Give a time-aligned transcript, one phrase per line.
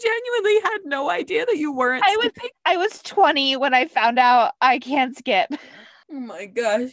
[0.00, 2.50] you genuinely had no idea that you weren't I was skipping?
[2.64, 5.50] I was 20 when I found out I can't skip.
[6.10, 6.90] Oh my gosh.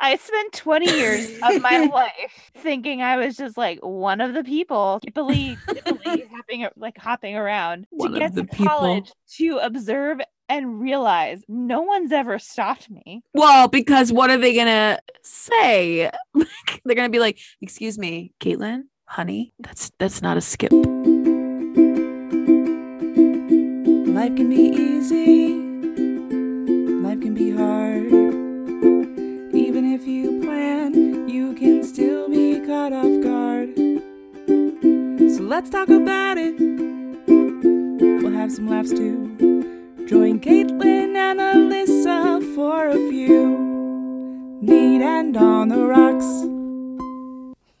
[0.00, 4.42] I spent 20 years of my life thinking I was just like one of the
[4.42, 8.66] people, skippily, skippily hopping, like hopping around One to get the to people.
[8.66, 13.22] college to observe and realize no one's ever stopped me.
[13.32, 16.10] Well, because what are they gonna say?
[16.84, 20.72] They're gonna be like, "Excuse me, Caitlin, honey, that's that's not a skip."
[24.22, 25.48] Life can be easy,
[27.02, 28.06] life can be hard.
[29.52, 33.74] Even if you plan, you can still be caught off guard.
[35.34, 36.54] So let's talk about it.
[38.22, 40.06] We'll have some laughs too.
[40.06, 43.58] Join Caitlin and Alyssa for a few.
[44.62, 46.30] Neat and on the rocks.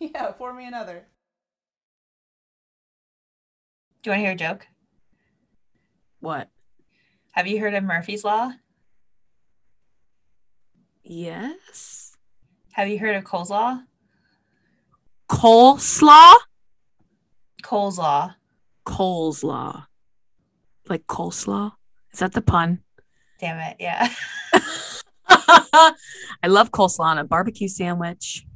[0.00, 1.04] Yeah, pour me another.
[4.02, 4.66] Do you want to hear a joke?
[6.22, 6.48] What?
[7.32, 8.52] Have you heard of Murphy's Law?
[11.02, 12.16] Yes.
[12.70, 13.80] Have you heard of Cole's Law?
[15.28, 16.34] Coleslaw.
[17.64, 18.36] Cole's Law.
[18.84, 19.86] Cole's Law.
[20.88, 21.72] Like coleslaw.
[22.12, 22.78] Is that the pun?
[23.40, 23.76] Damn it.
[23.80, 24.08] Yeah.
[25.28, 28.46] I love coleslaw on a barbecue sandwich.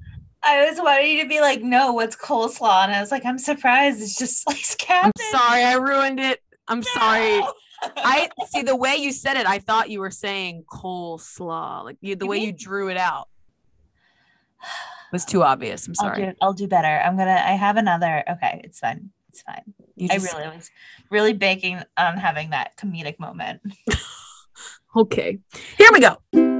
[0.45, 2.84] I was wanting you to be like, no, what's coleslaw?
[2.84, 4.01] And I was like, I'm surprised.
[4.01, 6.41] It's just sliced I'm sorry, I ruined it.
[6.69, 7.42] I'm sorry.
[7.83, 9.47] I see the way you said it.
[9.47, 12.97] I thought you were saying coleslaw, like you, the You way mean- you drew it
[12.97, 13.28] out
[15.12, 15.86] was too obvious.
[15.86, 16.27] I'm I'll sorry.
[16.27, 16.89] do, I'll do better.
[16.89, 17.31] I'm gonna.
[17.31, 18.25] I have another.
[18.28, 19.11] Okay, it's fine.
[19.28, 19.62] It's fine.
[19.95, 20.70] You I really was
[21.11, 23.61] really banking on having that comedic moment.
[24.97, 25.39] okay.
[25.78, 26.56] Here we go.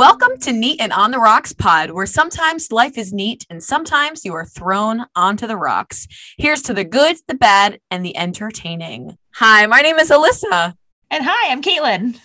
[0.00, 4.24] Welcome to Neat and on the Rocks pod, where sometimes life is neat and sometimes
[4.24, 6.08] you are thrown onto the rocks.
[6.38, 9.18] Here's to the good, the bad, and the entertaining.
[9.34, 10.72] Hi, my name is Alyssa.
[11.10, 12.18] And hi, I'm Caitlin.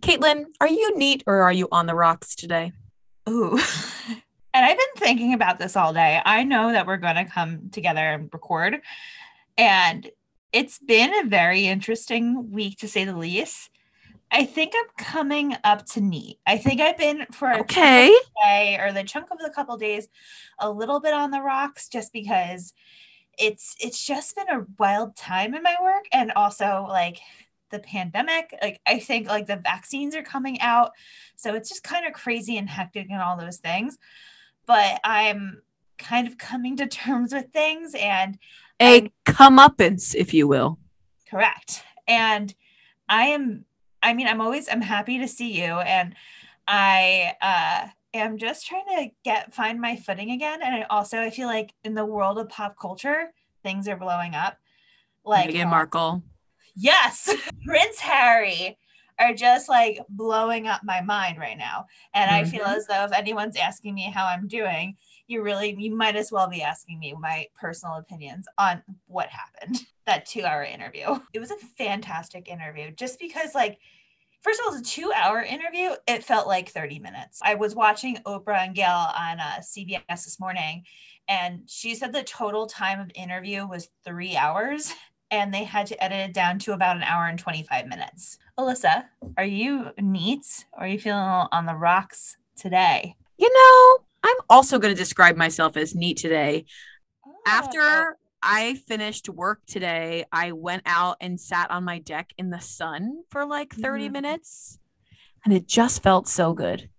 [0.00, 2.72] Caitlin, are you neat or are you on the rocks today?
[3.26, 3.52] Ooh.
[4.52, 6.20] and I've been thinking about this all day.
[6.22, 8.82] I know that we're going to come together and record.
[9.56, 10.10] And
[10.52, 13.70] it's been a very interesting week to say the least.
[14.34, 16.40] I think I'm coming up to neat.
[16.44, 18.12] I think I've been for a Okay.
[18.44, 20.08] day or the chunk of the couple days
[20.58, 22.74] a little bit on the rocks just because
[23.38, 27.20] it's it's just been a wild time in my work and also like
[27.70, 30.90] the pandemic like i think like the vaccines are coming out
[31.36, 33.98] so it's just kind of crazy and hectic and all those things
[34.66, 35.62] but i'm
[35.98, 38.38] kind of coming to terms with things and
[38.80, 40.78] A comeuppance, if you will.
[41.28, 42.54] correct and
[43.08, 43.64] i am
[44.04, 46.14] i mean i'm always i'm happy to see you and
[46.68, 51.30] i uh am just trying to get find my footing again and I also i
[51.30, 53.32] feel like in the world of pop culture
[53.62, 54.56] things are blowing up
[55.24, 56.22] like Meghan Markle.
[56.76, 57.34] yes
[57.66, 58.78] prince harry
[59.18, 62.76] are just like blowing up my mind right now and i feel Mhm.
[62.76, 66.48] as though if anyone's asking me how i'm doing you really you might as well
[66.48, 71.50] be asking me my personal opinions on what happened that two hour interview it was
[71.50, 73.78] a fantastic interview just because like
[74.44, 75.90] first of all it's a two hour interview.
[76.06, 77.40] It felt like 30 minutes.
[77.42, 80.84] I was watching oprah and gail on uh, cbs this morning
[81.26, 84.92] and she said the total time of interview was three hours
[85.30, 88.38] and they had to edit it down to about an hour and 25 minutes.
[88.58, 89.04] Alyssa
[89.36, 90.66] are you neat?
[90.74, 93.16] Or are you feeling on the rocks today?
[93.38, 96.66] You know, I'm also going to describe myself as neat today.
[97.26, 97.32] Oh.
[97.46, 102.60] After I finished work today, I went out and sat on my deck in the
[102.60, 104.12] sun for like 30 Mhm.
[104.12, 104.78] minutes,
[105.44, 106.90] and it just felt so good.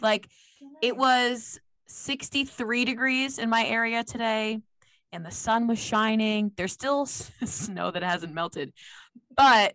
[0.00, 0.28] Like
[0.82, 4.60] it was 63 degrees in my area today,
[5.12, 6.52] and the sun was shining.
[6.56, 7.04] There's still
[7.44, 8.72] snow that hasn't melted,
[9.36, 9.74] but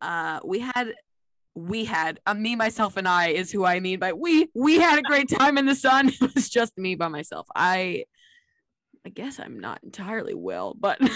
[0.00, 0.94] uh, we had
[1.54, 4.98] we had uh, me myself and i is who i mean by we we had
[4.98, 8.02] a great time in the sun it was just me by myself i
[9.04, 10.98] i guess i'm not entirely well but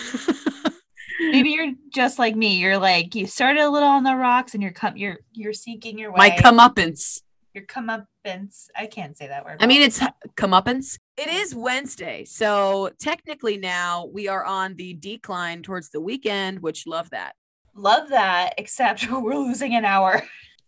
[1.21, 2.57] maybe you're just like me.
[2.57, 5.99] You're like you started a little on the rocks and you're come you're you're seeking
[5.99, 6.17] your way.
[6.19, 7.23] my comeuppance.
[7.55, 8.69] Your comeuppance.
[8.77, 10.01] I can't say that word i mean it's
[10.37, 10.99] comeuppance.
[11.17, 16.87] It is wednesday so technically now we are on the decline towards the weekend which
[16.87, 17.35] love that.
[17.75, 20.23] Love that except we're losing an hour.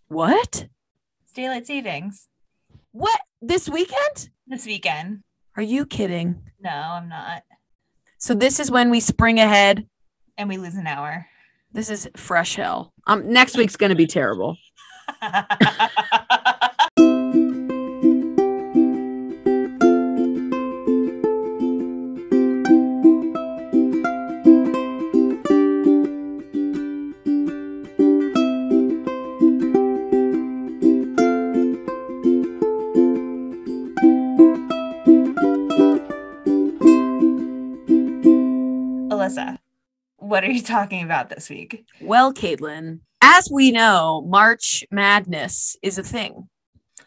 [0.09, 0.69] What?
[1.25, 2.29] It's daylight savings.
[2.93, 3.21] What?
[3.43, 4.31] This weekend?
[4.47, 5.23] This weekend
[5.59, 6.41] are you kidding?
[6.61, 7.43] No i'm not.
[8.19, 9.89] So this is when we spring ahead.
[10.37, 11.27] And we lose an hour.
[11.73, 12.93] This is fresh hell.
[13.09, 14.57] Um next week's gonna be terrible
[39.37, 39.59] Melissa,
[40.17, 41.85] what are you talking about this week?
[42.01, 46.49] Well, Caitlin, as we know, March Madness is a thing.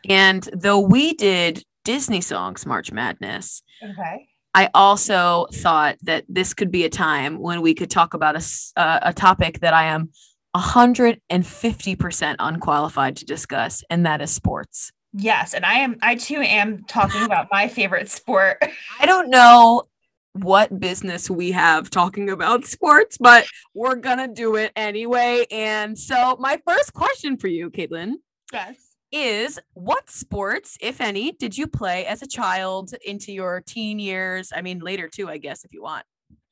[0.08, 4.28] And though we did Disney songs March Madness, Okay.
[4.54, 8.44] I also thought that this could be a time when we could talk about a,
[8.76, 10.12] uh, a topic that I am
[10.56, 14.92] 150% unqualified to discuss, and that is sports.
[15.14, 18.58] Yes, and I am I too am talking about my favorite sport.
[19.00, 19.84] I don't know
[20.34, 25.46] what business we have talking about sports, but we're gonna do it anyway.
[25.52, 28.14] And so, my first question for you, Caitlin,
[28.54, 28.96] Yes.
[29.12, 34.52] is what sports, if any, did you play as a child into your teen years?
[34.56, 36.06] I mean, later too, I guess, if you want.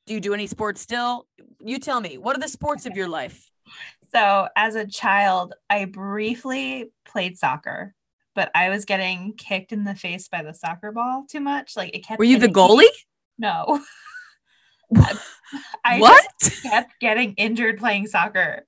[0.07, 1.27] Do you do any sports still?
[1.63, 3.49] You tell me, what are the sports of your life?
[4.11, 7.93] So as a child, I briefly played soccer,
[8.33, 11.77] but I was getting kicked in the face by the soccer ball too much.
[11.77, 12.87] Like it kept Were you the hitting goalie?
[13.39, 13.79] No.
[15.83, 16.25] I what?
[16.61, 18.65] kept getting injured playing soccer.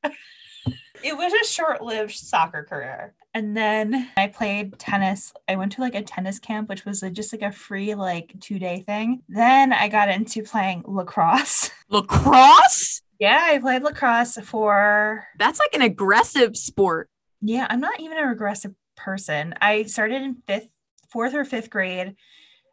[1.03, 3.13] it was a short-lived soccer career.
[3.33, 5.33] And then I played tennis.
[5.47, 8.83] I went to like a tennis camp, which was just like a free like two-day
[8.85, 9.21] thing.
[9.29, 11.71] Then I got into playing lacrosse.
[11.89, 13.01] Lacrosse?
[13.19, 17.09] Yeah, I played lacrosse for That's like an aggressive sport.
[17.41, 19.55] Yeah, I'm not even a aggressive person.
[19.59, 20.69] I started in fifth,
[21.09, 22.15] fourth or fifth grade.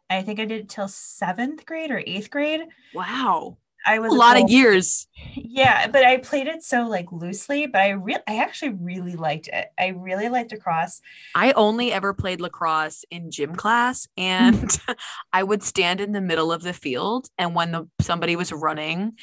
[0.09, 2.61] I think I did it till seventh grade or eighth grade.
[2.93, 3.57] Wow.
[3.85, 5.07] I was A lot of years.
[5.35, 9.49] Yeah, but I played it so like loosely, but I really I actually really liked
[9.51, 9.67] it.
[9.77, 11.01] I really liked lacrosse.
[11.35, 14.69] I only ever played lacrosse in gym class and
[15.33, 19.13] I would stand in the middle of the field and when the somebody was running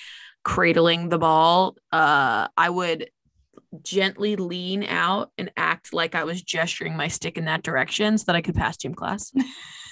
[0.44, 3.08] cradling the ball uh I would
[3.82, 8.24] gently lean out and act like I was gesturing my stick in that direction so
[8.26, 9.32] that I could pass gym class.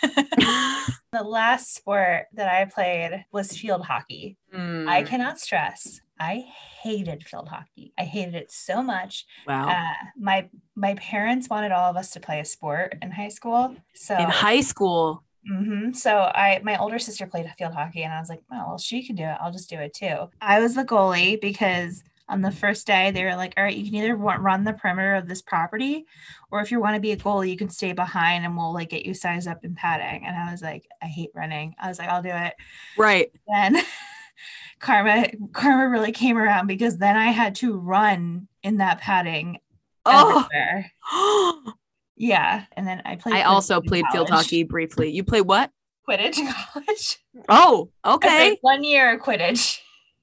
[1.12, 4.36] The last sport that I played was field hockey.
[4.52, 4.58] I
[5.02, 6.00] Mm, cannot stress.
[6.18, 6.44] I
[6.82, 7.92] hated field hockey.
[7.96, 9.24] I hated it so much.
[9.46, 9.68] wow.
[9.70, 13.76] Uh, my my parents wanted all of us to play a sport in high school.
[13.94, 15.22] So in high school.
[15.46, 18.78] hmm So I, my older sister played field hockey, and I was like, oh well,
[18.78, 19.36] she can do it.
[19.40, 20.28] I'll just do it too.
[20.40, 23.84] I was the goalie because on the first day they were like, all right, you
[23.84, 26.06] can either run the perimeter of this property,
[26.50, 28.90] or if you want to be a goalie, you can stay behind, and we'll like
[28.90, 30.26] get you sized up in padding.
[30.26, 31.74] And I was like, I hate running.
[31.80, 32.54] I was like, I'll do it.
[32.96, 33.30] Right.
[33.48, 33.82] Then
[34.80, 39.58] karma, karma really came around because then I had to run in that padding
[40.06, 41.72] Oh.
[42.16, 43.34] Yeah, and then I played.
[43.34, 45.10] I also played field hockey briefly.
[45.10, 45.72] You play what?
[46.08, 46.38] Quidditch
[46.72, 47.18] college.
[47.48, 48.56] Oh, okay.
[48.60, 49.80] one year of Quidditch.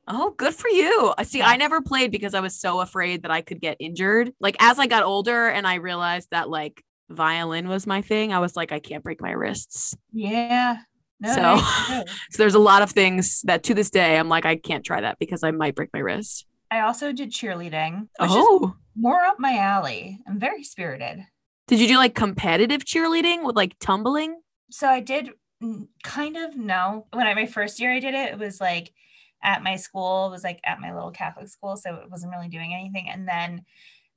[0.07, 1.13] Oh, good for you.
[1.17, 1.41] I see.
[1.41, 4.33] I never played because I was so afraid that I could get injured.
[4.39, 8.39] Like as I got older and I realized that like violin was my thing, I
[8.39, 9.95] was like, I can't break my wrists.
[10.11, 10.77] Yeah.
[11.19, 11.41] No, So-
[11.93, 12.03] no.
[12.31, 15.01] So there's a lot of things that to this day I'm like, I can't try
[15.01, 16.45] that because I might break my wrist.
[16.71, 18.75] I also did cheerleading, which is Oh.
[18.95, 20.19] more up my alley.
[20.27, 21.25] I'm very spirited.
[21.67, 24.41] Did you do like competitive cheerleading with like tumbling?
[24.71, 25.29] So I did
[26.03, 27.05] kind of no.
[27.13, 28.91] when I my first year I did it, it was like
[29.43, 32.49] at my school, it was like at my little Catholic school, so it wasn't really
[32.49, 33.09] doing anything.
[33.09, 33.63] And then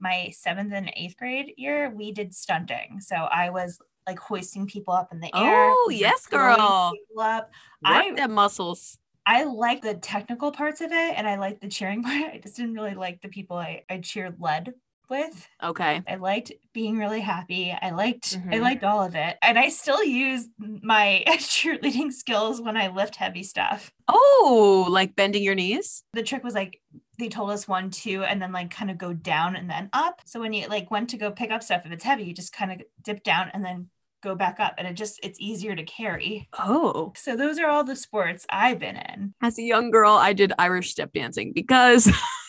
[0.00, 3.00] my seventh and eighth grade year, we did stunting.
[3.00, 5.70] So I was like hoisting people up in the air.
[5.70, 6.92] Oh, yes, girl.
[6.92, 7.50] people Up.
[7.82, 8.98] Work I them muscles.
[9.26, 12.34] I like the technical parts of it and I like the cheering part.
[12.34, 14.74] I just didn't really like the people I, I cheered led
[15.08, 15.46] with.
[15.62, 16.02] Okay.
[16.08, 17.70] I liked being really happy.
[17.72, 18.60] I liked I Mhm.
[18.62, 19.36] liked all of it.
[19.42, 23.92] And I still use my cheerleading skills when I lift heavy stuff.
[24.08, 26.02] Oh, like bending your knees?
[26.12, 26.80] The trick was like
[27.18, 30.20] they told us one, two, and then like kind of go down and then up.
[30.24, 32.52] So when you like went to go pick up stuff, if it's heavy, you just
[32.52, 33.88] kind of dip down and then
[34.22, 34.74] go back up.
[34.78, 36.48] And it just it's easier to carry.
[36.58, 37.12] Oh.
[37.14, 39.34] So those are all the sports I've been in.
[39.42, 42.10] As a young girl, I did Irish step dancing because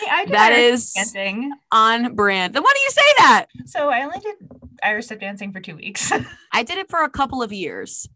[0.00, 1.52] Hey, I did that dancing.
[1.70, 2.54] on brand.
[2.54, 3.46] Then why do you say that?
[3.66, 4.36] So I only did
[4.82, 6.12] Irish step dancing for two weeks.
[6.52, 8.08] I did it for a couple of years,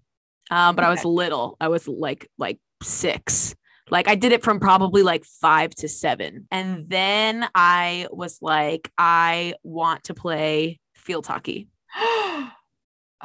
[0.50, 1.56] um, but I was little.
[1.60, 3.54] I was like like six.
[3.90, 8.90] Like I did it from probably like five to seven, and then I was like,
[8.98, 11.68] I want to play field hockey.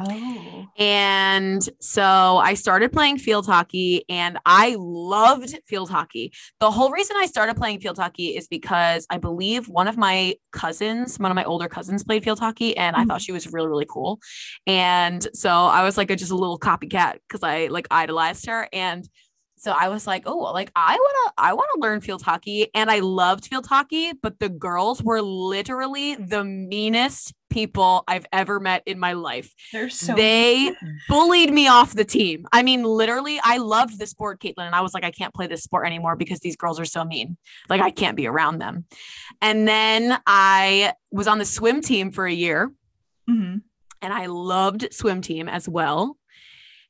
[0.07, 0.65] oh.
[0.77, 6.33] And so I started playing field hockey and I loved field hockey.
[6.59, 10.35] The whole reason I started playing field hockey is because I believe one of my
[10.51, 13.23] cousins, one of my older cousins played field hockey and I thought mm-hmm.
[13.23, 14.19] she was really really cool.
[14.67, 18.67] And so I was like a, just a little copycat cuz I like idolized her
[18.71, 19.07] and
[19.59, 22.69] so I was like, "Oh, like I want to I want to learn field hockey."
[22.73, 28.59] And I loved field hockey, but the girls were literally the meanest people I've ever
[28.59, 29.53] met in my life.
[29.73, 30.71] They're so they
[31.07, 32.45] bullied me off the team.
[32.51, 35.47] I mean, literally, I loved the sport, Caitlin, and I was like, I can't play
[35.47, 37.37] this sport anymore because these girls are so mean.
[37.69, 38.85] Like, I can't be around them.
[39.41, 42.71] And then I was on the swim team for a year,
[43.29, 43.61] Mhm.
[44.01, 46.17] and I loved swim team as well.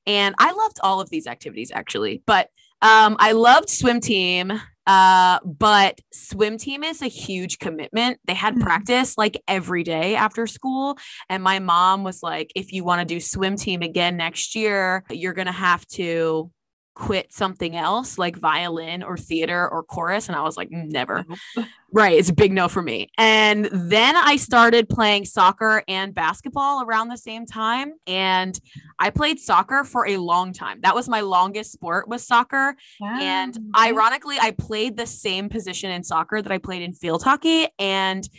[0.06, 2.50] And I loved all of these activities actually, but
[2.82, 4.60] um, I loved swim team.
[4.90, 8.20] Uh, but swim team is a huge commitment.
[8.26, 8.62] They had Mhm.
[8.62, 10.98] practice like every day after school.
[11.30, 15.04] And my mom was like, if you want to do swim team again next year,
[15.12, 16.52] you're going to have to
[17.00, 20.28] quit something else like violin or theater or chorus.
[20.28, 21.26] And I was like, "Mm, never.
[21.92, 22.20] Right.
[22.20, 23.10] It's a big no for me.
[23.18, 27.94] And then I started playing soccer and basketball around the same time.
[28.06, 28.60] And
[29.00, 30.82] I played soccer for a long time.
[30.82, 32.76] That was my longest sport was soccer.
[33.20, 37.68] And ironically, I played the same position in soccer that I played in field hockey.
[37.80, 38.30] And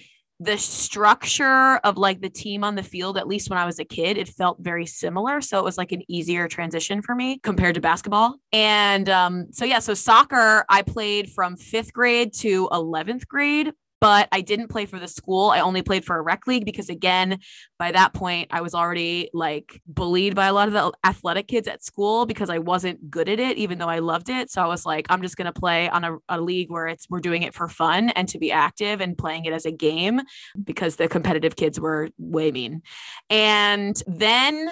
[0.40, 3.84] the structure of like the team on the field, at least when I was a
[3.84, 5.42] kid, it felt very similar.
[5.42, 8.36] So it was like an easier transition for me compared to basketball.
[8.50, 13.72] And um, so, yeah, so soccer, I played from fifth grade to 11th grade.
[14.00, 15.50] But I didn't play for the school.
[15.50, 17.38] I only played for a rec league because, again,
[17.78, 21.68] by that point, I was already like bullied by a lot of the athletic kids
[21.68, 24.50] at school because I wasn't good at it, even though I loved it.
[24.50, 27.08] So I was like, I'm just going to play on a, a league where it's
[27.10, 30.20] we're doing it for fun and to be active and playing it as a game
[30.62, 32.82] because the competitive kids were way mean.
[33.28, 34.70] And then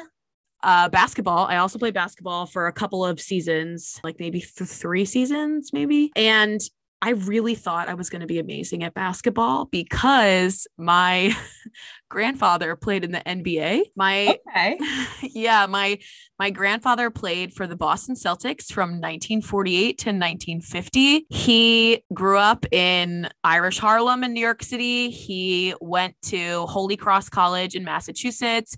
[0.62, 1.46] uh, basketball.
[1.46, 6.10] I also played basketball for a couple of seasons, like maybe th- three seasons, maybe.
[6.16, 6.60] And
[7.00, 11.36] I really thought I was going to be amazing at basketball because my
[12.08, 13.82] grandfather played in the NBA.
[13.94, 14.78] My okay.
[15.22, 15.98] yeah, my
[16.38, 21.26] my grandfather played for the Boston Celtics from 1948 to 1950.
[21.28, 25.10] He grew up in Irish Harlem in New York City.
[25.10, 28.76] He went to Holy Cross College in Massachusetts.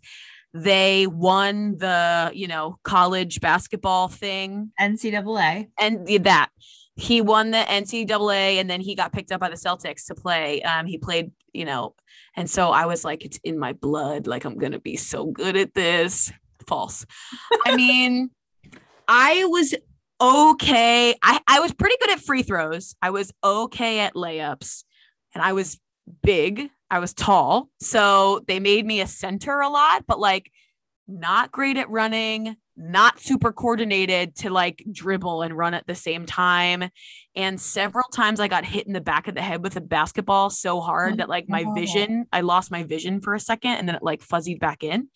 [0.52, 5.68] They won the, you know, college basketball thing NCAA.
[5.78, 6.50] and that
[7.00, 10.62] he won the NCAA and then he got picked up by the Celtics to play.
[10.62, 11.94] Um, he played, you know,
[12.36, 14.26] and so I was like, it's in my blood.
[14.26, 16.32] Like I'm gonna be so good at this.
[16.66, 17.06] False.
[17.64, 18.30] I mean,
[19.08, 19.74] I was
[20.20, 21.14] okay.
[21.22, 22.94] I, I was pretty good at free throws.
[23.00, 24.84] I was okay at layups,
[25.34, 25.80] and I was
[26.22, 26.70] big.
[26.90, 27.70] I was tall.
[27.80, 30.50] So they made me a center a lot, but like
[31.08, 36.26] not great at running, not super coordinated to like dribble and run at the same
[36.26, 36.88] time.
[37.36, 40.50] And several times I got hit in the back of the head with a basketball
[40.50, 43.88] so hard Oh, that like my vision, I lost my vision for a second and
[43.88, 45.08] then it like fuzzied back in.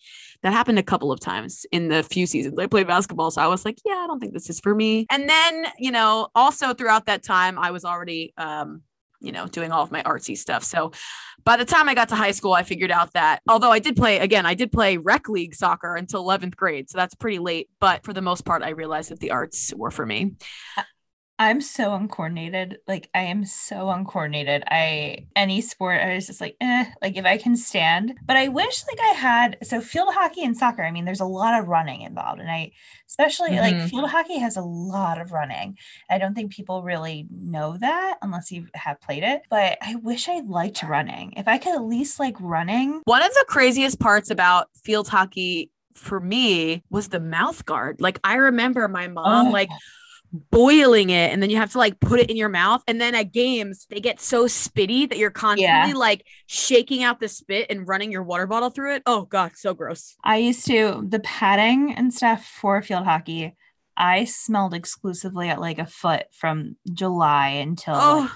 [0.43, 3.31] That happened a couple of times in the few seasons I played basketball.
[3.31, 5.07] So I was like, yeah, I don't think this is for me.
[5.09, 8.83] And then, you know, also throughout that time, I was already, um,
[9.25, 10.63] you know, doing all of my artsy stuff.
[10.63, 10.91] So
[11.43, 13.95] by the time I got to high school, I figured out that although I did
[13.95, 16.89] play again, I did play rec league soccer until 11th grade.
[16.89, 17.69] So that's pretty late.
[17.79, 20.33] But for the most part, I realized that the arts were for me.
[20.77, 20.83] Uh,
[21.37, 22.77] I'm so uncoordinated.
[22.87, 24.63] Like I am so uncoordinated.
[24.67, 28.13] I any sport I was just like, eh, like if I can stand.
[28.25, 30.81] But I wish like I had so field hockey and soccer.
[30.83, 32.39] I mean, there's a lot of running involved.
[32.39, 32.71] And I
[33.09, 33.89] especially like Mhm.
[33.89, 35.77] field hockey has a lot of running.
[36.09, 39.41] I don't think people really know that unless you have played it.
[39.49, 41.33] But I wish I liked running.
[41.35, 43.01] If I could at least like running.
[43.03, 47.99] One of the craziest parts about field hockey for me was the mouth guard.
[47.99, 49.51] Like I remember my mom Oh.
[49.51, 49.69] like
[50.31, 53.15] boiling it and then you have to like put it in your mouth and then
[53.15, 57.87] at games they get so spitty that you're constantly like shaking out the spit and
[57.87, 59.03] running your water bottle through it.
[59.05, 60.15] Oh god, so gross.
[60.23, 63.55] I used to the padding and stuff for field hockey.
[63.97, 68.35] I smelled exclusively at like a foot from July until Oh,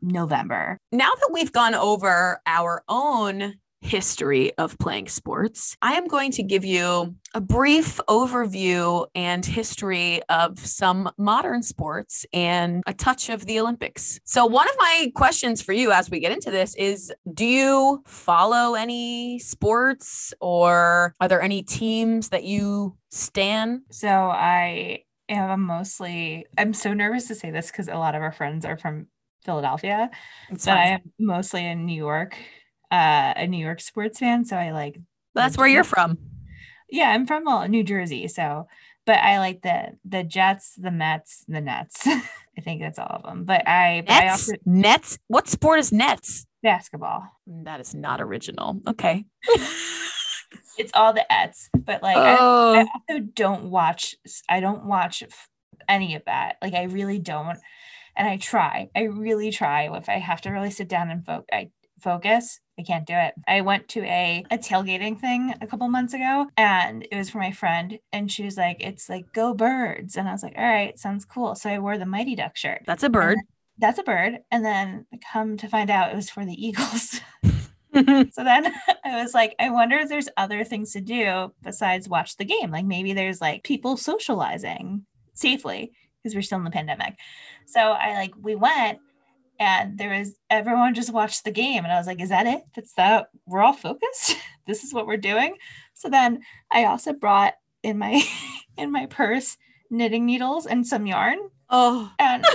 [0.00, 0.78] November.
[0.92, 6.42] now that we've gone over our own history of playing sports, I am going to
[6.42, 13.46] give you a brief overview and history of some modern sports and a touch of
[13.46, 14.20] the Olympics.
[14.24, 18.02] So, one of my questions for you as we get into this is Do you
[18.06, 23.82] follow any sports or are there any teams that you stan?
[23.90, 28.32] So I am mostly I'm so nervous to say this because a lot of our
[28.32, 29.06] friends are from
[29.44, 30.10] Philadelphia,
[30.50, 32.36] but I am mostly a New York,
[32.92, 34.44] uh, a New York sports fan.
[34.44, 35.00] So I like
[35.34, 36.18] That's where you're from.
[36.88, 38.68] yeah, I'm from New Jersey, so
[39.06, 42.06] but I like the the Jets, the Mets, the Nets.
[42.06, 43.44] I think that's all of them.
[43.44, 45.18] But I, but I also Nets?
[45.26, 46.46] What sport is Nets?
[46.62, 47.24] basketball.
[47.46, 48.80] That is not original.
[48.86, 49.24] Okay.
[50.78, 54.14] It's all the ets, but like I, I oh, also don't watch.
[54.48, 55.22] I don't watch
[55.86, 56.56] any of that.
[56.62, 57.58] Like I really don't,
[58.16, 58.88] and I try.
[58.96, 59.94] I really try.
[59.94, 61.70] If I have to really sit down and fo- I
[62.00, 63.34] focus, I can't do it.
[63.46, 67.38] I went to a, a tailgating thing a couple months ago and it was for
[67.38, 67.98] my friend.
[68.12, 70.16] And she was like, it's like, go birds.
[70.16, 71.54] And I was like, all right, sounds cool.
[71.54, 72.82] So I wore the Mighty Duck shirt.
[72.86, 73.38] That's a bird.
[73.78, 74.38] That's a bird.
[74.50, 77.20] And then come to find out it was for the Eagles.
[77.94, 78.72] so then
[79.04, 82.70] I was like, I wonder if there's other things to do besides watch the game.
[82.70, 87.14] Like maybe there's like people socializing safely because we're still in the pandemic.
[87.66, 88.98] So I like, we went
[89.62, 92.62] and there was everyone just watched the game and i was like is that it
[92.74, 95.56] that's that we're all focused this is what we're doing
[95.94, 96.42] so then
[96.72, 98.22] i also brought in my
[98.76, 99.56] in my purse
[99.90, 101.38] knitting needles and some yarn
[101.70, 102.44] oh and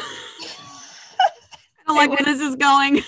[1.90, 2.98] I don't like where this is going.
[2.98, 3.04] so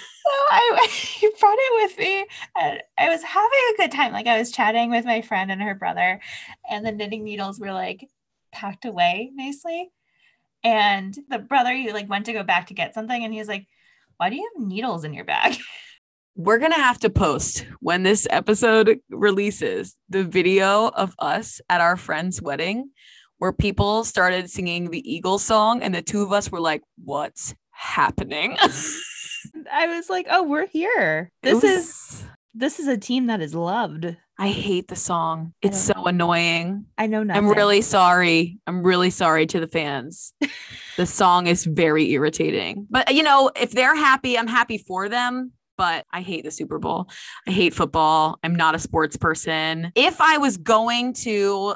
[0.52, 2.26] I brought it with me
[2.58, 4.14] and I was having a good time.
[4.14, 6.22] Like I was chatting with my friend and her brother,
[6.70, 8.08] and the knitting needles were like
[8.54, 9.92] packed away nicely.
[10.64, 13.50] And the brother, he like went to go back to get something, and he was
[13.50, 13.68] like,
[14.20, 15.56] Why do you have needles in your bag?
[16.36, 21.80] We're going to have to post when this episode releases the video of us at
[21.80, 22.92] our friend's wedding
[23.38, 27.56] where people started singing the Eagles song and the two of us were like, what's
[27.72, 28.58] happening?
[29.72, 31.32] I was like, oh, we're here.
[31.42, 32.24] This is was-
[32.54, 34.16] this is a team that is loved.
[34.38, 35.54] I hate the song.
[35.62, 36.86] It's so annoying.
[36.98, 37.44] I know nothing.
[37.44, 38.58] I'm really sorry.
[38.66, 40.34] I'm really sorry to the fans.
[40.98, 42.88] the song is very irritating.
[42.90, 45.52] But you know, if they're happy, I'm happy for them.
[45.78, 47.10] But I hate the Super Bowl.
[47.48, 48.38] I hate football.
[48.44, 49.94] I'm not a sports person.
[49.96, 51.76] If I was going to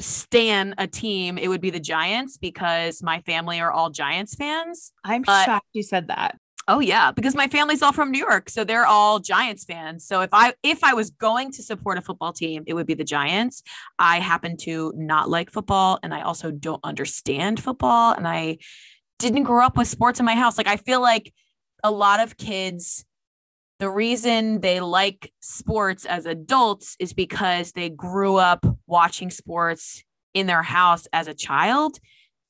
[0.00, 4.92] stan a team, it would be the Giants because my family are all Giants fans.
[5.04, 6.38] I'm but- shocked you said that.
[6.68, 10.04] Oh yeah, because my family's all from New York, so they're all Giants fans.
[10.04, 12.94] So if I if I was going to support a football team, it would be
[12.94, 13.62] the Giants.
[14.00, 18.58] I happen to not like football and I also don't understand football and I
[19.20, 20.58] didn't grow up with sports in my house.
[20.58, 21.32] Like I feel like
[21.84, 23.04] a lot of kids
[23.78, 30.02] the reason they like sports as adults is because they grew up watching sports
[30.32, 31.98] in their house as a child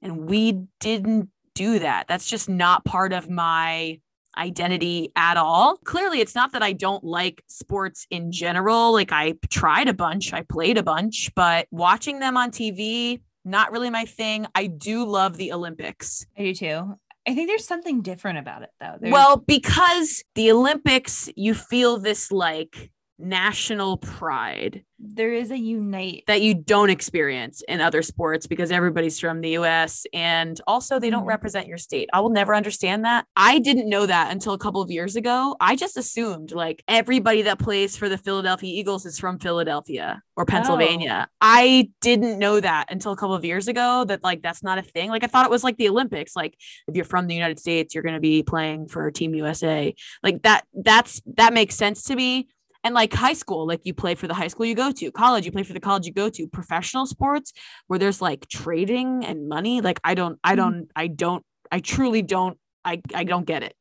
[0.00, 2.06] and we didn't do that.
[2.06, 3.98] That's just not part of my
[4.38, 5.76] identity at all.
[5.84, 8.92] Clearly, it's not that I don't like sports in general.
[8.92, 13.72] Like I tried a bunch, I played a bunch, but watching them on TV, not
[13.72, 14.46] really my thing.
[14.54, 16.26] I do love the Olympics.
[16.38, 16.98] I do too.
[17.28, 18.94] I think there's something different about it though.
[19.00, 26.24] There's- Well, because the Olympics, you feel this like national pride there is a unite.
[26.26, 31.10] that you don't experience in other sports because everybody's from the US and also they
[31.10, 31.28] don't Mhm.
[31.28, 32.08] represent your state.
[32.14, 33.26] I will never understand that.
[33.36, 35.54] I didn't know that until a couple of years ago.
[35.60, 40.46] I just assumed like everybody that plays for the Philadelphia Eagles is from Philadelphia or
[40.46, 41.28] Pennsylvania.
[41.42, 44.82] I didn't know that until a couple of years ago that like that's not a
[44.82, 45.10] thing.
[45.10, 46.34] Like I thought it was like the Olympics.
[46.34, 46.56] Like
[46.88, 49.94] if you're from the United States, you're going to be playing for Team USA.
[50.22, 52.48] Like that that's that makes sense to me
[52.86, 55.44] and like high school like you play for the high school you go to college
[55.44, 57.52] you play for the college you go to professional sports
[57.88, 60.56] where there's like trading and money like i don't i Mhm.
[60.56, 63.74] don't i don't i truly don't i i don't get it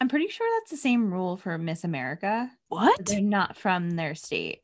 [0.00, 2.50] I'm pretty sure that's the same rule for Miss America.
[2.68, 4.58] what They're not from their state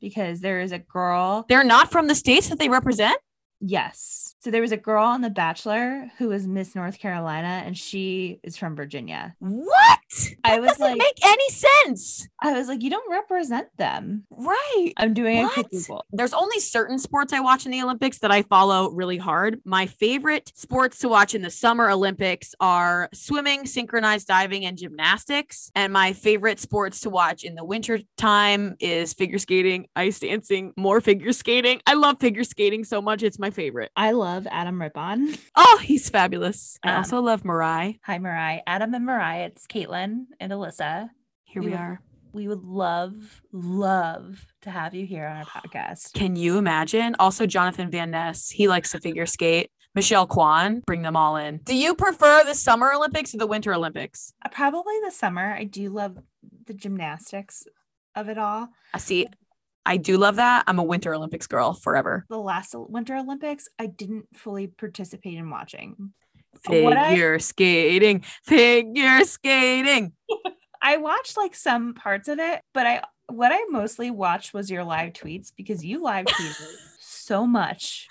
[0.00, 1.46] because there is a girl.
[1.48, 3.16] they're not from the states that they represent
[3.62, 4.34] Yes.
[4.40, 8.40] So there was a girl on The Bachelor who was Miss North Carolina and she
[8.42, 9.36] is from Virginia.
[9.38, 9.99] what
[10.44, 14.24] I that was doesn't like- make any sense I was like, you don't represent them.
[14.30, 15.70] right I'm doing a quick What?
[15.70, 16.04] Google.
[16.10, 19.60] There's only certain sports I watch in the Olympics that I follow really hard.
[19.64, 25.70] My favorite sports to watch in the Summer Olympics are swimming, synchronized diving, and gymnastics.
[25.74, 30.72] And my favorite sports to watch in the winter time is figure skating, ice dancing,
[30.78, 31.82] more figure skating.
[31.86, 33.22] I love figure skating so much.
[33.22, 33.90] It's my favorite.
[33.96, 35.34] I love Adam Rippon.
[35.56, 36.78] Oh, he's fabulous.
[36.82, 37.98] I Um, also love Mirai.
[38.04, 38.60] Hi, Mirai.
[38.66, 39.46] Adam and Mirai.
[39.46, 41.08] It's Caitlin and Alyssa.
[41.44, 42.00] Here we we would- are.
[42.32, 46.12] We would love, love to have you here on our podcast.
[46.12, 47.16] Can you imagine?
[47.18, 49.68] Also, Jonathan Van Ness, he likes to figure skate.
[49.96, 51.58] Michelle Kwan, bring them all in.
[51.64, 54.32] Do you prefer the Summer Olympics or the Winter Olympics?
[54.44, 55.52] Uh, Probably the summer.
[55.52, 56.18] I do love
[56.66, 57.64] the gymnastics
[58.14, 58.68] of it all.
[58.94, 59.26] I see.
[59.84, 60.62] I do love that.
[60.68, 62.26] I'm a Winter Olympics girl forever.
[62.28, 66.12] The last Winter Olympics, I didn't fully participate in watching.
[66.66, 70.12] What I- Figure skating, figure skating.
[70.82, 74.82] I watched like some parts of it, but I what I mostly watched was your
[74.82, 78.08] live tweets because you live tweeted so much.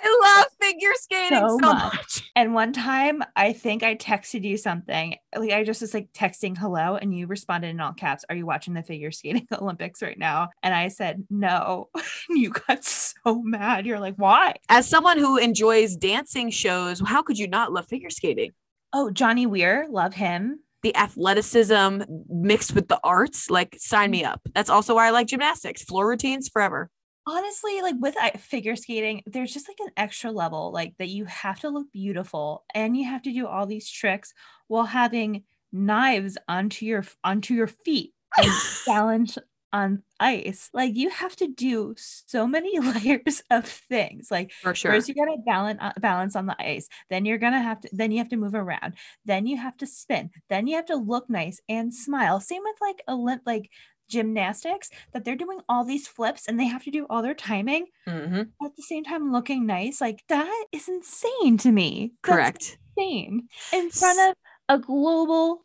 [0.00, 1.94] I love figure skating so, So much.
[1.94, 2.30] much.
[2.36, 5.16] And one time, I think I texted you something.
[5.36, 8.24] Like I just was like texting hello, and you responded in all caps.
[8.28, 10.50] Are you watching the figure skating Olympics right now?
[10.62, 11.88] And I said no.
[12.30, 13.86] You got so mad.
[13.86, 14.54] You're like, why?
[14.68, 18.52] As someone who enjoys dancing shows, how could you not love figure skating?
[18.92, 20.60] Oh, Johnny Weir, love him.
[20.82, 24.12] the athleticism mixed with the arts, like sign mm.
[24.12, 24.40] me up.
[24.54, 25.82] That's also why I like gymnastics.
[25.82, 26.90] Floor routines forever.
[27.28, 31.60] Honestly like with figure skating there's just like an extra level like that you have
[31.60, 34.32] to look beautiful and you have to do all these tricks
[34.68, 38.50] while having knives onto your onto your feet and
[38.86, 39.36] balance
[39.70, 44.92] on ice like you have to do so many layers of things like For sure.
[44.92, 46.88] First, you gotta balance uh, balance on the ice.
[47.10, 47.90] Then you're gonna have to.
[47.92, 48.94] Then you have to move around.
[49.26, 50.30] Then you have to spin.
[50.48, 52.40] Then you have to look nice and smile.
[52.40, 53.70] Same with like Olymp like
[54.08, 57.86] gymnastics that they're doing all these flips and they have to do all their timing
[58.06, 58.50] Mhm.
[58.64, 60.00] at the same time looking nice.
[60.00, 62.12] Like that is insane to me.
[62.24, 62.78] That's Correct.
[62.96, 64.34] insane in front of
[64.68, 65.64] a global.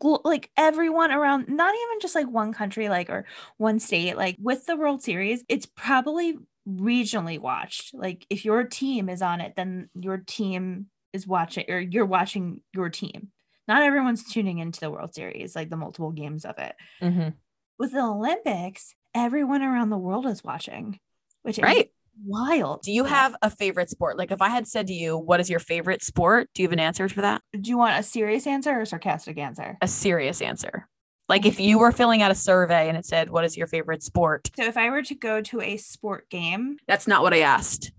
[0.00, 3.24] glo- Like everyone around, not even just like one country, like or
[3.56, 6.36] one state, like with the World Series, it's probably
[6.68, 7.94] regionally watched.
[7.94, 12.60] Like if your team is on it, then your team is watching or you're watching
[12.74, 13.32] your team.
[13.66, 16.76] Not everyone's tuning into the World Series, like the multiple games of it.
[17.02, 17.34] Mhm.
[17.78, 20.98] With the Olympics, everyone around the world is watching,
[21.42, 21.90] which is Right.
[22.24, 22.82] wild.
[22.82, 24.18] Do you have a favorite sport?
[24.18, 26.48] Like if I had said to you, what is your favorite sport?
[26.54, 27.42] Do you have an answer for that?
[27.52, 29.78] Do you want a serious answer or a sarcastic answer?
[29.80, 30.88] A serious answer.
[31.28, 34.02] Like if you were filling out a survey and it said, what is your favorite
[34.02, 34.50] sport?
[34.56, 37.92] So if I were to go to a sport game, That's not what I asked.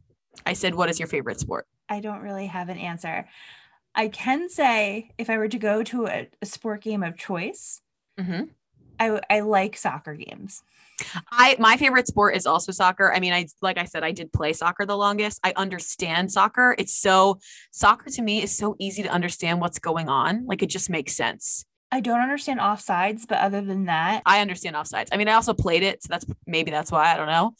[0.46, 1.68] I said, what is your favorite sport?
[1.88, 3.28] I don't really have an answer.
[3.96, 7.82] I can say if I were to go to a, a sport game of choice,
[8.20, 8.44] Mm-hmm.
[9.00, 10.62] I, I like soccer games.
[11.32, 13.14] I my favorite sport is also soccer.
[13.14, 15.40] I mean, I like I said, I did play soccer the longest.
[15.44, 16.76] I understand soccer.
[16.78, 17.40] It's so
[17.72, 20.46] soccer to me is so easy to understand what's going on.
[20.46, 21.66] Like it just makes sense.
[21.92, 25.08] I don't understand offsides, but other than that, I understand offsides.
[25.12, 27.56] I mean, I also played it, so that's maybe that's why I don't know.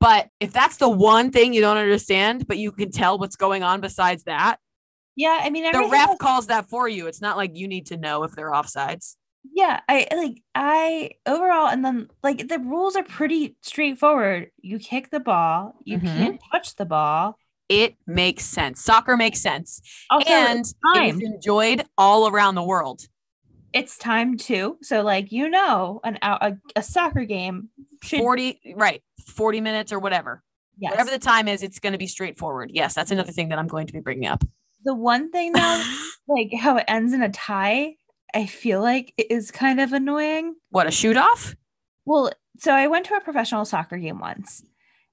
[0.00, 3.62] But if that's the one thing you don't understand, but you can tell what's going
[3.62, 4.58] on besides that,
[5.16, 7.06] yeah, I mean, the ref else- calls that for you.
[7.06, 9.16] It's not like you need to know if they're offsides.
[9.52, 14.50] Yeah, I like I overall, and then like the rules are pretty straightforward.
[14.60, 16.16] You kick the ball, you Mhm.
[16.16, 17.38] can't touch the ball.
[17.68, 18.82] It makes sense.
[18.82, 19.80] Soccer makes sense,
[20.10, 21.22] Also, and it's it timed.
[21.22, 23.06] is enjoyed all around the world.
[23.72, 24.78] it's time too.
[24.82, 27.70] So like you know, an out a, a soccer game
[28.02, 30.42] should 40 right 40 minutes or whatever
[30.78, 30.90] yes.
[30.90, 33.66] whatever the time is it's going to be straightforward yes that's another thing that i'm
[33.66, 34.44] going to be bringing up
[34.84, 35.82] the one thing though,
[36.28, 37.94] like how it ends in a tie,
[38.34, 40.56] I feel like it is kind of annoying.
[40.70, 41.54] what a shoot off
[42.04, 44.62] Well, so I went to a professional soccer game once.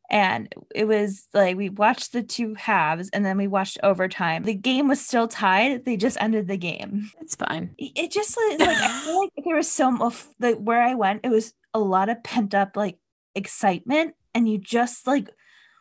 [0.09, 4.43] And it was like we watched the two halves and then we watched overtime.
[4.43, 5.85] The game was still tied.
[5.85, 7.09] They just ended the game.
[7.21, 10.83] it's fine It just like like, I feel like there was so of the where
[10.83, 12.97] I went, it was a lot of pent up like
[13.35, 15.29] excitement, and you just like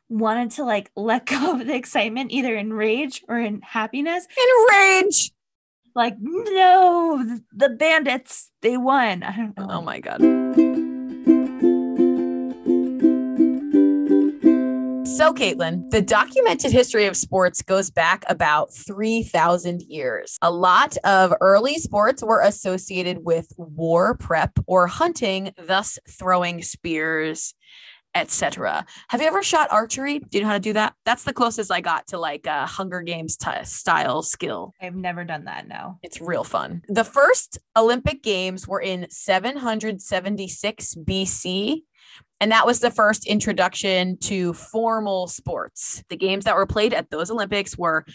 [0.09, 4.29] wanted to like let go of the excitement either in rage or in happiness.
[4.71, 5.33] enrage
[5.95, 9.23] Like, no, the bandits, they won.
[9.23, 9.67] I don't know.
[9.71, 10.21] oh my god
[15.21, 21.35] so caitlin the documented history of sports goes back about 3000 years a lot of
[21.43, 27.55] early sports were associated with war prep or hunting thus throwing spears
[28.15, 28.85] etc.
[29.09, 30.19] Have you ever shot archery?
[30.19, 30.95] Do you know how to do that?
[31.05, 34.75] That's the closest I got to like a Hunger Games t- style skill.
[34.81, 35.69] I've never done that.
[35.69, 35.99] No.
[36.03, 36.83] It's real fun.
[36.89, 41.83] The first Olympic Games were in 776 BC.
[42.41, 46.03] And that was the first introduction to formal sports.
[46.09, 48.07] The games that were played at those Olympics were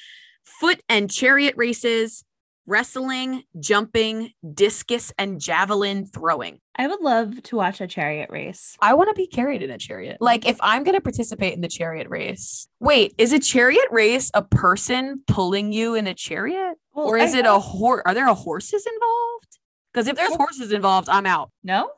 [0.44, 2.24] foot and chariot races,
[2.66, 6.60] wrestling, jumping, discus, and javelin throwing.
[6.76, 8.76] I would love to watch a chariot race.
[8.82, 10.18] I want to be carried in a chariot.
[10.20, 12.68] Like if I'm going to participate in the chariot race.
[12.80, 16.76] Wait, is a chariot race a person pulling you in a chariot?
[16.94, 18.02] Well, or I is it a horse?
[18.06, 19.60] Are there a horses involved?
[19.94, 21.52] Because if there's horses involved, I'm out.
[21.64, 21.92] no?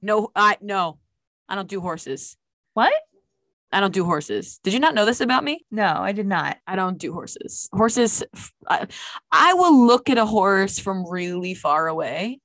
[0.00, 0.98] No, I no.
[1.48, 2.36] I don't do horses.
[2.74, 2.92] What?
[3.72, 4.60] I don't do horses.
[4.62, 5.64] Did you not know this about me?
[5.70, 6.58] No, I did not.
[6.66, 7.68] I don't do horses.
[7.72, 8.22] Horses,
[8.68, 12.40] I will look at a horse from really far away,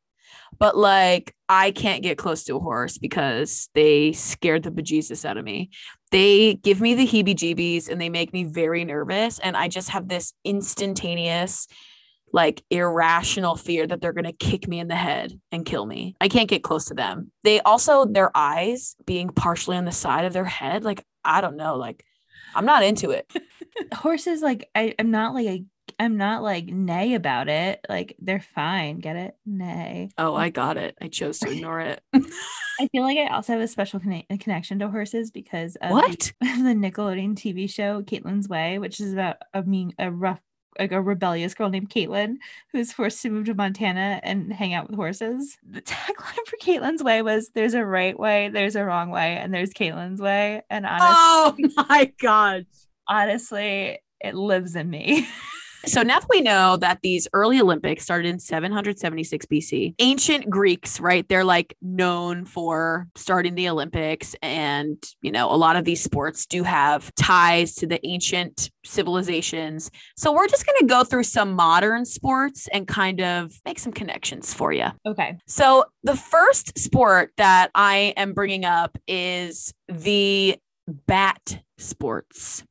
[0.57, 5.37] but like I can't get close to a horse because they scared the bejesus out
[5.37, 5.69] of me.
[6.11, 9.39] They give me the heebie jeebies and they make me very nervous.
[9.39, 11.67] And I just have this instantaneous,
[12.33, 16.15] like irrational fear that they're going to kick me in the head and kill me.
[16.19, 17.31] I can't get close to them.
[17.43, 21.57] They also, their eyes being partially on the side of their head, like, I don't
[21.57, 22.03] know, like,
[22.55, 23.31] I'm not into it.
[23.93, 25.65] Horses, like, I, I'm not like a,
[25.99, 27.79] I'm not like nay about it.
[27.89, 28.99] Like, they're fine.
[28.99, 29.35] Get it?
[29.45, 30.09] Nay.
[30.17, 30.97] Oh, I got it.
[31.01, 32.01] I chose to ignore it.
[32.13, 35.93] I feel like I also have a special conne- connection to horses because of the-
[35.93, 36.31] What?
[36.41, 40.41] the Nickelodeon TV show Caitlin's Way, which is about a mean a rough
[40.79, 42.37] like a rebellious girl named Caitlin
[42.71, 45.57] who's forced to move to Montana and hang out with horses.
[45.69, 49.53] The tagline for Caitlin's way was there's a right way, there's a wrong way, and
[49.53, 50.61] there's Caitlin's way.
[50.69, 51.55] And honestly, Oh
[51.89, 52.65] my god.
[53.07, 55.27] honestly, it lives in me.
[55.87, 60.99] So now that we know that these early Olympics started in 776 BC, ancient Greeks,
[60.99, 61.27] right?
[61.27, 64.35] They're like known for starting the Olympics.
[64.41, 69.89] And, you know, a lot of these sports do have ties to the ancient civilizations.
[70.17, 73.93] So we're just going to go through some modern sports and kind of make some
[73.93, 74.87] connections for you.
[75.05, 75.37] okay.
[75.47, 80.57] So the first sport that I am bringing up is the
[81.07, 82.63] bat sports.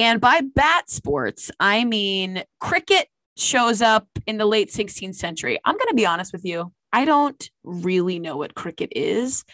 [0.00, 5.58] And by bat sports, I mean cricket shows up in the late 16th century.
[5.62, 6.72] I'm going to be honest with you.
[6.90, 9.44] I don't really know what cricket is.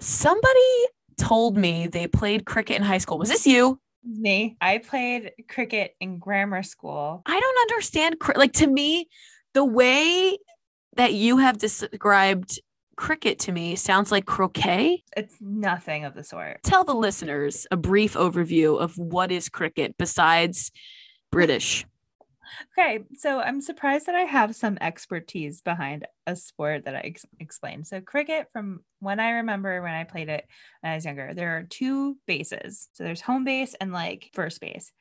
[0.00, 0.86] Somebody
[1.18, 3.18] told me they played cricket in high school.
[3.18, 3.80] Was this you?
[4.04, 4.56] Me.
[4.60, 7.22] I played cricket in grammar school.
[7.26, 8.16] I don't understand.
[8.36, 9.08] Like to me,
[9.52, 10.38] the way
[10.94, 12.60] that you have described
[12.96, 15.04] cricket to me sounds like croquet.
[15.16, 16.62] It's nothing of the sort.
[16.62, 20.72] Tell the listeners a brief overview of what is cricket besides
[21.30, 21.86] British.
[22.78, 27.26] Okay, so I'm surprised that I have some expertise behind a sport that I ex-
[27.40, 27.86] explained.
[27.86, 30.46] So, cricket, from when I remember when I played it
[30.80, 32.88] when I was younger, there are two bases.
[32.92, 34.92] So, there's home base and like first base.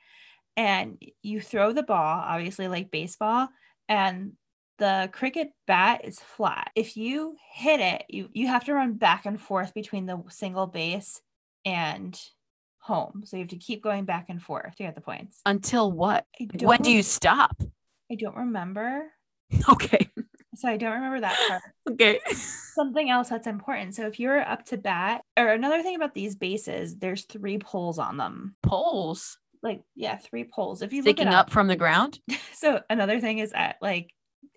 [0.57, 3.49] And you throw the ball, obviously, like baseball,
[3.87, 4.33] and
[4.77, 6.71] the cricket bat is flat.
[6.75, 10.67] If you hit it, you, you have to run back and forth between the single
[10.67, 11.21] base
[11.65, 12.19] and
[12.79, 13.23] home.
[13.25, 15.39] So, you have to keep going back and forth to get the points.
[15.45, 16.25] Until what?
[16.61, 17.61] When do you stop?
[18.11, 19.03] I don't remember.
[19.69, 20.09] Okay.
[20.55, 21.61] So I don't remember that part.
[21.91, 22.19] Okay.
[22.33, 23.93] Something else that's important.
[23.95, 27.99] So if you're up to bat, or another thing about these bases, there's three poles
[27.99, 28.55] on them.
[28.63, 30.81] Poles Like, yeah, three poles.
[30.81, 31.49] If you look sticking it up up.
[31.51, 32.19] from the ground.
[32.55, 34.11] So another thing is at like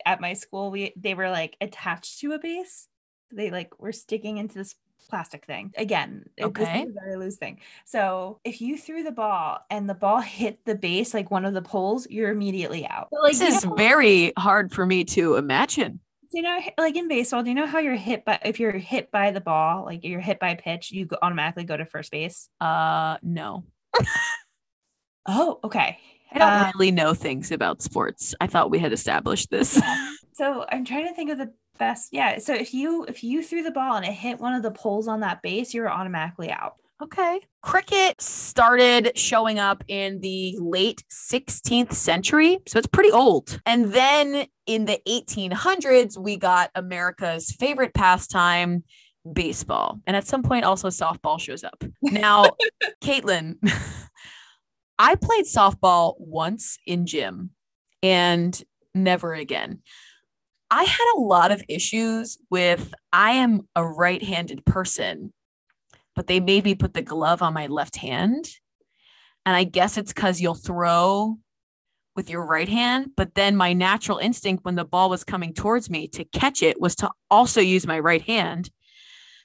[0.09, 2.89] at my school, we they were like attached to a base.
[3.31, 4.75] They like were sticking into this
[5.09, 5.73] plastic thing.
[5.77, 6.83] Again, it- this is Okay.
[6.83, 7.61] a very loose thing.
[7.85, 11.55] So if you threw the ball and the ball hit the base, like one of
[11.55, 13.09] the poles, you're immediately out.
[13.13, 16.01] So, like, This is know- very hard for me to imagine.
[16.31, 19.11] you know like in baseball do you know how you're hit by if you're hit
[19.11, 22.51] by the ball like you're hit by a pitch you automatically go to first base
[22.61, 23.65] Uh no.
[25.27, 25.99] oh okay
[26.33, 28.35] I don't Uh, really know things about sports.
[28.41, 29.81] I thought we had established this.
[30.35, 33.61] so i'm trying to think of the best yeah so if you if you threw
[33.63, 36.75] the ball and it hit one of the poles on that base you're automatically out
[37.01, 37.39] Okay.
[37.63, 42.59] Cricket started showing up in the late 16th century.
[42.67, 43.61] So it's pretty old.
[43.65, 48.83] And then in the 1800s, we got America's favorite pastime,
[49.33, 50.01] baseball.
[50.09, 51.85] And at some point, also softball shows up.
[52.03, 52.47] Now,
[53.01, 53.55] Caitlin,
[54.99, 57.51] I played softball once in gym
[58.03, 58.61] and
[58.95, 59.83] never again.
[60.71, 65.33] I had a lot of issues with I am a right handed person
[66.19, 68.51] but they made me put the glove on my left hand.
[69.47, 71.39] And I guess it's because you'll throw
[72.17, 73.13] with your right hand.
[73.17, 76.81] But then my natural instinct when the ball was coming towards me to catch it
[76.81, 78.71] was to also use my right hand.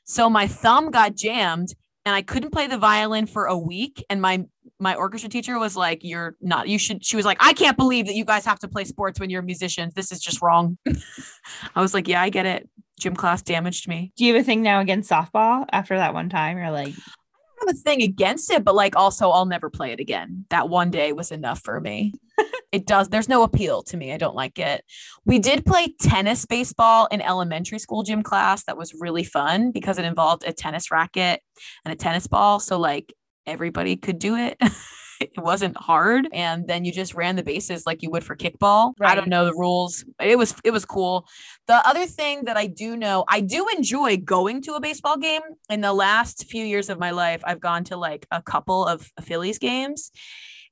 [0.03, 1.75] So my thumb got jammed
[2.07, 4.03] and I couldn't play the violin for a week.
[4.09, 4.45] And my
[4.83, 8.05] my orchestra teacher was like, You're not, you should, she was like, I can't believe
[8.07, 9.93] that you guys have to play sports when you're musicians.
[9.93, 10.77] This is just wrong.
[11.75, 12.69] I was like, Yeah, I get it.
[12.99, 14.11] Gym class damaged me.
[14.15, 17.65] do you have a thing now against softball after that one time you're like I
[17.65, 20.45] don't have a thing against it, but like also I'll never play it again.
[20.49, 22.13] That one day was enough for me.
[22.71, 24.11] it does, there's no appeal to me.
[24.11, 24.83] I don't like it.
[25.25, 28.65] We did play tennis baseball in elementary school gym class.
[28.65, 31.41] That was really fun because it involved a tennis racket
[31.85, 32.59] and a tennis ball.
[32.59, 33.13] So like
[33.45, 34.57] everybody could do it.
[35.19, 36.27] it wasn't hard.
[36.33, 38.93] And then you just ran the bases like you would for kickball.
[39.01, 40.03] I don't know the rules.
[40.19, 41.27] It was it was cool.
[41.67, 45.41] The other thing that I do know, I do enjoy going to a baseball game.
[45.69, 49.11] In the last few years of my life, I've gone to like a couple of
[49.21, 50.11] Phillies games.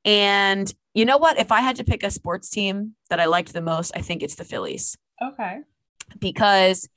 [0.04, 1.40] And you know what?
[1.40, 4.24] If I had to pick a sports team that I liked the most, I think
[4.24, 5.60] it's the Phillies okay
[6.20, 6.90] because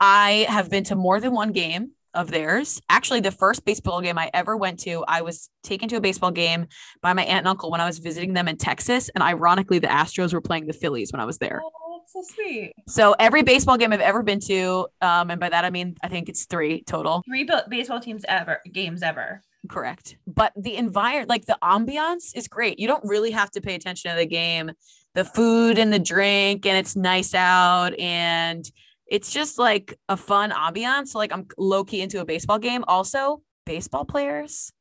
[0.00, 2.80] I have been to more than one game of theirs.
[2.88, 6.30] Actually, the first baseball game I ever went to, I was taken to a baseball
[6.30, 6.66] game
[7.02, 9.10] by my aunt and uncle when I was visiting them in Texas.
[9.14, 11.60] And ironically, the Astros were playing the Phillies when I was there.
[11.64, 15.48] oh that's so sweet So every baseball game I've ever been to, um, and by
[15.48, 17.22] that I mean I think it's three total.
[17.26, 20.18] three ba- baseball teams ever games ever Correct.
[20.26, 22.78] But the environment, like the ambiance is great.
[22.78, 24.72] You don't really have to pay attention to the game.
[25.14, 27.98] The food and the drink, and it's nice out.
[27.98, 28.70] And
[29.06, 31.14] it's just like a fun ambiance.
[31.14, 32.84] Like I'm low key into a baseball game.
[32.88, 34.72] Also, baseball players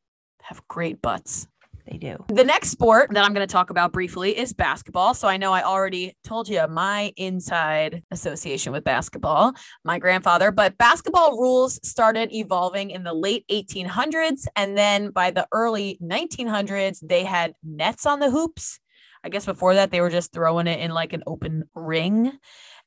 [0.44, 1.48] have great butts.
[1.90, 2.24] They do.
[2.30, 5.14] The next sport that I'm going to talk about briefly is basketball.
[5.14, 10.78] So I know I already told you my inside association with basketball, my grandfather, but
[10.78, 14.46] basketball rules started evolving in the late 1800s.
[14.56, 18.80] And then by the early 1900s, they had nets on the hoops.
[19.26, 22.32] I guess before that, they were just throwing it in like an open ring.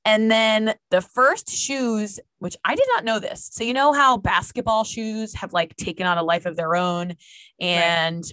[0.07, 3.49] And then the first shoes, which I did not know this.
[3.53, 7.17] So, you know how basketball shoes have like taken on a life of their own
[7.61, 8.25] and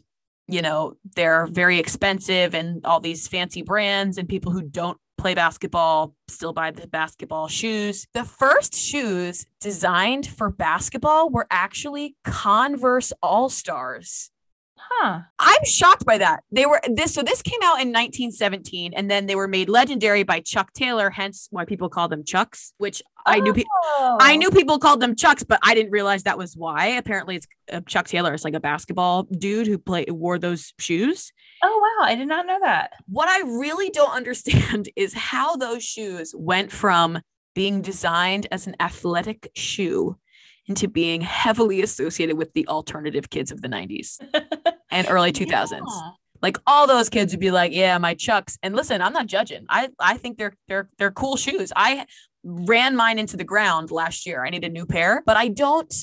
[0.47, 5.33] you know, they're very expensive and all these fancy brands and people who don't play
[5.33, 8.05] basketball still buy the basketball shoes.
[8.13, 14.31] The first shoes designed for basketball were actually Converse All Stars.
[14.89, 15.21] Huh.
[15.39, 16.43] I'm shocked by that.
[16.51, 20.23] They were this so this came out in 1917 and then they were made legendary
[20.23, 23.63] by Chuck Taylor, hence why people call them Chucks, which I knew pe-
[23.99, 24.35] I Oh.
[24.37, 26.87] knew people called them Chucks, but I didn't realize that was why.
[26.87, 31.31] Apparently it's uh, Chuck Taylor is like a basketball dude who play wore those shoes.
[31.63, 32.91] Oh wow, I did not know that.
[33.07, 37.19] What I really don't understand is how those shoes went from
[37.55, 40.17] being designed as an athletic shoe
[40.65, 44.17] into being heavily associated with the alternative kids of the 90s
[44.93, 45.71] and early 2000s.
[45.71, 46.10] Yeah.
[46.41, 49.65] Like all those kids would be like, "Yeah, my Chucks." And listen, I'm not judging.
[49.69, 51.71] I I think they're they're they're cool shoes.
[51.73, 52.06] I
[52.43, 54.45] ran mine into the ground last year.
[54.45, 55.93] I need a new pair, but I don't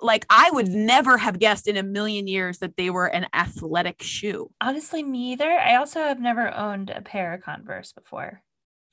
[0.00, 4.02] like I would never have guessed in a million years that they were an athletic
[4.02, 4.50] shoe.
[4.60, 5.50] Honestly, me either.
[5.50, 8.42] I also have never owned a pair of Converse before.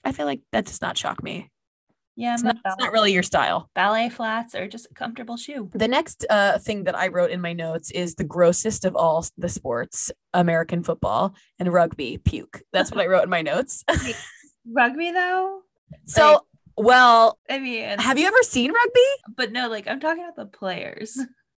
[0.03, 1.49] I feel like that does not shock me.
[2.17, 3.69] Yeah, It's not, it's not really your style.
[3.75, 5.69] ballet flats are just a comfortable shoe.
[5.73, 9.25] The next uh, thing that I wrote in my notes is the grossest of all
[9.37, 12.61] the sports American football and rugby puke.
[12.71, 13.83] That's what I wrote in my notes.
[14.67, 15.61] Rugby though?
[16.05, 16.45] so,
[16.77, 18.99] well, I mean, have you ever seen rugby?
[19.35, 21.19] but no, like I'm talking about the players.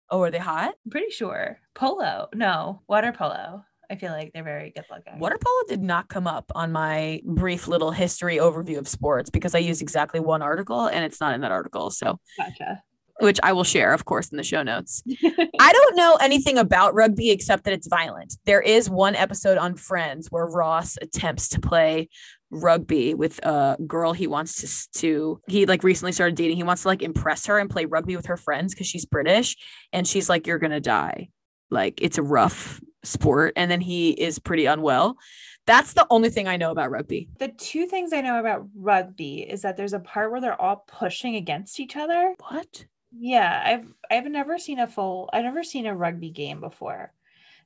[0.09, 0.73] Oh, are they hot?
[0.85, 1.59] I'm pretty sure.
[1.73, 2.29] Polo.
[2.33, 3.63] No, water polo.
[3.89, 5.19] I feel like they're very good looking.
[5.19, 9.55] Water polo did not come up on my brief little history overview of sports because
[9.55, 11.89] I used exactly one article and it's not in that article.
[11.91, 12.81] So, Gotcha.
[13.19, 15.03] which I will share, of course, in the show notes.
[15.59, 18.35] I don't know anything about rugby except that it's violent.
[18.45, 22.09] There is one episode on Friends where Ross attempts to play
[22.51, 26.57] rugby with a girl he wants to to he like recently started dating.
[26.57, 29.57] He wants to like impress her and play rugby with her friends because she's British
[29.91, 31.29] and she's like you're going to die.
[31.69, 35.17] Like it's a rough sport and then he is pretty unwell.
[35.65, 37.27] That's the only thing I know about rugby.
[37.39, 40.85] the two things I know about rugby is that there's a part where they're all
[40.87, 42.35] pushing against each other.
[42.49, 42.85] What?
[43.17, 47.13] Yeah, I've I've never seen a full I've never seen a rugby game before.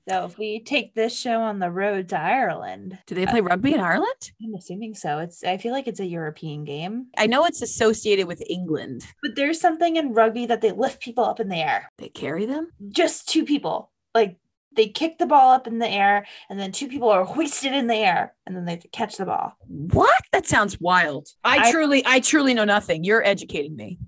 [0.07, 3.41] So if we take this show on the road to Ireland, Do they uh, play
[3.41, 4.31] rugby in Ireland?
[4.41, 5.19] I'm assuming so.
[5.19, 7.07] It's I feel like it's a European game.
[7.17, 9.05] I know it's associated with England.
[9.21, 11.91] But there's something in rugby that they lift people up in the air.
[11.97, 12.69] They carry them?
[12.89, 13.91] Just two people.
[14.15, 14.37] Like
[14.75, 17.87] they kick the ball up in the air and then two people are hoisted in
[17.87, 19.53] the air and then they catch the ball.
[19.67, 20.13] What?
[20.31, 21.27] That sounds wild.
[21.43, 23.03] I, I- truly, I truly know nothing.
[23.03, 23.99] You're educating me.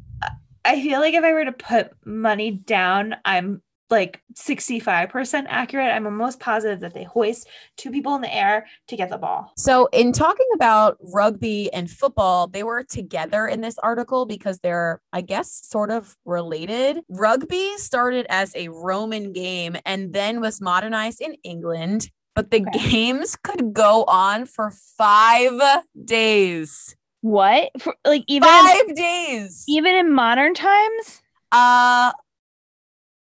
[0.63, 5.93] I feel like if I were to put money down, I'm like 65% accurate.
[5.93, 9.51] I'm almost positive that they hoist two people in the air to get the ball.
[9.57, 15.01] So, in talking about rugby and football, they were together in this article because they're,
[15.13, 16.99] I guess, sort of related.
[17.09, 22.89] Rugby started as a Roman game and then was modernized in England, but the Okay.
[22.89, 25.59] games could go on for five
[26.05, 26.95] days.
[27.21, 27.69] What?
[27.79, 29.63] For, like even in, Five days.
[29.67, 31.21] even in modern times?
[31.51, 32.13] Uh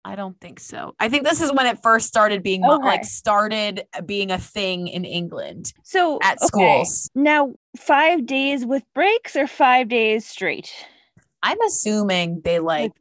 [0.03, 0.95] I don't think so.
[0.99, 2.83] I think this is when it first started being Okay.
[2.83, 6.47] like started uh, being a thing in England So at okay.
[6.47, 7.09] schools.
[7.13, 10.71] Now, five days with breaks or five days straight?
[11.43, 12.91] I'm assuming they like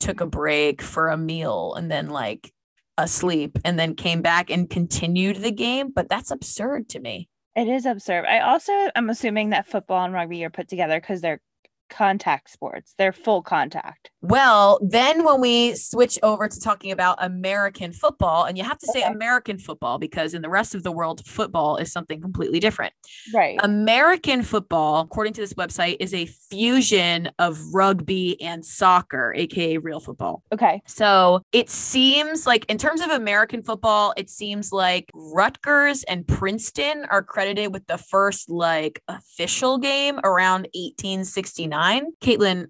[0.00, 2.52] took a break for a meal and then like
[2.96, 7.28] asleep and then came back and continued the game, but that's absurd to me.
[7.56, 8.24] It is absurd.
[8.24, 11.40] I also am assuming that football and rugby are put together because they're
[11.88, 12.94] contact sports.
[12.98, 14.10] They're full contact.
[14.20, 18.86] Well, then when we switch over to talking about American football, and you have to
[18.86, 19.12] say Okay.
[19.12, 22.92] American football because in the rest of the world, football is something completely different.
[23.32, 23.58] Right.
[23.62, 30.00] American football, according to this website, is a fusion of rugby and soccer, aka real
[30.00, 30.42] football.
[30.52, 30.82] okay.
[30.86, 37.06] So it seems like, in terms of American football, it seems like Rutgers and Princeton
[37.10, 41.77] are credited with the first like official game around 1869.
[42.20, 42.66] Caitlin,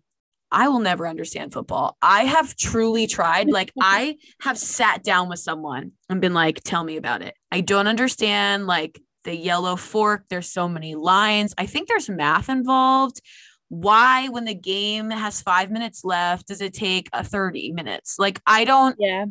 [0.50, 1.96] I will never understand football.
[2.00, 3.48] I have truly tried.
[3.58, 7.34] Like, I have sat down with someone and been like, tell me about it.
[7.50, 10.24] I don't understand like the yellow fork.
[10.30, 11.54] There's so many lines.
[11.58, 13.20] I think there's math involved.
[13.68, 18.16] Why, when the game has five minutes left, does it take a 30 minutes?
[18.18, 19.26] Like, I don't, Yeah.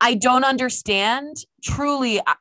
[0.00, 1.36] I don't understand.
[1.62, 2.34] Truly, I,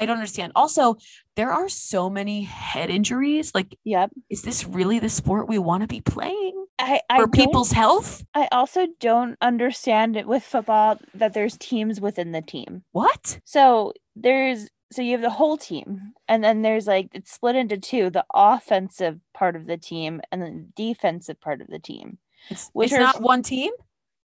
[0.00, 0.52] I, don't understand.
[0.56, 0.96] Also,
[1.36, 3.52] there are so many head injuries.
[3.54, 4.10] Like, Yep.
[4.30, 8.24] is this really the sport we want to be playing I, I for people's health?
[8.34, 12.82] I also don't understand it with football that there's teams within the team.
[12.92, 13.40] What?
[13.44, 17.78] So there's so you have the whole team, and then there's like it's split into
[17.78, 22.18] two: the offensive part of the team and the defensive part of the team.
[22.48, 23.70] It's, Which it's are- not one team.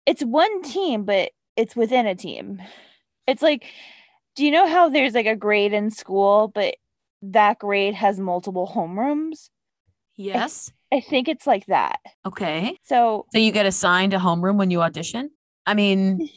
[0.08, 2.62] It's one team, but it's within a team.
[3.28, 3.66] It's like,
[4.36, 6.76] do you know how there's like a grade in school, but
[7.22, 9.50] that grade has multiple homerooms?
[10.16, 10.72] Yes.
[10.94, 12.00] I think it's like that.
[12.26, 12.78] Okay.
[12.84, 15.32] So So you get assigned a homeroom when you audition.
[15.66, 16.30] I mean,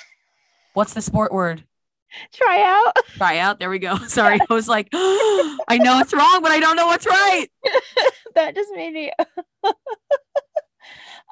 [0.74, 1.64] what's the sport word?
[2.32, 2.96] try out.
[3.16, 3.58] Try out.
[3.58, 3.96] There we go.
[4.06, 7.48] Sorry, I was like, I know it's wrong, but I don't know what's right.
[8.36, 9.12] that just made me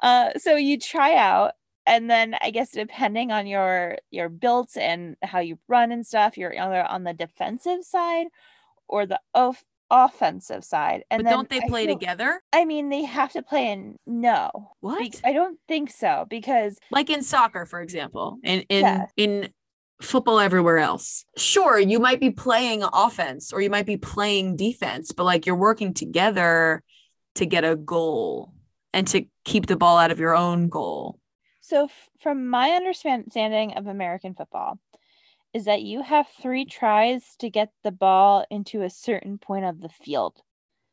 [0.01, 1.53] uh so you try out
[1.85, 6.37] and then i guess depending on your your built and how you run and stuff
[6.37, 8.27] you're either on the defensive side
[8.87, 12.41] or the off- offensive side and but don't they I play feel- together?
[12.51, 15.21] i mean they have to play in no Be- What?
[15.23, 19.49] i don't think so because like in soccer, for example, in in in
[20.01, 21.23] football everywhere else.
[21.37, 25.55] Sure, you might be playing offense or you might be playing defense, but like you're
[25.55, 26.83] working together
[27.35, 28.51] to get a goal
[28.91, 31.19] and to keep the ball out of your own goal.
[31.73, 34.79] So f- from my understanding of american football
[35.53, 39.81] is that you have three tries to get the ball into a certain point of
[39.81, 40.35] the field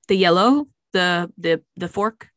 [0.09, 2.29] The yellow, the the the fork.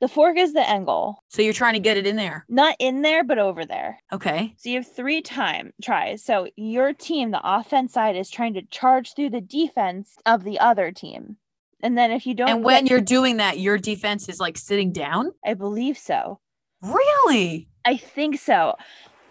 [0.00, 2.44] the fork is the end goal So you're trying to get it in there.
[2.48, 4.54] not in there but over there Okay.
[4.56, 8.62] so you have three time tries so your team the offense side is trying to
[8.62, 11.36] charge through the defense of the other team
[11.82, 14.56] and then if you don't And when get- you're doing that, your defense is like
[14.56, 15.32] sitting down?
[15.44, 16.40] i believe so
[16.82, 17.68] Really?
[17.84, 18.76] i think so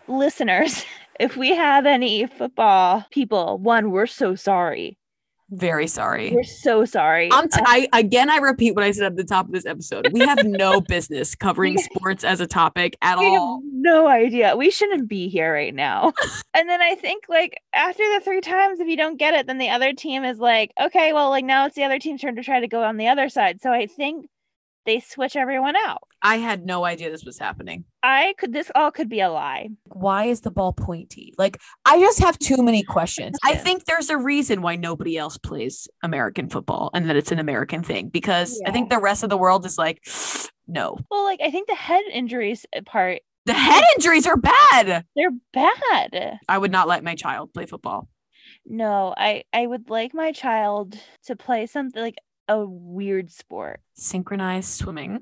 [0.08, 0.84] listeners
[1.20, 4.98] if we have any football people one we're so sorry
[5.50, 6.32] Very sorry.
[6.34, 9.24] we're so sorry I'm t- Uh, I again I repeat what I said at the
[9.24, 10.10] top of this episode.
[10.12, 13.62] We have no business covering sports as a topic at we have all.
[13.72, 14.56] no idea.
[14.58, 16.12] We shouldn't be here right now.
[16.54, 19.58] and then I think like after the three times, if you don't get it, then
[19.58, 22.44] the other team is like, okay, well, like now it's the other team's turn to
[22.44, 23.62] try to go on the other side.
[23.62, 24.28] So I think
[24.88, 26.00] they switch everyone out.
[26.24, 27.84] I had no idea this was happening.
[28.02, 29.70] I could this all could be a lie.
[29.84, 31.36] Why is the ball pointy?
[31.38, 33.38] Like I just have too many questions.
[33.44, 37.38] I think there's a reason why nobody else plays American football and that it's an
[37.38, 40.02] American thing because I think the rest of the world is like
[40.68, 40.98] no.
[41.12, 45.06] Well, like I think the head injuries uh, part, The head injuries are bad.
[45.16, 46.40] they're bad.
[46.48, 48.08] I would not let my child play football.
[48.66, 52.16] No, I I would like my child to play something like
[52.48, 53.82] a weird sport.
[53.94, 55.22] Synchronized swimming.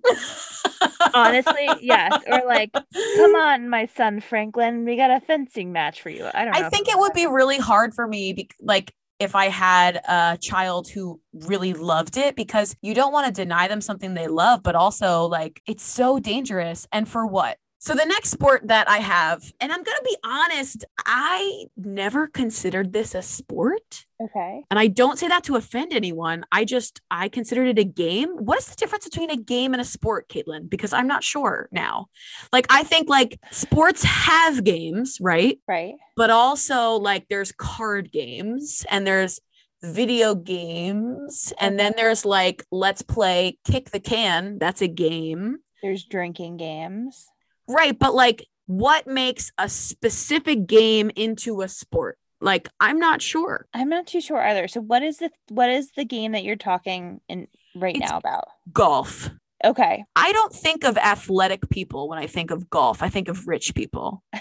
[1.14, 2.22] Honestly, yes.
[2.28, 6.28] Or like, come on, my son Franklin, we got a fencing match for you.
[6.34, 6.66] I don't know.
[6.66, 10.38] I think it would be really hard for me, bec- like if I had a
[10.42, 14.62] child who really loved it, because you don't want to deny them something they love,
[14.62, 16.88] but also like it's so dangerous.
[16.92, 17.58] And for what?
[17.86, 22.94] So the next sport that I have, and I'm gonna be honest, I never considered
[22.94, 24.08] this a sport.
[24.20, 24.64] okay.
[24.72, 26.46] And I don't say that to offend anyone.
[26.52, 28.30] I just I considered it a game.
[28.38, 30.68] What is the difference between a game and a sport, Caitlin?
[30.68, 32.08] Because I'm not sure now.
[32.52, 35.60] Like I think like sports have games, right?
[35.68, 35.94] Right.
[36.18, 39.40] but also like there's card games and there's
[39.84, 46.04] video games and then there's like let's play kick the can that's a game There's
[46.06, 47.28] drinking games.
[47.68, 53.68] Right but like what makes a specific game into a sport like i'm not sure
[53.74, 54.68] I'm not too sure either.
[54.68, 58.18] So what is the what is the game that you're talking in right It's- now
[58.18, 58.46] about?
[58.72, 59.30] golf
[59.64, 60.04] Okay.
[60.16, 63.74] i don't think of athletic people when i think of golf i think of rich
[63.76, 64.22] people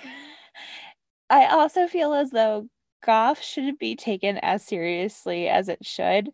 [1.31, 2.69] I also feel as though
[3.05, 6.31] golf shouldn't be taken as seriously as it should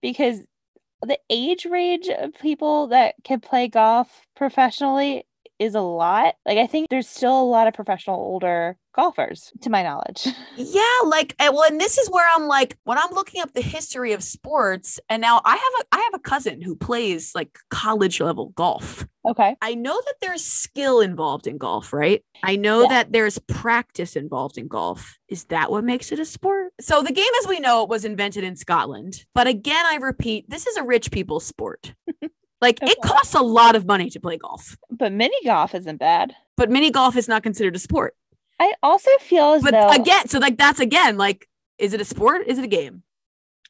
[0.00, 0.40] because
[1.02, 5.24] the age range of people that can play golf professionally
[5.58, 6.34] is a lot.
[6.46, 10.26] Like I think there's still a lot of professional older golfers to my knowledge.
[10.56, 13.60] yeah like and- well and this is where i'm like when i'm looking up the
[13.60, 17.56] history of sports and now i have a i have a cousin who plays like
[17.70, 19.54] college level golf okay.
[19.62, 22.24] I know that there's skill involved in golf, right?
[22.42, 22.88] I know Yeah.
[22.88, 25.18] that there's practice involved in golf.
[25.28, 26.72] Is that what makes it a sport?
[26.80, 29.26] So the game as we know it was invented in Scotland.
[29.34, 31.92] But again, I repeat, this is a rich people's sport.
[32.60, 34.76] like it costs a lot of money to play golf.
[34.90, 36.34] But mini golf isn't bad.
[36.56, 38.16] But mini golf is not considered a sport.
[38.60, 41.48] I also feel as But though again, so like that's again like
[41.78, 42.46] is it a sport?
[42.46, 43.02] Is it a game?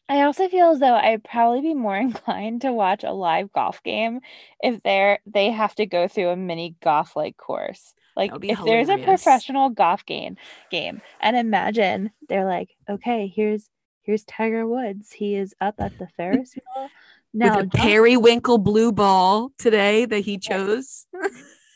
[0.08, 3.82] I also feel as though I'd probably be more inclined to watch a live golf
[3.82, 4.20] game
[4.62, 7.94] if they're they have to go through a mini golf like course.
[8.16, 10.36] Like if there's a professional golf game
[10.72, 13.68] game and imagine they're like, okay, here's
[14.02, 15.12] here's Tiger Woods.
[15.12, 16.88] He is up at the Ferris wheel.
[17.34, 21.06] Now With a periwinkle blue ball today that he chose.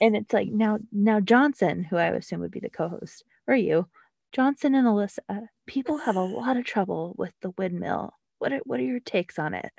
[0.00, 3.88] and it's like now now Johnson, who I assume would be the co-host, or you,
[4.32, 8.14] Johnson and Alyssa, people have a lot of trouble with the windmill.
[8.38, 9.70] What are what are your takes on it?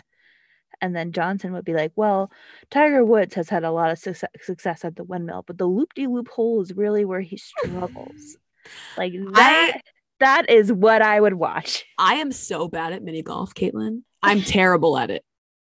[0.81, 2.31] And then Johnson would be like, "Well,
[2.69, 6.27] Tiger Woods has had a lot of success, success at the windmill, but the loop-de-loop
[6.29, 8.37] hole is really where he struggles."
[8.97, 9.81] like that.
[10.19, 11.85] that is what I would watch.
[11.97, 14.03] I am so bad at mini golf, Caitlin.
[14.21, 15.23] I'm terrible at it.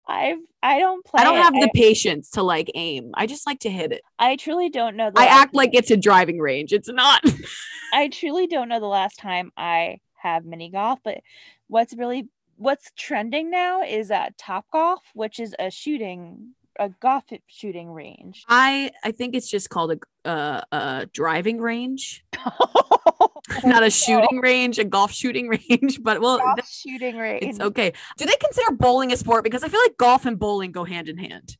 [0.07, 1.21] I've I don't play.
[1.21, 1.43] I don't it.
[1.43, 3.11] have the patience to like aim.
[3.13, 4.01] I just like to hit it.
[4.17, 5.11] I, I truly don't know.
[5.11, 6.73] The I act like it's a driving range.
[6.73, 7.21] It's not.
[7.93, 11.19] I truly don't know the last time I have mini golf, but
[11.67, 17.23] what's really what's trending now is uh top golf, which is a shooting a golf
[17.47, 18.43] shooting range.
[18.47, 19.91] I I think it's just called
[20.25, 22.25] a uh, a driving range,
[23.63, 26.01] not a shooting range, a golf shooting range.
[26.01, 27.43] But well, golf th- shooting range.
[27.43, 27.93] it's okay.
[28.17, 29.43] Do they consider bowling a sport?
[29.43, 31.57] Because I feel like golf and bowling go hand in hand.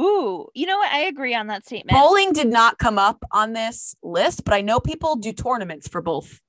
[0.00, 0.90] Ooh, you know what?
[0.90, 1.98] I agree on that statement.
[1.98, 6.00] Bowling did not come up on this list, but I know people do tournaments for
[6.00, 6.40] both.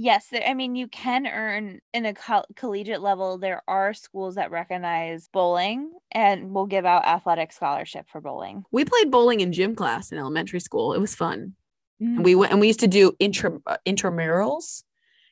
[0.00, 3.36] Yes, I mean you can earn in a col- collegiate level.
[3.36, 8.62] There are schools that recognize bowling and will give out athletic scholarship for bowling.
[8.70, 10.92] We played bowling in gym class in elementary school.
[10.92, 11.54] It was fun.
[12.00, 12.14] Mm.
[12.14, 14.84] And we went and we used to do intra uh, intramurals.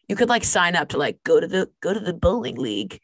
[0.09, 2.99] You could like sign up to like go to the go to the bowling league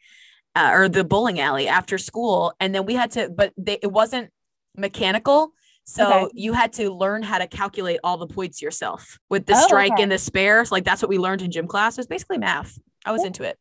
[0.56, 3.30] uh, or the bowling alley after school, and then we had to.
[3.30, 4.30] But they, it wasn't
[4.76, 5.52] mechanical,
[5.84, 6.28] so Okay.
[6.34, 9.92] you had to learn how to calculate all the points yourself with the Oh, strike
[9.92, 10.02] okay.
[10.02, 10.64] and the spare.
[10.64, 11.96] So like that's what we learned in gym class.
[11.96, 12.78] It was basically math.
[13.04, 13.26] I was Cool.
[13.28, 13.58] into it.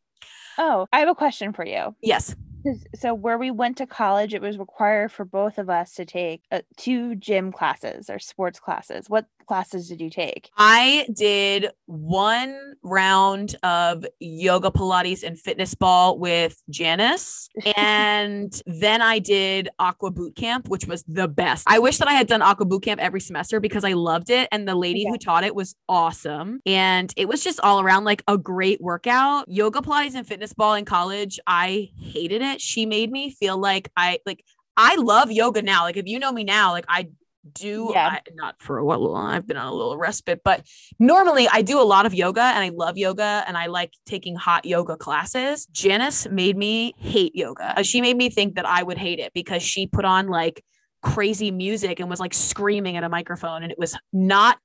[0.58, 1.94] Oh, I have a question for you.
[2.02, 2.36] Yes.
[2.94, 6.42] So where we went to college, it was required for both of us to take
[6.52, 9.10] uh, two gym classes or sports classes.
[9.10, 10.50] What classes did you take?
[10.56, 17.48] I did one round of yoga, Pilates, and fitness ball with Janice.
[17.76, 21.64] And then I did aqua boot camp, which was the best.
[21.68, 24.48] I wish that I had done aqua boot camp every semester because I loved it.
[24.52, 25.10] And the lady Yeah.
[25.10, 26.60] who taught it was awesome.
[26.66, 29.46] And it was just all around like a great workout.
[29.48, 32.60] Yoga, Pilates, and fitness ball in college, I hated it.
[32.60, 34.44] She made me feel like I like
[34.76, 35.82] I love yoga now.
[35.84, 37.08] Like if you know me now, like I
[37.50, 38.08] do Yeah.
[38.08, 40.66] I, not for a while I've been on a little respite, but
[40.98, 44.36] normally I do a lot of yoga and I love yoga and I like taking
[44.36, 45.66] hot yoga classes.
[45.66, 47.78] Janice made me hate yoga.
[47.78, 50.64] Uh, She made me think that I would hate it because she put on like
[51.02, 54.58] crazy music and was like screaming at a microphone and it was not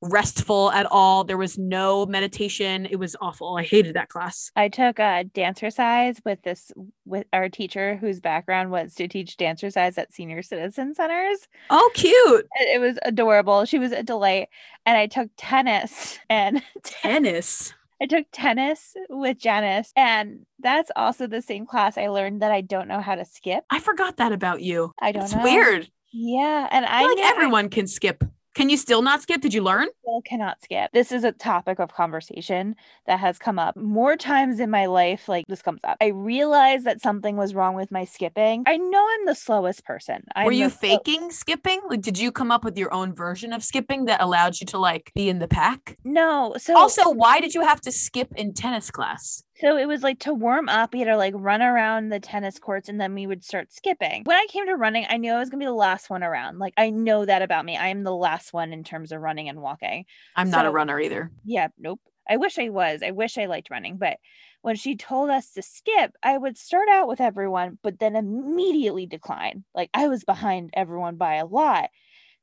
[0.00, 1.24] restful at all.
[1.24, 2.86] There was no meditation.
[2.86, 3.56] It was awful.
[3.56, 4.50] I hated that class.
[4.54, 6.70] I took a dancercise with this
[7.04, 11.48] with our teacher whose background was to teach dancercise at senior citizen centers.
[11.70, 12.46] Oh, cute.
[12.60, 13.64] It, was adorable.
[13.64, 14.48] She was a delight.
[14.86, 17.74] And I took tennis and Tennis.
[18.00, 19.92] I took tennis with Janice.
[19.96, 23.64] And that's also the same class I learned that I don't know how to skip.
[23.70, 24.92] I forgot that about you.
[25.00, 25.42] I don't It's know.
[25.42, 25.90] weird.
[26.12, 26.68] Yeah.
[26.70, 28.22] And I I feel like knew I everyone can skip.
[28.54, 29.40] Can you still not skip?
[29.40, 29.88] Did you learn?
[30.02, 30.90] still cannot skip.
[30.92, 32.74] This is a topic of conversation
[33.06, 35.28] that has come up more times in my life.
[35.28, 35.96] Like this comes up.
[36.00, 38.64] I realized that something was wrong with my skipping.
[38.66, 40.24] I know I'm the slowest person.
[40.34, 41.80] I'm Were you slow- faking skipping?
[41.88, 44.78] Like, did you come up with your own version of skipping that allowed you to
[44.78, 45.96] like be in the pack?
[46.04, 46.54] No.
[46.58, 49.44] So Also, why did you have to skip in tennis class?
[49.60, 52.58] So it was like to warm up, you had to like run around the tennis
[52.58, 54.22] courts and then we would start skipping.
[54.24, 56.58] When I came to running, I knew I was gonna be the last one around.
[56.58, 57.76] Like I know that about me.
[57.76, 60.04] I am the last one in terms of running and walking.
[60.36, 61.30] I'm not a runner either.
[61.44, 62.00] Yeah, nope.
[62.28, 63.02] I wish I was.
[63.02, 64.18] I wish I liked running, but
[64.62, 69.06] when she told us to skip, I would start out with everyone, but then immediately
[69.06, 69.64] decline.
[69.74, 71.90] Like I was behind everyone by a lot.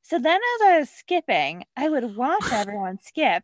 [0.02, 3.42] So then as I was skipping, I would watch everyone skip.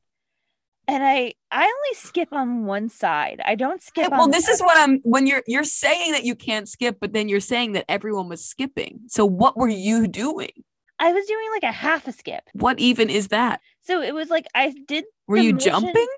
[0.88, 3.40] And I I only skip on one side.
[3.44, 6.68] I don't skip well, this is what I'm when you're you're saying that you can't
[6.68, 9.00] skip, but then you're saying that everyone was skipping.
[9.06, 10.50] So what were you doing?
[10.98, 12.42] I was doing like a half a skip.
[12.52, 13.60] What even is that?
[13.82, 16.08] So it was like I did Were you motion- jumping?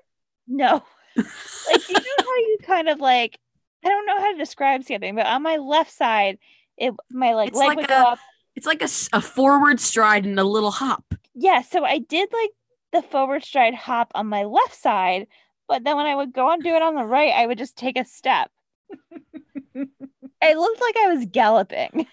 [0.47, 0.83] No.
[1.15, 3.39] like you know how you kind of like
[3.85, 6.39] I don't know how to describe skipping, but on my left side,
[6.77, 8.19] it my like It's leg like would a- go up.
[8.55, 11.03] It's like a, a forward stride and a little hop.
[11.35, 12.49] Yeah, so I did like
[12.95, 15.27] the forward stride hop on my left side,
[15.67, 17.75] but then when I would go and do it on the right, I would just
[17.75, 18.49] take a step.
[19.75, 22.07] it looked like I was galloping.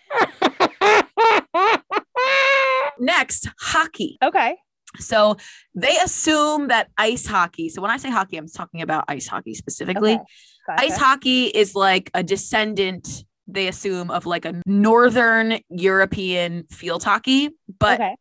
[2.99, 4.18] Next, hockey.
[4.22, 4.57] Okay.
[4.99, 5.37] So
[5.74, 7.68] they assume that ice hockey.
[7.68, 10.14] So when I say hockey, I'm talking about ice hockey specifically.
[10.14, 10.24] Okay.
[10.66, 10.85] Gotcha.
[10.85, 17.51] Ice hockey is like a descendant, they assume, of like a northern European field hockey,
[17.78, 18.16] but okay.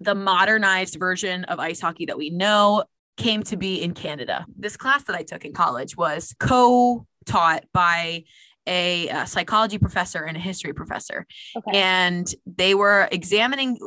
[0.00, 2.84] The modernized version of ice hockey that we know
[3.16, 4.44] came to be in Canada.
[4.56, 8.24] This class that I took in college was co taught by
[8.66, 11.78] a, uh psychology professor and a history professor Okay.
[11.78, 13.78] and they were examining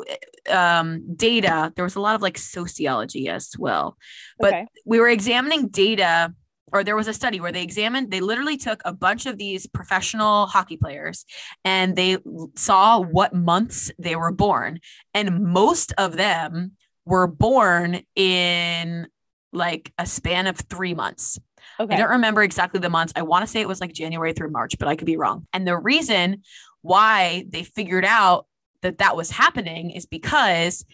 [0.52, 3.98] um, data there was a lot of like sociology as well
[4.38, 4.68] but okay.
[4.86, 6.32] we were examining data
[6.72, 9.68] or there was a study where they examined they literally took a bunch of these
[9.68, 11.26] professional hockey players
[11.64, 12.18] and they
[12.56, 14.80] saw what months they were born
[15.14, 16.74] and most of them
[17.06, 19.08] were born in
[19.54, 21.40] like a span of 3 months
[21.80, 21.94] Okay.
[21.94, 23.14] I don't remember exactly the months.
[23.16, 25.48] I want to say it was like January through March, but I could be wrong.
[25.54, 26.42] And the reason
[26.82, 28.48] why they figured out
[28.82, 30.86] that that was happening is because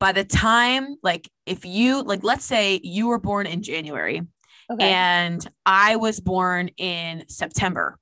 [0.00, 4.22] by the time, like, if you, like, let's say you were born in January
[4.70, 4.90] okay.
[4.90, 7.98] and I was born in September,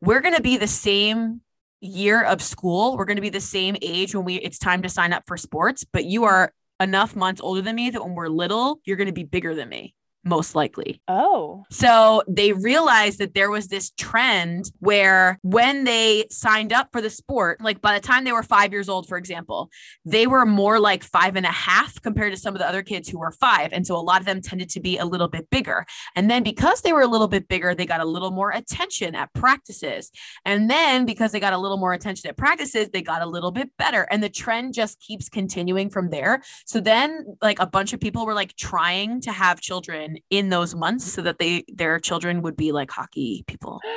[0.00, 1.40] we're going to be the same
[1.80, 2.96] year of school.
[2.96, 5.36] We're going to be the same age when we, it's time to sign up for
[5.36, 9.06] sports, but you are enough months older than me that when we're little, you're going
[9.08, 9.94] to be bigger than me,
[10.24, 11.00] most likely.
[11.08, 11.64] oh.
[11.70, 17.10] So they realized that there was this trend where when they signed up for the
[17.10, 19.70] sport, like by the time they were five years old, for example,
[20.04, 23.08] they were more like five and a half compared to some of the other kids
[23.08, 23.72] who were five.
[23.72, 25.84] And so a lot of them tended to be a little bit bigger.
[26.14, 29.14] And then because they were a little bit bigger, they got a little more attention
[29.14, 30.10] at practices.
[30.44, 33.50] And then because they got a little more attention at practices, they got a little
[33.50, 34.02] bit better.
[34.10, 36.42] And the trend just keeps continuing from there.
[36.66, 40.74] So then like a bunch of people were like trying to have children in those
[40.74, 43.80] months so that they their children would be like hockey people.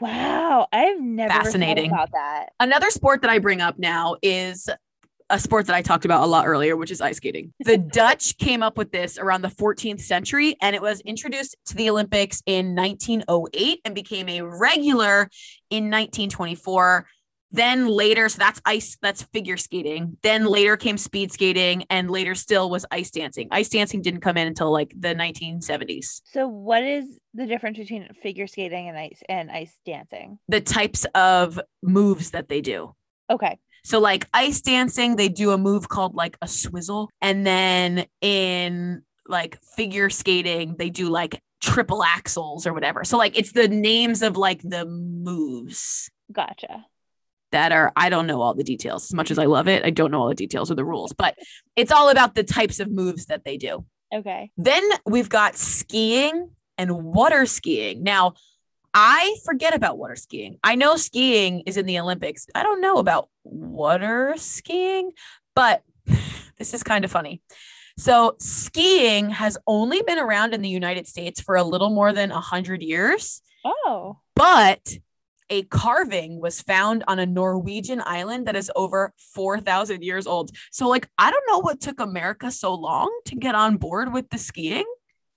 [0.00, 0.66] Wow.
[0.72, 1.88] I've never Fascinating.
[1.90, 2.46] about that.
[2.58, 4.68] Another sport that I bring up now is
[5.30, 7.52] a sport that I talked about a lot earlier, which is ice skating.
[7.64, 11.76] The Dutch came up with this around the 14th century and it was introduced to
[11.76, 15.30] the Olympics in 1908 and became a regular
[15.70, 17.06] in 1924.
[17.54, 20.16] Then later, so that's ice, that's figure skating.
[20.22, 23.48] Then later came speed skating, and later still was ice dancing.
[23.50, 26.20] Ice dancing didn't come in until like the 1970s.
[26.24, 30.38] So what is the difference between figure skating and ice and ice dancing?
[30.48, 32.94] The types of moves that they do.
[33.30, 33.58] Okay.
[33.84, 37.10] So like ice dancing, they do a move called like a swizzle.
[37.20, 43.04] And then in like figure skating, they do like triple axels or whatever.
[43.04, 46.86] So like it's the names of like the moves Gotcha.
[47.54, 49.04] That are I don't know all the details.
[49.04, 51.12] As much as I love it, I don't know all the details or the rules,
[51.12, 51.36] but
[51.76, 53.84] it's all about the types of moves that they do.
[54.14, 54.50] Okay.
[54.56, 58.02] Then we've got skiing and water skiing.
[58.02, 58.34] Now,
[58.92, 60.58] I forget about water skiing.
[60.62, 62.46] I know skiing is in the Olympics.
[62.54, 65.10] I don't know about water skiing,
[65.54, 65.82] but
[66.58, 67.40] this is kind of funny.
[67.96, 72.30] So, skiing has only been around in the United States for a little more than
[72.30, 74.18] 100 years, Oh.
[74.34, 74.96] but
[75.50, 80.50] a carving was found on a Norwegian island that is over 4,000 years old.
[80.70, 84.30] So, like, I don't know what took America so long to get on board with
[84.30, 84.86] the skiing.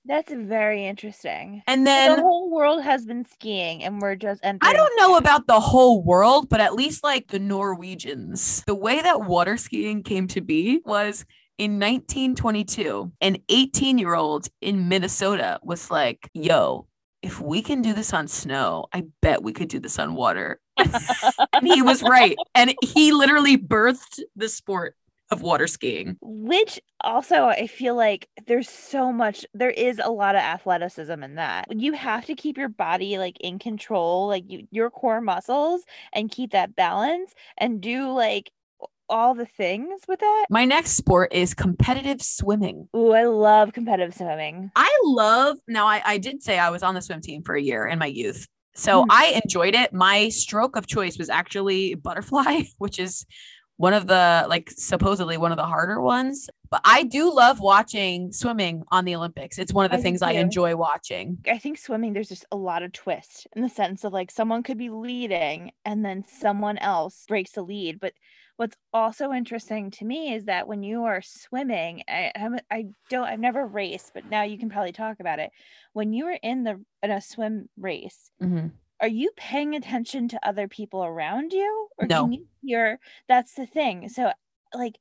[0.08, 1.64] That's very interesting.
[1.68, 5.18] And then the whole world has been skiing and we're just and I don't know
[5.18, 8.64] about the whole world, but at least like the Norwegians.
[8.66, 11.26] The way that water skiing came to be was
[11.58, 16.88] in 1922, an 18 year old in Minnesota was like, yo,
[17.22, 20.60] if we can do this on snow, I bet we could do this on water.
[20.78, 22.38] and he was right.
[22.54, 24.96] And he literally birthed the sport
[25.30, 26.18] of water skiing.
[26.22, 31.36] which also I feel like there's so much there is a lot of athleticism in
[31.36, 31.66] that.
[31.70, 35.82] You have to keep your body like in control, like you, your core muscles
[36.14, 38.52] and keep that balance and do like
[39.10, 40.46] all the things with that.
[40.50, 42.88] My next sport is competitive swimming.
[42.96, 44.72] Ooh, I love competitive swimming.
[44.76, 47.62] I love now I, I did say I was on the swim team for a
[47.62, 48.48] year in my youth.
[48.76, 49.08] So Mhm.
[49.10, 49.94] I enjoyed it.
[49.94, 53.26] My stroke of choice was actually butterfly, which is
[53.78, 56.50] one of the like supposedly one of the harder ones.
[56.70, 59.58] But I do love watching swimming on the Olympics.
[59.58, 61.38] It's one of the I things I enjoy watching.
[61.48, 64.64] I think swimming there's just a lot of twist in the sense of like someone
[64.64, 68.00] could be leading and then someone else breaks the lead.
[68.00, 68.14] But
[68.58, 72.32] what's also interesting to me is that when you are swimming, I
[72.70, 75.52] I don't I've never raced, but now you can probably talk about it.
[75.94, 78.72] When you are in the in a swim race, Mhm.
[79.00, 82.24] are you paying attention to other people around you or No.
[82.24, 84.10] can you hear that's the thing.
[84.10, 84.32] So
[84.74, 84.98] like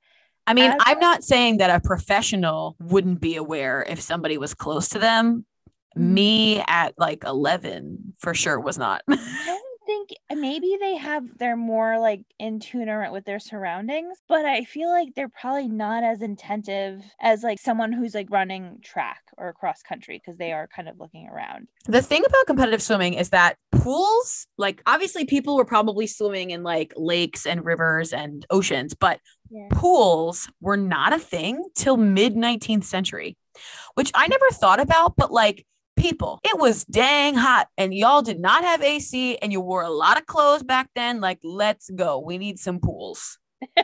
[0.49, 4.55] I mean, As- I'm not saying that a professional wouldn't be aware if somebody was
[4.55, 5.45] close to them.
[5.97, 6.03] Mhm.
[6.03, 9.03] Me at like 11 for sure was not.
[9.87, 14.65] think think maybe they have they're more like in tune with their surroundings, but I
[14.65, 19.53] feel like they're probably not as attentive as like someone who's like running track or
[19.53, 21.69] cross country because they are kind of looking around.
[21.87, 26.63] The thing about competitive swimming is that pools, like obviously people were probably swimming in
[26.63, 29.21] like lakes and rivers and oceans, but
[29.51, 29.69] Yeah.
[29.71, 33.37] pools were not a thing till mid 19th century,
[33.95, 35.67] which I never thought about, but like
[35.97, 39.91] people, it was dang hot and y'all did not have AC and you wore a
[39.91, 41.21] lot of clothes back then.
[41.21, 42.19] Like, let's go.
[42.19, 43.39] We need some pools.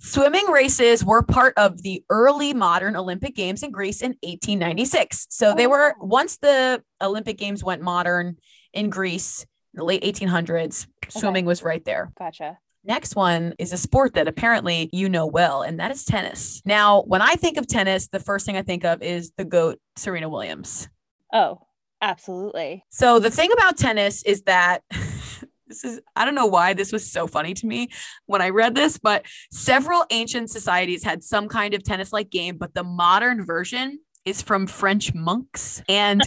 [0.00, 5.28] Swimming races were part of the early modern Olympic Games in Greece in 1896.
[5.30, 6.04] So they were, Oh.
[6.04, 8.36] once the Olympic Games went modern
[8.74, 12.12] in Greece in the late 1800s, swimming was right there.
[12.18, 12.58] Gotcha.
[12.86, 16.60] Next one is a sport that apparently you know well, and that is tennis.
[16.66, 19.80] Now, when I think of tennis, the first thing I think of is the GOAT,
[19.96, 20.86] Serena Williams.
[21.34, 21.58] Oh,
[22.00, 22.84] absolutely.
[22.90, 24.82] So, the thing about tennis is that
[25.66, 27.88] this is, I don't know why this was so funny to me
[28.26, 32.56] when I read this, but several ancient societies had some kind of tennis like game,
[32.56, 35.82] but the modern version is from French monks.
[35.88, 36.22] And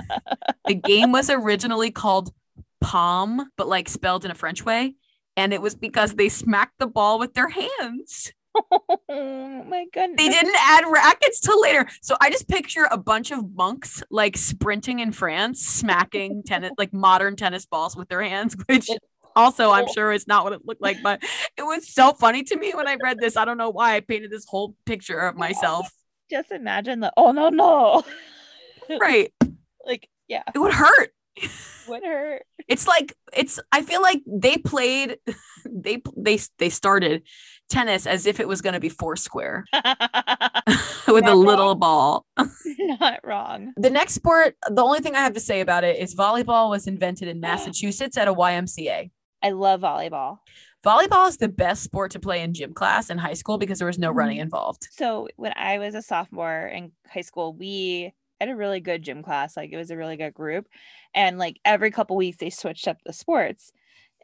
[0.66, 2.32] the game was originally called
[2.80, 4.94] Palm, but like spelled in a French way.
[5.36, 8.32] And it was because they smacked the ball with their hands.
[9.08, 10.16] oh my goodness.
[10.16, 11.86] They didn't add rackets till later.
[12.02, 16.92] So I just picture a bunch of monks like sprinting in France, smacking tennis, like
[16.92, 18.88] modern tennis balls with their hands, which
[19.34, 21.02] also I'm sure is not what it looked like.
[21.02, 21.22] But
[21.56, 23.36] it was so funny to me when I read this.
[23.36, 25.88] I don't know why I painted this whole picture of myself.
[26.30, 28.02] Just imagine the oh no no.
[29.00, 29.32] Right.
[29.84, 31.10] like yeah, It would hurt.
[31.88, 32.42] would hurt.
[32.68, 35.18] It's like it's I feel like they played
[35.68, 37.22] they they they started
[37.68, 42.26] tennis as if it was going to be foursquare with a Not little ball.
[42.66, 43.72] Not wrong.
[43.76, 46.86] The next sport, the only thing I have to say about it is volleyball was
[46.86, 49.10] invented in Massachusetts at a YMCA.
[49.42, 50.38] I love volleyball.
[50.84, 53.86] Volleyball is the best sport to play in gym class in high school because there
[53.86, 54.18] was no mm-hmm.
[54.18, 54.86] running involved.
[54.92, 59.22] So when I was a sophomore in high school, we had a really good gym
[59.22, 59.56] class.
[59.56, 60.66] Like it was a really good group.
[61.14, 63.72] And like every couple weeks they switched up the sports,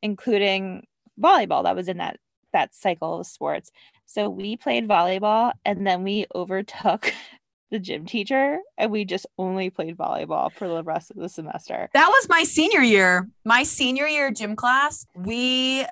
[0.02, 0.86] including
[1.20, 2.18] volleyball that was in that
[2.52, 3.70] that cycle of sports.
[4.06, 7.12] So we played volleyball and then we overtook
[7.70, 11.88] the gym teacher and we just only played volleyball for the rest of the semester.
[11.94, 13.28] That was my senior year.
[13.44, 15.86] My senior year gym class, we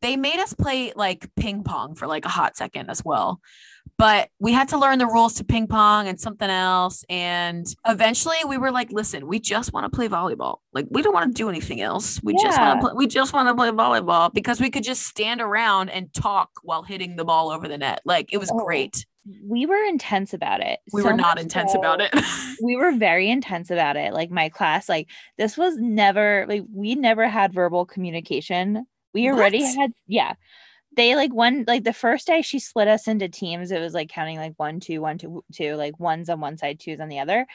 [0.00, 3.40] they made us play like ping pong for like a hot second as well.
[3.98, 7.04] But we had to learn the rules to ping pong and something else.
[7.08, 10.56] And eventually we were like, listen, we just want to play volleyball.
[10.72, 12.20] Like we don't want to do anything else.
[12.22, 15.02] We just want to play we just want to play volleyball because we could just
[15.04, 18.00] stand around and talk while hitting the ball over the net.
[18.04, 19.06] Like it was Oh, great.
[19.44, 20.80] We were intense about it.
[20.92, 22.12] We So were not intense so- about it.
[22.62, 25.08] we were very intense about it like my class like
[25.38, 28.86] this was never like we never had verbal communication
[29.16, 29.76] we already What?
[29.76, 30.34] had yeah
[30.96, 34.08] they like one like the first day she split us into teams it was like
[34.08, 37.18] counting like one two one two two like ones on one side twos on the
[37.18, 37.46] other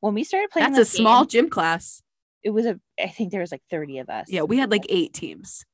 [0.00, 2.02] when we started playing That's a this small gym class.
[2.42, 4.86] it was a i think there was like 30 of us Yeah, we had like
[4.88, 5.64] eight teams.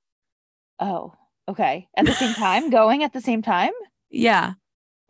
[0.80, 1.12] oh
[1.48, 3.72] okay at the same time going at the same time
[4.10, 4.54] Yeah.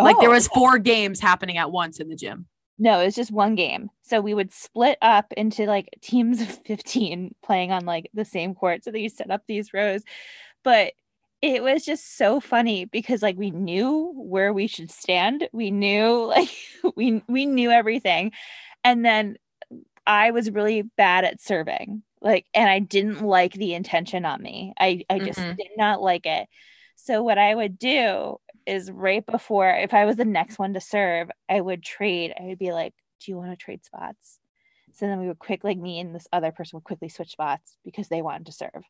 [0.00, 2.46] Like there Oh, was four games happening at once in the gym.
[2.78, 3.90] No, it was just one game.
[4.02, 8.54] So we would split up into like teams of 15 playing on like the same
[8.54, 8.84] court.
[8.84, 10.02] So that you set up these rows.
[10.64, 10.94] But
[11.42, 15.48] it was just so funny because like we knew where we should stand.
[15.52, 16.50] We knew like
[16.96, 18.32] we we knew everything.
[18.84, 19.36] And then
[20.06, 22.02] I was really bad at serving.
[22.22, 24.74] Like and I didn't like the intention on me.
[24.80, 25.56] I I just Mhm.
[25.56, 26.48] did not like it.
[27.04, 30.80] So what I would do is right before if I was the next one to
[30.80, 32.32] serve, I would trade.
[32.40, 34.38] I would be like, "Do you want to trade spots?"
[34.94, 37.76] So then we would quick like me and this other person would quickly switch spots
[37.84, 38.84] because they wanted to serve.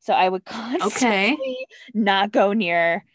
[0.00, 3.06] So I would constantly not go near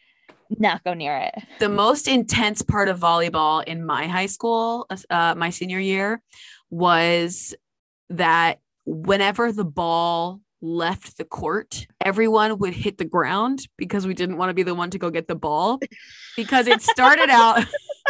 [0.49, 1.35] not go near it.
[1.59, 6.23] The most intense part of volleyball in my high school, uh, my senior year,
[6.71, 7.55] was
[8.09, 14.37] that whenever the ball left the court, everyone would hit the ground because we didn't
[14.37, 15.79] want to be the one to go get the ball.
[16.35, 17.65] Because it started out,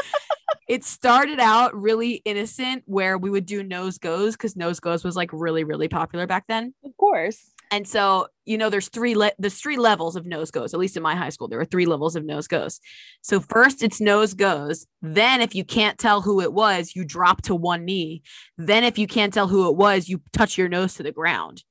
[0.70, 5.16] it started out really innocent where we would do nose goes because nose goes was
[5.16, 6.74] like really, really popular back then.
[6.86, 7.50] Of course.
[7.72, 10.76] And so, you know, there's three le- there's three levels of nose goes.
[10.76, 12.80] At least in my high school, there were three levels of nose goes.
[13.24, 14.86] So first it's nose goes.
[15.02, 18.22] Then if you can't tell who it was, you drop to one knee.
[18.60, 21.64] Then if you can't tell who it was, you touch your nose to the ground.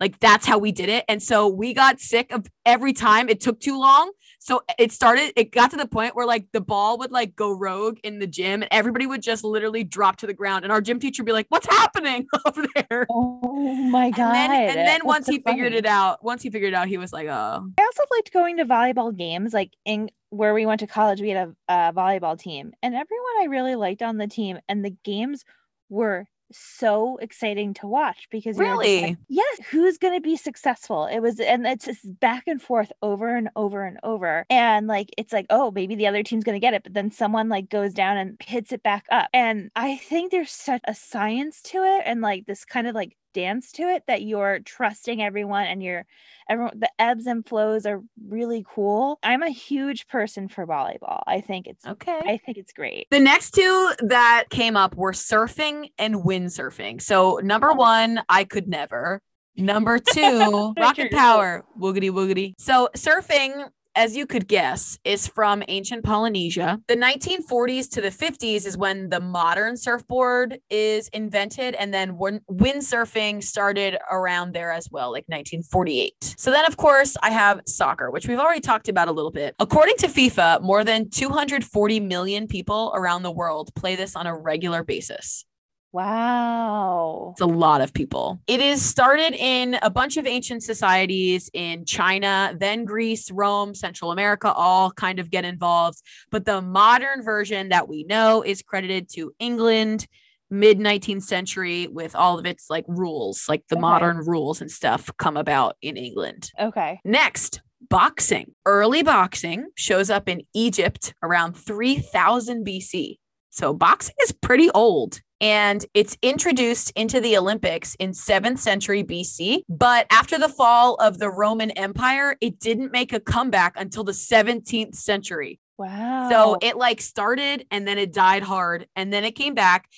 [0.00, 1.04] Like that's how we did it.
[1.08, 4.12] And so we got sick of every time it took too long.
[4.38, 7.50] So it started, it got to the point where like the ball would like go
[7.50, 10.64] rogue in the gym and everybody would just literally drop to the ground.
[10.64, 13.06] And our gym teacher would be like, What's happening over there?
[13.10, 14.34] Oh my god!
[14.34, 16.88] And then, and then once so he figured it out, once he figured it out,
[16.88, 20.66] he was like, Oh, I also liked going to volleyball games, like in where we
[20.66, 21.20] went to college.
[21.20, 24.84] We had a, a volleyball team, and everyone I really liked on the team, and
[24.84, 25.44] the games
[25.88, 29.16] were so exciting to watch because just like, Really?
[29.28, 31.06] yes, who's going to be successful?
[31.06, 35.10] It was, and it's just back and forth over and over and over, and like
[35.18, 37.68] it's like, oh, maybe the other team's going to get it, but then someone like
[37.68, 41.82] goes down and hits it back up, and I think there's such a science to
[41.84, 45.82] it, and like this kind of like dance to it that you're trusting everyone and
[45.82, 46.04] you're
[46.50, 51.40] everyone the ebbs and flows are really cool i'm a huge person for volleyball i
[51.40, 52.20] think it's okay.
[52.24, 57.00] i think it's great The next two that came up were surfing and windsurfing.
[57.00, 59.20] So number one, I could never.
[59.56, 62.52] Number two, rocket power, woogity woogity.
[62.58, 63.68] So surfing,
[63.98, 66.80] as you could guess, is from ancient Polynesia.
[66.86, 72.42] The 1940s to the 50s is when the modern surfboard is invented, and then win-
[72.48, 76.36] windsurfing started around there as well, like 1948.
[76.38, 79.56] So then, of course, I have soccer, which we've already talked about a little bit.
[79.58, 84.38] According to FIFA, more than 240 million people around the world play this on a
[84.38, 85.44] regular basis.
[85.92, 88.40] Wow It's a lot of people.
[88.46, 94.12] It is started in a bunch of ancient societies in China, then Greece, Rome, Central
[94.12, 95.98] America, all kind of get involved.
[96.30, 100.06] But the modern version that we know is credited to England,
[100.50, 103.80] mid 19th century, with all of its like rules, like the Okay.
[103.80, 106.50] modern rules and stuff come about in England.
[106.60, 107.60] okay Next,
[107.90, 108.54] boxing.
[108.66, 113.18] Early boxing shows up in Egypt around 3000 BC.
[113.50, 119.62] So boxing is pretty old and it's introduced into the Olympics in 7th century BC.
[119.68, 124.12] But after the fall of the Roman Empire, it didn't make a comeback until the
[124.12, 125.60] 17th century.
[125.76, 129.88] wow So it like started and then it died hard and then it came back.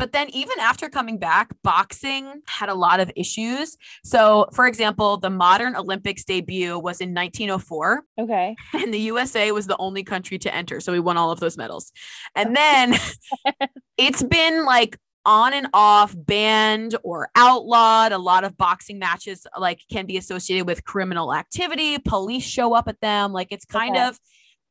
[0.00, 3.76] But then even after coming back, boxing had a lot of issues.
[4.02, 9.66] So, for example, the modern Olympics debut was in 1904 okay and the USA was
[9.66, 10.80] the only country to enter.
[10.80, 11.92] So we won all of those medals.
[12.34, 12.52] And oh.
[12.54, 12.94] then
[13.98, 14.96] it's been like
[15.26, 18.12] on and off banned or outlawed.
[18.12, 21.98] A lot of boxing matches like can be associated with criminal activity.
[21.98, 23.34] Police show up at them.
[23.34, 24.06] Like it's kind Okay.
[24.06, 24.18] of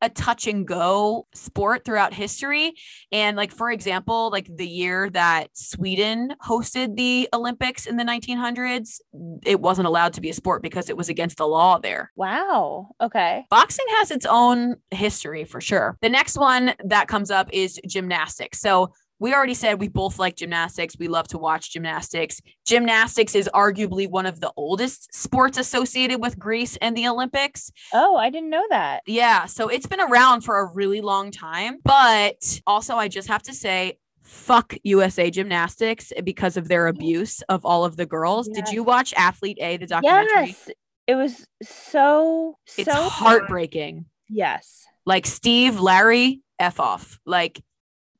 [0.02, 2.74] a touch and go sport throughout history.
[3.12, 9.00] And like for example, like the year that Sweden hosted the Olympics in the 1900s,
[9.44, 12.88] it wasn't allowed to be a sport because it was against the law there wow
[13.00, 15.96] okay boxing has its own history for sure.
[16.00, 18.60] The next one that comes up is gymnastics.
[18.60, 20.96] So we already said we both like gymnastics.
[20.98, 22.40] We love to watch gymnastics.
[22.66, 27.70] Gymnastics is arguably one of the oldest sports associated with Greece and the Olympics.
[27.92, 31.78] oh i didn't know that Yeah, so it's been around for a really long time.
[31.84, 37.64] But also, I just have to say, fuck USA Gymnastics because of their abuse of
[37.64, 38.48] all of the girls.
[38.48, 40.46] Did you watch Athlete A, the documentary?
[40.48, 40.70] yes
[41.06, 44.04] it was so It's so heartbreaking.
[44.28, 47.18] yes like Steve, Larry, F off.
[47.26, 47.60] Like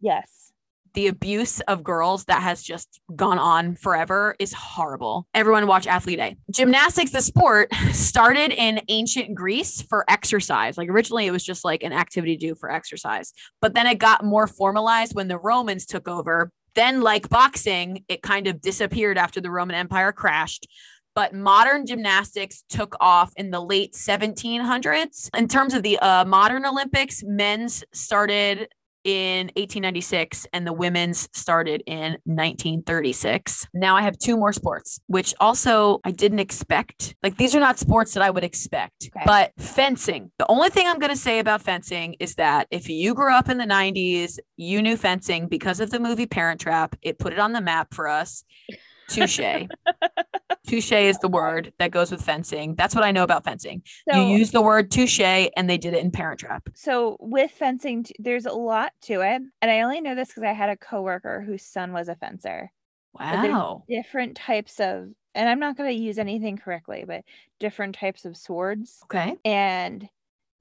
[0.01, 0.40] yes
[0.95, 5.27] the abuse of girls that has just gone on forever is horrible.
[5.35, 6.37] Everyone watch Athlete A.
[6.51, 10.77] Gymnastics, the sport, started in ancient Greece for exercise.
[10.77, 13.99] Like originally it was just like an activity to do for exercise, but then it
[13.99, 16.51] got more formalized when the Romans took over.
[16.77, 20.69] Then, like boxing, it kind of disappeared after the Roman Empire crashed
[21.15, 25.29] but modern gymnastics took off in the late 1700s.
[25.37, 28.69] In terms of the uh, modern Olympics, men's started
[29.05, 33.67] in 1896 and the women's started in 1936.
[33.75, 37.15] Now I have two more sports, which also I didn't expect.
[37.23, 39.25] Like these are not sports that I would expect, Okay.
[39.25, 40.31] but fencing.
[40.39, 43.49] The only thing I'm going to say about fencing is that if you grew up
[43.49, 46.97] in the 90s, you knew fencing because of the movie Parent Trap.
[47.03, 48.45] It put it on the map for us.
[49.11, 49.41] Touche.
[50.67, 52.75] touche is the word that goes with fencing.
[52.77, 53.83] That's what I know about fencing.
[54.11, 56.69] so you use the word touche and they did it in Parent Trap.
[56.75, 60.53] so with fencing there's a lot to it and i only know this because i
[60.53, 62.71] had a coworker whose son was a fencer
[63.13, 63.85] Wow.
[63.89, 67.25] different types of and i'm not going to use anything correctly but
[67.59, 69.35] different types of swords Okay.
[69.45, 70.09] and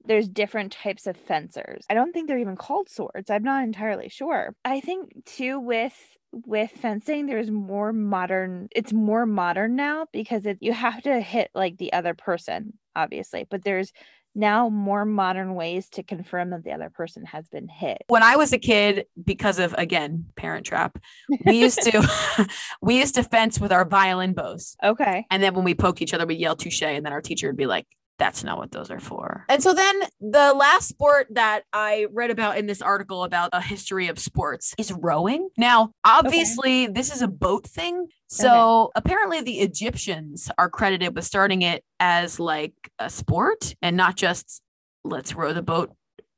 [0.04, 4.08] there's different types of fencers i don't think they're even called swords i'm not entirely
[4.08, 5.94] sure i think too with
[6.32, 11.50] with fencing there's more modern it's more modern now because it you have to hit
[11.54, 13.92] like the other person obviously but there's
[14.34, 18.04] now more modern ways to confirm that the other person has been hit.
[18.08, 20.98] when I was a kid, because of again Parent Trap,
[21.44, 22.48] we used to
[22.80, 25.26] we used to fence with our violin bows, Okay.
[25.30, 27.56] and then when we poked each other, we'd yell touche, and then our teacher would
[27.56, 27.86] be like,
[28.20, 32.30] "That's not what those are for." And so then the last sport that I read
[32.30, 35.48] about in this article about a history of sports is rowing.
[35.58, 38.06] Now, obviously, this is a boat thing.
[38.28, 44.14] So apparently, the Egyptians are credited with starting it as like a sport and not
[44.14, 44.62] just
[45.02, 45.90] let's row the boat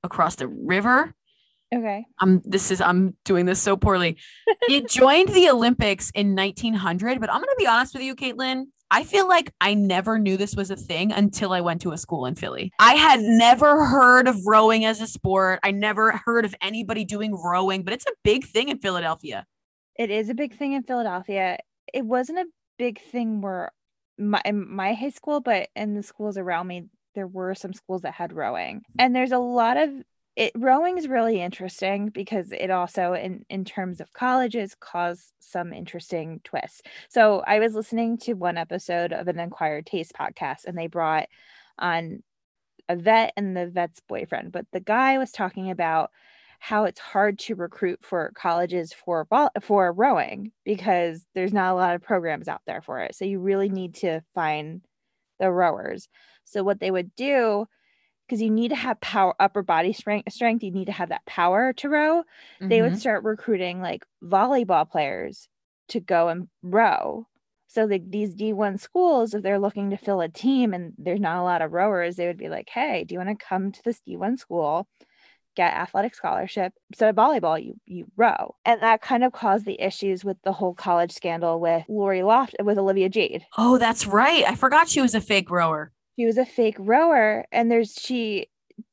[0.02, 1.14] across the river.
[1.74, 2.04] Okay.
[2.20, 4.18] I'm this is I'm doing this so poorly.
[4.68, 8.64] it joined the Olympics in 1900, but I'm going to be honest with you, Caitlin.
[8.94, 11.98] I feel like I never knew this was a thing until I went to a
[11.98, 12.70] school in Philly.
[12.78, 15.60] I had never heard of rowing as a sport.
[15.62, 19.46] I never heard of anybody doing rowing, but it's a big thing in Philadelphia.
[19.98, 21.56] It is a big thing in Philadelphia.
[21.94, 23.70] It wasn't a big thing where
[24.18, 26.84] my in my high school, but in the schools around me,
[27.14, 28.82] there were some schools that had rowing.
[28.98, 29.88] And there's a lot of
[30.36, 35.72] it rowing is really interesting because it also in in terms of colleges caused some
[35.72, 36.82] interesting twists.
[37.08, 41.28] So I was listening to one episode of an Acquired Taste podcast and they brought
[41.78, 42.22] on
[42.88, 46.10] a vet and the vet's boyfriend, but the guy was talking about
[46.60, 49.26] how it's hard to recruit for colleges for
[49.60, 53.14] for rowing because there's not a lot of programs out there for it.
[53.16, 54.82] So you really need to find
[55.40, 56.08] the rowers.
[56.44, 57.66] So what they would do
[58.26, 61.24] because you need to have power upper body strength strength you need to have that
[61.26, 62.22] power to row
[62.68, 62.98] they would Mhm.
[62.98, 65.48] start recruiting like volleyball players
[65.88, 67.26] to go and row
[67.66, 71.38] so the, these d1 schools if they're looking to fill a team and there's not
[71.38, 73.80] a lot of rowers they would be like hey do you want to come to
[73.84, 74.86] this d1 school
[75.54, 79.78] get athletic scholarship instead of volleyball you you row and that kind of caused the
[79.82, 84.44] issues with the whole college scandal with lori loft with olivia jade Oh, that's right.
[84.48, 85.92] I forgot she was a fake rower.
[86.16, 88.46] She was a fake rower and there's she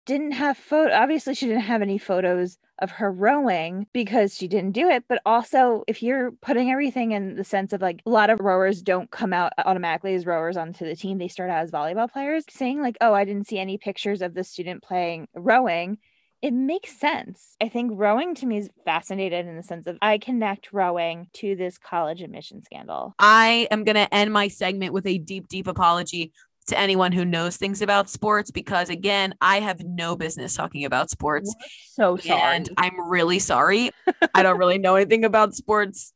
[0.05, 4.71] didn't have photo obviously she didn't have any photos of her rowing because she didn't
[4.71, 8.29] do it but also if you're putting everything in the sense of like a lot
[8.29, 11.71] of rowers don't come out automatically as rowers onto the team they start out as
[11.71, 15.97] volleyball players saying like oh i didn't see any pictures of the student playing rowing
[16.41, 17.55] it makes sense.
[17.61, 21.55] I think rowing to me is fascinated in the sense of I connect rowing to
[21.55, 23.13] this college admission scandal.
[23.19, 26.31] I am going to end my segment with a deep, deep apology
[26.69, 31.09] to anyone who knows things about sports because, again, I have no business talking about
[31.09, 31.53] sports.
[31.93, 32.41] So sorry.
[32.41, 33.91] And I'm really sorry.
[34.33, 36.13] I don't really know anything about sports.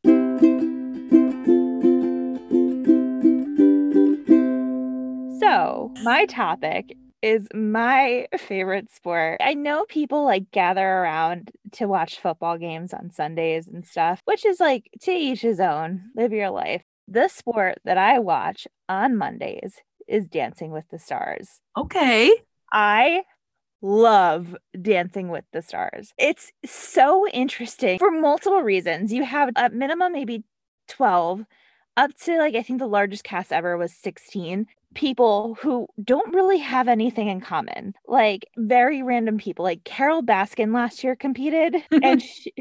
[5.39, 9.39] So, my topic is my favorite sport.
[9.41, 14.45] I know people like gather around to watch football games on Sundays and stuff, which
[14.45, 16.04] is like to each his own.
[16.16, 16.84] Live your life.
[17.08, 19.76] The sport that I watch on Mondays
[20.08, 21.62] is Dancing with the Stars.
[21.78, 22.34] Okay.
[22.72, 23.24] I
[23.82, 26.14] love Dancing with the Stars.
[26.18, 29.14] It's so interesting for multiple reasons.
[29.14, 30.43] You have a minimum maybe
[30.88, 31.45] 12
[31.95, 36.60] up to like I think the largest cast ever was 16 people who don't really
[36.60, 37.93] have anything in common.
[38.08, 39.64] Like very random people.
[39.64, 42.54] Like Carole Baskin last year competed and she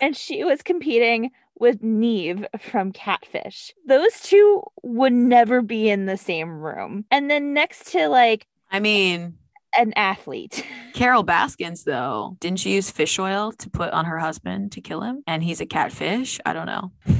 [0.00, 1.30] and she was competing
[1.60, 3.72] with Nev from Catfish.
[3.86, 7.04] Those two would never be in the same room.
[7.10, 9.34] And then next to like I mean,
[9.76, 10.64] an athlete.
[10.94, 15.02] Carole Baskins, though, didn't she use fish oil to put on her husband to kill
[15.02, 15.22] him?
[15.26, 16.40] And he's a catfish.
[16.44, 16.92] I don't know.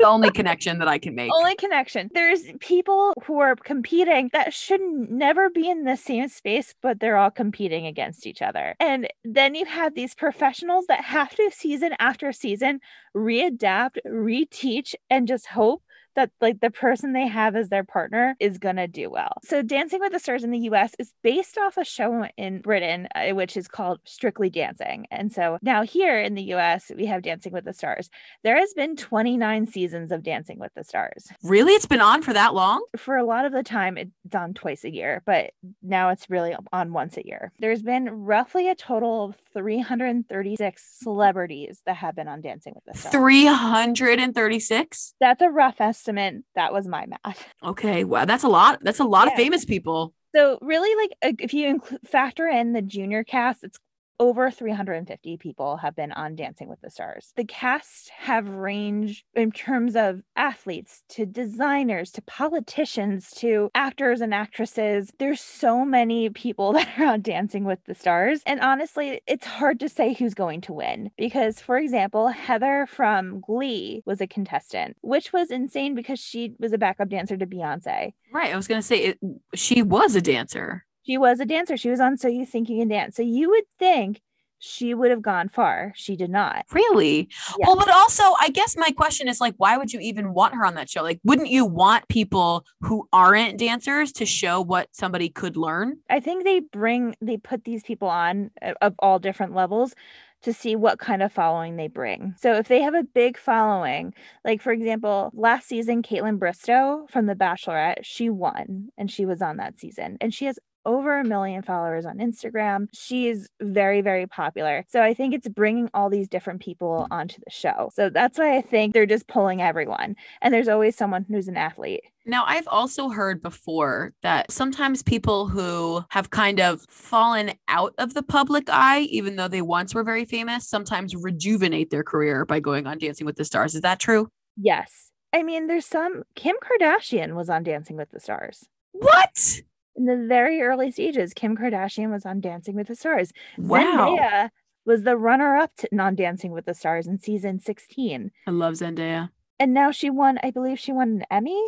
[0.00, 1.30] the only connection that I can make.
[1.32, 2.10] Only connection.
[2.12, 7.16] There's people who are competing that should never be in the same space, but they're
[7.16, 8.74] all competing against each other.
[8.80, 12.80] And then you have these professionals that have to season after season
[13.14, 15.82] readapt, reteach, and just hope
[16.20, 19.32] that like the person they have as their partner is gonna do well.
[19.42, 23.08] So Dancing with the Stars in the US is based off a show in Britain,
[23.14, 25.06] uh, which is called Strictly Dancing.
[25.10, 28.10] And so now here in the US, we have Dancing with the Stars.
[28.44, 31.28] There has been 29 seasons of Dancing with the Stars.
[31.42, 31.72] Really?
[31.72, 32.84] It's been on for that long?
[32.98, 35.52] For a lot of the time, it's on twice a year, but
[35.82, 37.50] now it's really on once a year.
[37.58, 42.98] There's been roughly a total of 336 celebrities that have been on Dancing with the
[42.98, 43.14] Stars.
[43.14, 45.14] 336?
[45.18, 46.09] That's a rough estimate.
[46.14, 47.46] That was my math.
[47.62, 48.04] Okay.
[48.04, 48.24] Wow.
[48.24, 48.80] That's a lot.
[48.82, 50.14] That's a lot of famous people.
[50.34, 53.78] So really, like if you include factor in the junior cast, it's
[54.20, 57.32] over 350 people have been on Dancing with the Stars.
[57.36, 64.34] The casts have ranged in terms of athletes to designers to politicians to actors and
[64.34, 65.10] actresses.
[65.18, 68.42] There's so many people that are on Dancing with the Stars.
[68.44, 73.40] And honestly, it's hard to say who's going to win because, for example, Heather from
[73.40, 78.12] Glee was a contestant, which was insane because she was a backup dancer to Beyonce.
[78.32, 78.52] Right.
[78.52, 79.18] I was going to say it,
[79.54, 80.84] she was a dancer.
[81.02, 81.76] She was a dancer.
[81.76, 83.16] She was on So You Think You Can Dance.
[83.16, 84.20] So you would think
[84.60, 85.92] she would have gone far.
[85.96, 86.66] She did not.
[86.70, 87.28] Really?
[87.58, 87.66] Yeah.
[87.66, 90.64] Well, but also, I guess my question is like, why would you even want her
[90.66, 91.02] on that show?
[91.02, 95.96] Like, wouldn't you want people who aren't dancers to show what somebody could learn?
[96.10, 99.94] I think they bring they put these people on uh, of all different levels
[100.42, 102.34] to see what kind of following they bring.
[102.38, 107.26] So if they have a big following, like for example, last season Kaitlyn Bristowe from
[107.26, 111.24] The Bachelorette, she won and she was on that season and she has over a
[111.24, 112.88] million followers on Instagram.
[112.92, 114.84] She's very, very popular.
[114.88, 117.90] So I think it's bringing all these different people onto the show.
[117.94, 120.16] So that's why I think they're just pulling everyone.
[120.40, 122.04] And there's always someone who's an athlete.
[122.26, 128.14] Now, I've also heard before that sometimes people who have kind of fallen out of
[128.14, 132.60] the public eye, even though they once were very famous, sometimes rejuvenate their career by
[132.60, 133.74] going on Dancing with the Stars.
[133.74, 134.28] Is that true?
[134.56, 135.10] Yes.
[135.32, 138.64] I mean, there's some Kim Kardashian was on Dancing with the Stars.
[138.92, 139.62] What?
[140.00, 143.34] In the very early stages, Kim Kardashian was on Dancing with the Stars.
[143.58, 144.16] Wow.
[144.16, 144.48] Zendaya
[144.86, 148.30] was the runner up to non Dancing with the Stars in season 16.
[148.46, 149.28] I love Zendaya.
[149.58, 151.62] And now she won, I believe she won an Emmy.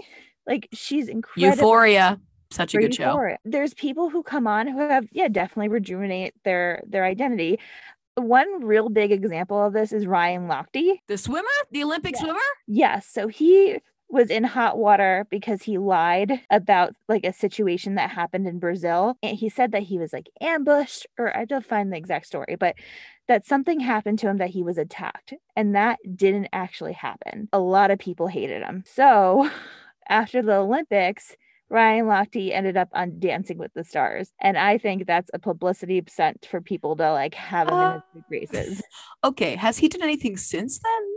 [0.47, 1.57] Like she's incredible.
[1.59, 2.21] Euphoria.
[2.51, 3.09] Such a good show.
[3.09, 3.37] Euphoria.
[3.45, 7.59] There's people who come on who have, yeah, definitely rejuvenate their their identity.
[8.15, 11.01] One real big example of this is Ryan Lochte.
[11.07, 11.49] The swimmer?
[11.71, 12.21] The Olympic Yeah.
[12.23, 12.41] swimmer?
[12.67, 13.07] Yes.
[13.07, 13.77] So he
[14.13, 19.17] was in hot water because he lied about like a situation that happened in Brazil.
[19.23, 22.57] And he said that he was like ambushed, or I don't find the exact story,
[22.61, 22.77] but
[23.27, 25.33] that something happened to him that he was attacked.
[25.57, 27.49] And that didn't actually happen.
[27.55, 28.85] A lot of people hated him.
[28.87, 29.49] So
[30.09, 31.35] after the Olympics,
[31.71, 34.31] Ryan Lochte ended up on Dancing with the Stars.
[34.39, 37.93] And I think that's a publicity stunt for people to like have him in Uh,
[37.95, 38.83] his good graces.
[39.25, 39.57] Okay.
[39.57, 41.12] Has he done anything since then?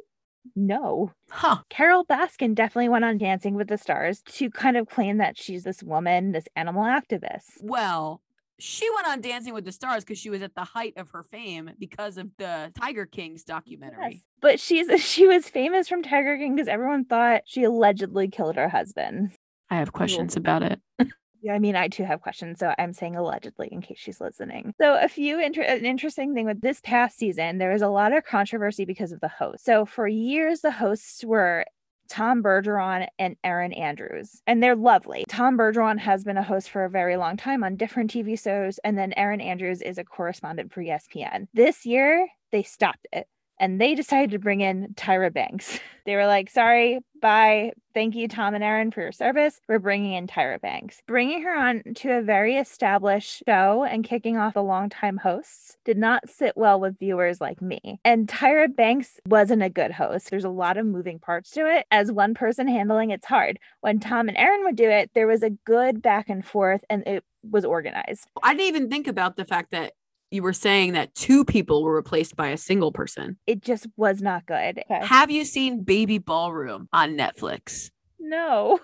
[0.55, 1.11] No.
[1.29, 1.57] Huh.
[1.69, 5.63] Carole Baskin definitely went on Dancing with the Stars to kind of claim that she's
[5.63, 7.43] this woman, this animal activist.
[7.59, 8.21] Well,
[8.57, 11.23] she went on Dancing with the Stars because she was at the height of her
[11.23, 14.11] fame because of the Tiger Kings documentary.
[14.11, 14.21] Yes.
[14.39, 18.69] But she's she was famous from Tiger King because everyone thought she allegedly killed her
[18.69, 19.33] husband.
[19.69, 20.79] I have questions about it.
[21.45, 24.73] Yeah, I mean, I too have questions, so I'm saying allegedly in case she's listening.
[24.81, 28.13] So, a few inter- an interesting thing with this past season, there was a lot
[28.13, 29.63] of controversy because of the host.
[29.63, 31.65] So, for years, the hosts were
[32.09, 35.23] Tom Bergeron and Erin Andrews, and they're lovely.
[35.29, 38.79] Tom Bergeron has been a host for a very long time on different TV shows,
[38.83, 41.45] and then Erin Andrews is a correspondent for ESPN.
[41.53, 43.27] This year, they stopped it.
[43.59, 45.79] And they decided to bring in Tyra Banks.
[46.05, 47.71] They were like, sorry, bye.
[47.95, 49.59] Thank you, Tom and Erin, for your service.
[49.67, 51.01] We're bringing in Tyra Banks.
[51.07, 55.97] Bringing her on to a very established show and kicking off the longtime hosts did
[55.97, 57.99] not sit well with viewers like me.
[58.05, 60.29] And Tyra Banks wasn't a good host.
[60.29, 61.87] There's a lot of moving parts to it.
[61.89, 63.57] As one person handling it's hard.
[63.81, 67.01] When Tom and Erin would do it, there was a good back and forth and
[67.07, 68.27] it was organized.
[68.43, 69.93] I didn't even think about the fact that
[70.35, 73.37] you were saying that two people were replaced by a single person.
[73.47, 74.79] It just was not good.
[74.79, 75.05] Okay.
[75.05, 77.89] Have you seen Baby Ballroom on Netflix?
[78.19, 78.79] No.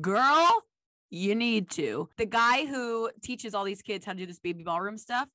[0.00, 0.48] Girl,
[1.10, 2.08] you need to.
[2.16, 5.28] The guy who teaches all these kids how to do this baby ballroom stuff,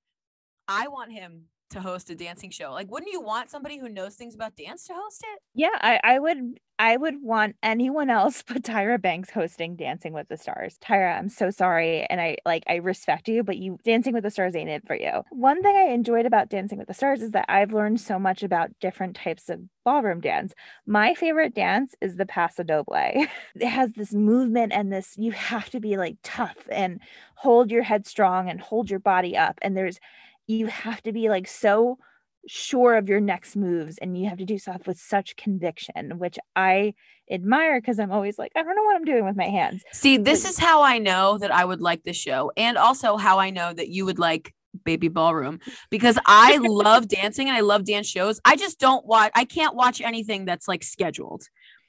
[0.67, 1.43] I want him
[1.73, 2.71] to host a dancing show.
[2.71, 5.39] Like, wouldn't you want somebody who knows things about dance to host it?
[5.53, 10.27] Yeah, I, I would I would want anyone else but Tyra Banks hosting Dancing with
[10.27, 10.77] the Stars.
[10.83, 12.05] Tyra, I'm so sorry.
[12.09, 14.95] And I like I respect you, but you Dancing with the Stars ain't it for
[14.95, 15.23] you.
[15.29, 18.43] One thing I enjoyed about Dancing with the Stars is that I've learned so much
[18.43, 20.53] about different types of ballroom dance.
[20.85, 22.93] My favorite dance is the Paso Doble.
[23.55, 26.99] it has this movement and this you have to be like tough and
[27.35, 29.59] hold your head strong and hold your body up.
[29.61, 29.99] And there's
[30.47, 31.97] you have to be like so
[32.45, 36.37] sure of your next moves and you have to do stuff with such conviction which
[36.57, 36.93] i
[37.31, 40.17] admire because i'm always like i don't know what i'm doing with my hands See,
[40.17, 43.49] this is how I know that I would like the show, and also how I
[43.49, 48.07] know that you would like Baby Ballroom because I love dancing and I love dance
[48.07, 48.41] shows.
[48.43, 51.43] I just don't watch, I can't watch anything that's like scheduled.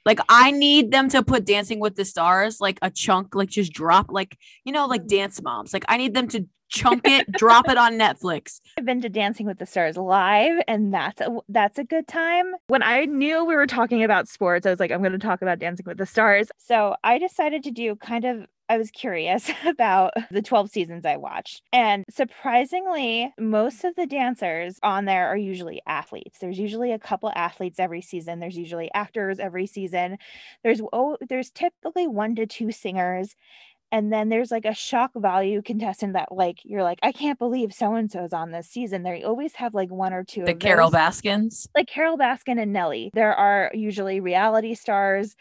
[0.05, 3.73] Like, I need them to put Dancing with the Stars, like a chunk, like just
[3.73, 5.07] drop, like, you know, like mm.
[5.07, 5.73] Dance Moms.
[5.73, 8.59] Like, I need them to chunk it, drop it on Netflix.
[8.77, 12.53] i've been to dancing with the stars live and that's a that's a good time
[12.67, 15.41] when i knew we were talking about sports i was like i'm going to talk
[15.41, 19.49] about dancing with the stars so i decided to do kind of I was curious
[19.65, 21.61] about the 12 seasons I watched.
[21.71, 26.39] And surprisingly, most of the dancers on there are usually athletes.
[26.39, 28.39] There's usually a couple athletes every season.
[28.39, 30.17] There's usually actors every season.
[30.63, 33.35] There's oh, there's typically one to two singers.
[33.91, 37.73] And then there's like a shock value contestant that like you're like, I can't believe
[37.73, 39.03] so and so's on this season.
[39.03, 41.69] They always have like one or two The Carol those Baskins.
[41.75, 43.11] like Carole Baskin and Nelly.
[43.13, 45.35] There are usually reality stars.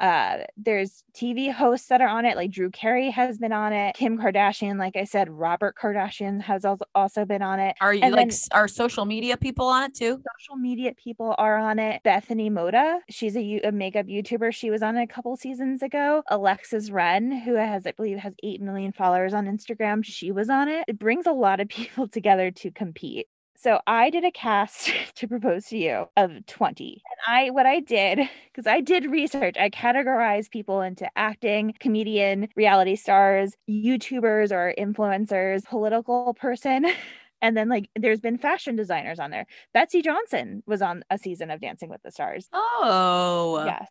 [0.00, 3.96] Uh, there's TV hosts that are on it, like Drew Carey has been on it.
[3.96, 6.64] Kim Kardashian, like I said, Robert Kardashian has
[6.94, 7.74] also been on it.
[7.80, 10.22] Are you And like then- are social media people on it too?
[10.38, 12.02] social media people are on it.
[12.04, 14.54] Bethany Mota, she's a, you- a makeup YouTuber.
[14.54, 16.22] She was on it a couple seasons ago.
[16.28, 20.68] Alexis Ren, who has, I believe, has 8 million followers on Instagram, she was on
[20.68, 20.84] it.
[20.86, 23.26] It brings a lot of people together to compete.
[23.60, 27.02] So I did a cast to propose to you of 20.
[27.04, 28.18] And I what I did
[28.52, 35.64] because I did research, I categorized people into acting, comedian, reality stars, YouTubers or influencers,
[35.64, 36.86] political person.
[37.40, 39.46] And then like there's been fashion designers on there.
[39.72, 42.48] Betsey Johnson was on a season of Dancing with the Stars.
[42.52, 43.86] Oh, Yes.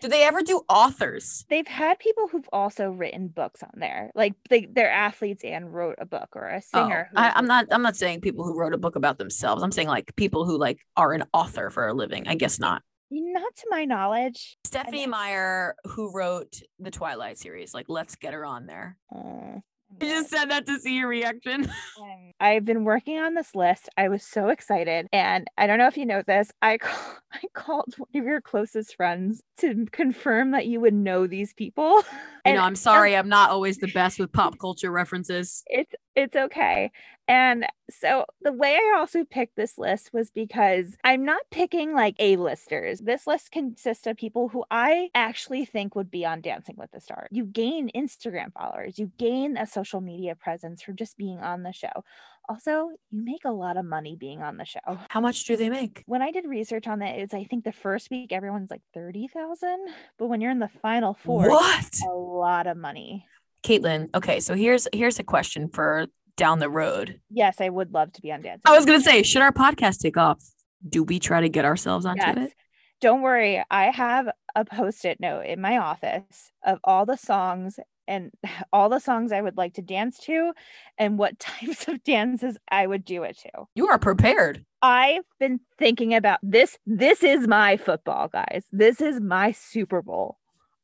[0.00, 1.44] Do they ever do authors?
[1.50, 4.10] They've had people who've also written books on there.
[4.14, 7.08] Like they, they're athletes and wrote a book or a Oh, singer.
[7.12, 7.66] who I, i'm not.
[7.70, 9.62] I'm not saying people who wrote a book about themselves.
[9.62, 12.26] I'm saying like people who like are an author for a living.
[12.28, 12.82] I guess not.
[13.10, 14.56] not to my knowledge.
[14.64, 18.96] Stephenie Meyer, who wrote the Twilight series, like let's get her on there.
[19.14, 19.58] Uh,
[20.00, 21.70] I just said that to see your reaction.
[22.00, 23.90] Um, I've been working on this list.
[23.98, 25.06] I was so excited.
[25.12, 26.50] And I don't know if you know this.
[26.62, 31.26] I call, I called one of your closest friends to confirm that you would know
[31.26, 32.02] these people.
[32.50, 32.64] And know.
[32.64, 33.16] I'm sorry.
[33.16, 35.62] I'm not always the best with pop culture references.
[35.66, 36.90] it's it's okay.
[37.28, 42.16] And so the way I also picked this list was because I'm not picking like
[42.18, 42.98] A-listers.
[42.98, 47.00] This list consists of people who I actually think would be on Dancing with the
[47.00, 47.28] Stars.
[47.30, 51.72] You gain Instagram followers, you gain a social media presence from just being on the
[51.72, 52.04] show.
[52.50, 54.80] Also, you make a lot of money being on the show.
[55.08, 56.02] How much do they make?
[56.06, 59.78] When I did research on that, it's I think the first week everyone's like 30,000,
[60.18, 62.00] but when you're in the final four, What?
[62.04, 63.24] a lot of money.
[63.62, 66.06] Caitlin, okay, so here's here's a question for
[66.36, 67.20] down the road.
[67.30, 68.62] Yes, I would love to be on Dancing.
[68.66, 70.42] I was gonna say, should our podcast take off?
[70.88, 72.36] Do we try to get ourselves onto Yes.
[72.48, 72.52] it?
[73.00, 73.62] Don't worry.
[73.70, 78.30] I have a post it note in my office of all the songs and
[78.72, 80.52] all the songs I would like to dance to
[80.98, 83.66] and what types of dances I would do it to.
[83.74, 84.64] You are prepared.
[84.82, 86.78] I've been thinking about this.
[86.86, 88.64] This is my football, guys.
[88.72, 90.38] This is my Super Bowl.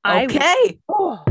[0.04, 0.78] I Okay.
[0.88, 1.24] oh.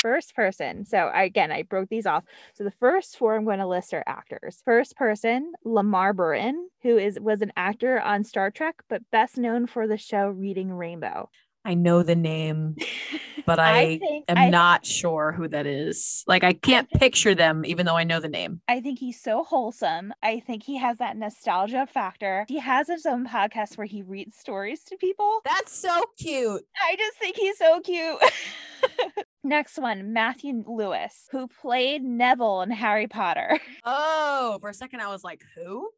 [0.00, 0.84] First person.
[0.84, 2.24] So again, I broke these off.
[2.54, 4.62] So the first four I'm going to list are actors.
[4.64, 9.66] First person, LeVar Burton, who is was an actor on Star Trek, but best known
[9.66, 11.28] for the show Reading Rainbow.
[11.66, 12.76] I know the name,
[13.46, 16.22] but I, think am I, not sure who that is.
[16.28, 18.60] Like I can't picture them, even though I know the name.
[18.68, 20.14] I think he's so wholesome.
[20.22, 22.46] I think he has that nostalgia factor.
[22.48, 25.40] He has his own podcast where he reads stories to people.
[25.44, 26.62] That's so cute.
[26.80, 28.18] I just think he's so cute.
[29.44, 33.58] Next one, Matthew Lewis, who played Neville in Harry Potter.
[33.84, 35.88] Oh, for a second I was like, who?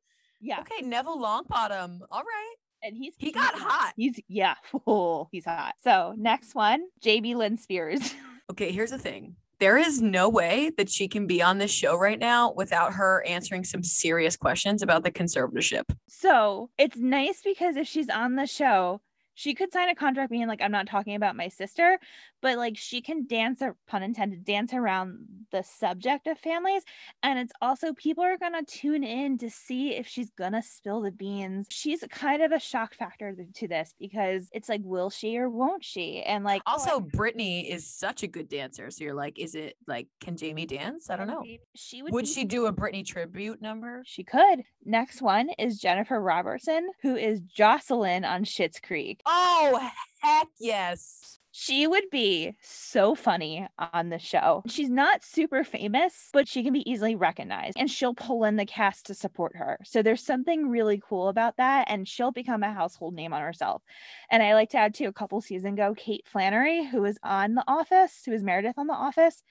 [0.41, 0.61] Yeah.
[0.61, 2.01] Okay, Neville Longbottom.
[2.11, 2.55] All right.
[2.83, 3.95] And he's He got hot.
[3.97, 4.55] He's yeah.
[4.87, 5.75] Oh, he's hot.
[5.83, 8.15] So next one, Jamie Lynn Spears.
[8.51, 9.37] Okay, here's the thing.
[9.61, 13.23] There is no way that she can be on this show right now without her
[13.27, 15.83] answering some serious questions about the conservatorship.
[16.09, 19.03] So it's nice because if she's on the show,
[19.39, 22.01] she could sign a contract being like, I'm not talking about my sister,
[22.43, 25.19] but like she can dance, or pun intended, dance around
[25.53, 26.83] the subject of families.
[27.23, 30.63] And it's also people are going to tune in to see if she's going to
[30.63, 31.69] spill the beans.
[31.71, 35.85] She's kind of a shock factor to this because it's like, will she or won't
[35.85, 36.21] she?
[36.23, 38.91] And like, oh, Also, I- Britney is such a good dancer.
[38.91, 41.11] So you're like, is it like, can Jamie dance?
[41.11, 41.45] I don't know.
[41.77, 44.03] She would, Would be- she do a Britney tribute number?
[44.05, 44.65] She could.
[44.85, 49.21] Next one is Jennifer Robertson, who is Jocelyn on Schitt's Creek.
[49.31, 49.91] Oh,
[50.21, 51.39] heck yes.
[51.51, 54.63] She would be so funny on the show.
[54.69, 58.65] She's not super famous, but she can be easily recognized and she'll pull in the
[58.65, 59.79] cast to support her.
[59.85, 61.91] So there's something really cool about that.
[61.91, 63.83] And she'll become a household name on herself.
[64.31, 67.55] And I like to add to a couple seasons ago, Kate Flannery, who was on
[67.55, 69.43] The Office, who was Meredith on The Office.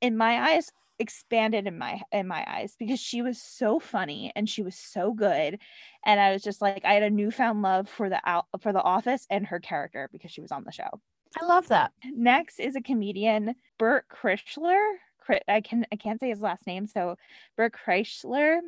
[0.00, 4.48] In my eyes, expanded in my in my eyes because she was so funny and
[4.48, 5.58] she was so good
[6.04, 8.82] and i was just like i had a newfound love for the out for the
[8.82, 11.00] office and her character because she was on the show
[11.40, 11.92] I love that.
[12.14, 14.78] Next is a comedian, Bert Kreischer.
[15.48, 17.16] I can I can't say his last name, so
[17.56, 18.60] Bert Kreischer.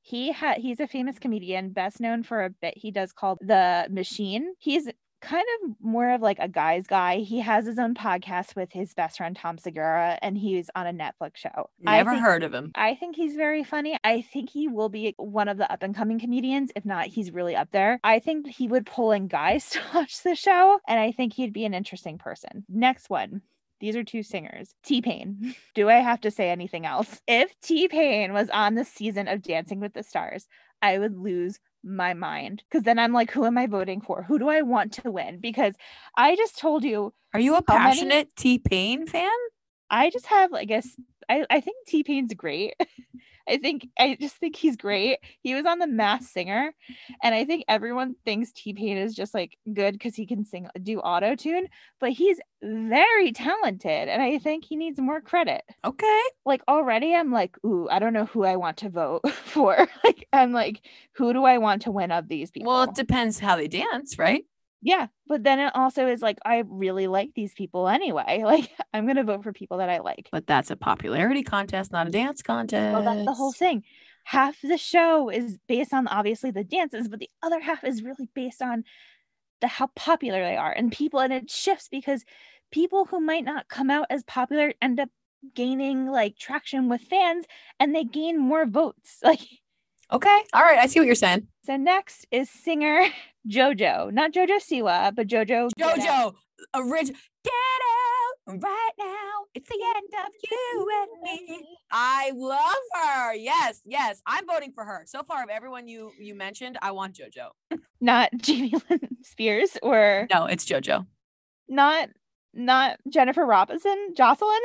[0.00, 3.86] He had he's a famous comedian, best known for a bit he does called The
[3.90, 4.54] Machine.
[4.58, 4.88] He's
[5.24, 7.18] kind of more of like a guy's guy.
[7.18, 10.92] He has his own podcast with his best friend Tom Segura, and he's on a
[10.92, 11.70] Netflix show.
[11.86, 12.70] I Never think- heard of him.
[12.74, 13.96] I think he's very funny.
[14.04, 16.70] I think he will be one of the up and coming comedians.
[16.76, 17.98] If not, he's really up there.
[18.04, 21.52] I think he would pull in guys to watch the show, and I think he'd
[21.52, 22.64] be an interesting person.
[22.68, 23.42] Next one.
[23.80, 24.74] These are two singers.
[24.84, 25.54] T Pain.
[25.74, 27.20] Do I have to say anything else?
[27.26, 30.46] If T Pain was on the season of Dancing with the Stars,
[30.80, 34.22] I would lose my mind because then I'm like, who am I voting for?
[34.22, 35.38] Who do I want to win?
[35.40, 35.74] Because
[36.16, 39.30] I just told you, Are you a passionate T Pain fan?
[39.90, 40.88] I just have, I guess,
[41.28, 42.74] I, I think T Pain's great.
[43.48, 45.18] I think, I just think he's great.
[45.40, 46.72] He was on The Masked Singer,
[47.22, 50.68] and I think everyone thinks T Pain is just like good because he can sing,
[50.82, 51.66] do auto tune,
[52.00, 55.62] but he's very talented, and I think he needs more credit.
[55.84, 56.20] Okay.
[56.46, 59.88] like already I'm like, ooh, I don't know who I want to vote for.
[60.04, 60.80] like I'm like,
[61.12, 62.72] who do I want to win of these people?
[62.72, 64.44] Well, it depends how they dance, right?
[64.84, 68.42] Yeah, but then it also is like I really like these people anyway.
[68.54, 70.28] Like I'm gonna vote for people that I like.
[70.30, 72.92] But that's a popularity contest, not a dance contest.
[72.92, 73.82] Well, that's the whole thing.
[74.24, 78.28] Half the show is based on obviously the dances, but the other half is really
[78.34, 78.84] based on
[79.62, 82.22] the how popular they are and people, and it shifts because
[82.70, 85.08] people who might not come out as popular end up
[85.54, 87.46] gaining like traction with fans
[87.80, 89.20] and they gain more votes.
[89.24, 89.40] Like
[90.12, 90.44] Okay.
[90.52, 90.78] All right.
[90.78, 91.48] I see what you're saying.
[91.64, 93.06] So next is singer
[93.48, 95.70] JoJo, not JoJo Siwa, but JoJo.
[95.78, 96.34] JoJo,
[96.74, 97.18] original.
[97.44, 97.52] Get
[98.52, 99.30] out right now.
[99.54, 101.66] It's the end of you and me.
[101.90, 102.60] I love
[103.02, 103.34] her.
[103.34, 104.22] Yes, yes.
[104.26, 105.04] I'm voting for her.
[105.06, 107.50] So far, of everyone you you mentioned, I want JoJo.
[108.00, 111.06] Not Jamie Lynn Spears or No, it's JoJo.
[111.68, 112.10] not
[112.52, 114.60] not Jennifer Robinson, Jocelyn.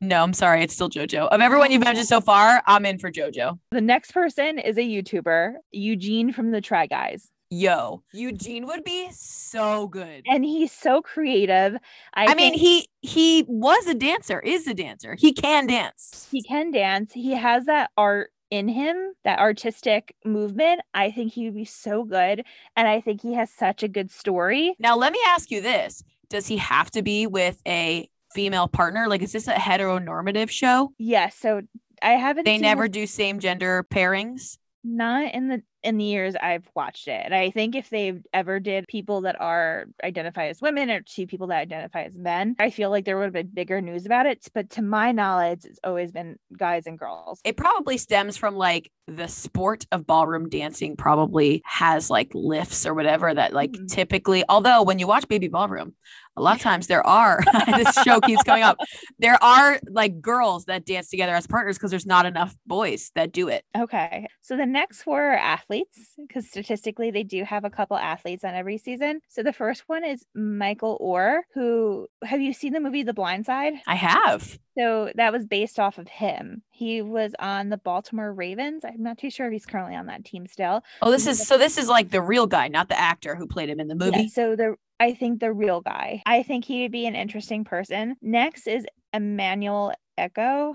[0.00, 0.62] No, I'm sorry.
[0.62, 1.28] It's still JoJo.
[1.28, 2.16] Of everyone you've mentioned oh.
[2.16, 3.58] so far, I'm in for JoJo.
[3.70, 7.30] The next person is a YouTuber, Eugene from the Try Guys.
[7.50, 10.22] Yo, Eugene would be so good.
[10.26, 11.78] And he's so creative.
[12.12, 15.16] I, I mean, he he was a dancer, is a dancer.
[15.18, 16.28] He can dance.
[16.30, 17.12] he can dance.
[17.14, 20.82] He has that art in him, that artistic movement.
[20.92, 22.44] I think he would be so good.
[22.76, 24.74] And I think he has such a good story.
[24.78, 29.08] Now, let me ask you this: Does he have to be with a female partner?
[29.08, 30.92] Like, is this a heteronormative show?
[30.98, 31.34] Yes.
[31.36, 31.62] so
[32.00, 34.58] I haven't They never do same gender pairings.
[34.84, 37.22] not in the in the years I've watched it.
[37.24, 41.24] And I think if they ever did people that are identify as women or two
[41.28, 44.26] people that identify as men, I feel like there would have been bigger news about
[44.26, 44.44] it.
[44.52, 47.40] But to my knowledge, it's always been guys and girls.
[47.44, 52.92] It probably stems from like the sport of ballroom dancing, probably has like lifts or
[52.92, 53.88] whatever that, like, Mhm.
[53.88, 55.94] typically, although when you watch Baby Ballroom,
[56.38, 58.78] a lot of times there are, this show keeps coming up,
[59.18, 63.32] there are like girls that dance together as partners because there's not enough boys that
[63.32, 63.64] do it.
[63.76, 64.26] Okay.
[64.40, 68.54] So the next four are athletes because statistically they do have a couple athletes on
[68.54, 69.20] every season.
[69.28, 73.46] So the first one is Michael Oher, who have you seen the movie The Blind
[73.46, 73.74] Side?
[73.86, 74.58] I have.
[74.76, 76.62] So that was based off of him.
[76.70, 78.84] He was on the Baltimore Ravens.
[78.84, 80.84] I'm not too sure if he's currently on that team still.
[81.02, 81.58] Oh, this is so.
[81.58, 84.04] This is like the real guy, not the actor who played him in the Yeah,
[84.18, 84.28] movie.
[84.28, 86.22] so the I think the real guy.
[86.26, 88.16] I think he would be an interesting person.
[88.20, 90.74] Next is Emmanuel Acho,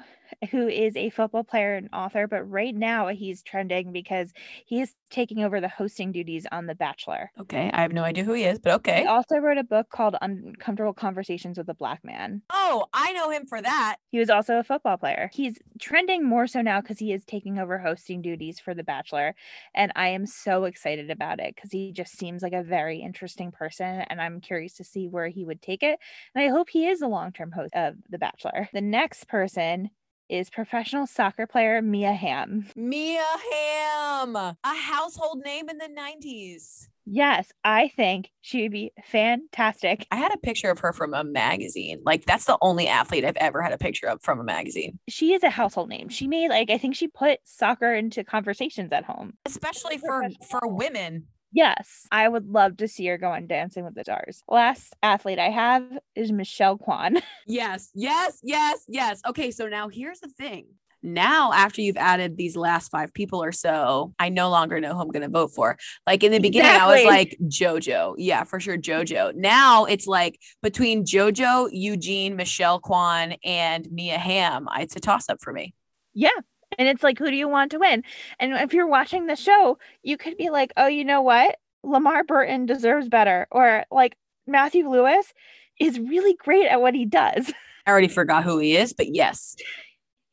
[0.51, 4.33] who is a football player and author, but right now he's trending because
[4.65, 7.31] he is taking over the hosting duties on The Bachelor.
[7.39, 9.01] Okay, I have no idea who he is, but okay.
[9.01, 12.41] He also wrote a book called Uncomfortable Conversations with a Black Man.
[12.51, 13.97] Oh, I know him for that.
[14.09, 15.29] He was also a football player.
[15.33, 19.35] He's trending more so now because he is taking over hosting duties for The Bachelor.
[19.73, 23.51] And I am so excited about it because he just seems like a very interesting
[23.51, 24.01] person.
[24.09, 25.99] And I'm curious to see where he would take it.
[26.33, 28.69] And I hope he is a long term host of The Bachelor.
[28.73, 29.89] The next person
[30.33, 32.65] is professional soccer player Mia Hamm.
[32.75, 36.87] Mia Hamm, a household name in the 90s.
[37.05, 40.07] Yes, I think she would be fantastic.
[40.09, 42.01] I had a picture of her from a magazine.
[42.03, 45.33] Like, that's the only athlete I've ever had a picture of from a magazine, She
[45.33, 46.09] is a household name.
[46.09, 49.33] She made, like, I think she put soccer into conversations at home.
[49.45, 51.27] especially for for women.
[51.55, 54.43] Yes, I would love to see her go on Dancing with the Stars.
[54.47, 55.83] Last athlete I have
[56.15, 57.17] is Michelle Kwan.
[57.45, 59.21] Yes, yes, yes, yes.
[59.27, 60.65] Okay, so now here's the thing.
[61.05, 65.01] Now, after you've added these last five people or so, I no longer know who
[65.01, 65.77] I'm going to vote for.
[66.07, 68.15] Like in the beginning, I was like JoJo.
[68.17, 69.35] Yeah, for sure, JoJo.
[69.35, 74.69] Now it's like between JoJo, Eugene, Michelle Kwan, and Mia Hamm.
[74.77, 75.75] It's a toss up for me.
[76.13, 76.29] yeah.
[76.77, 78.03] And it's like, who do you want to win?
[78.39, 81.57] And if you're watching the show, you could be like, oh, you know what?
[81.85, 83.47] LeVar Burton deserves better.
[83.51, 84.15] Or like
[84.47, 85.33] Matthew Lewis
[85.79, 87.51] is really great at what he does.
[87.85, 89.55] I already forgot who he is, but yes.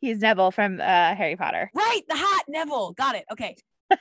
[0.00, 1.70] He's Neville from uh, Harry Potter.
[1.74, 2.92] Right, the hot Neville.
[2.92, 3.24] Got it.
[3.30, 3.56] Okay.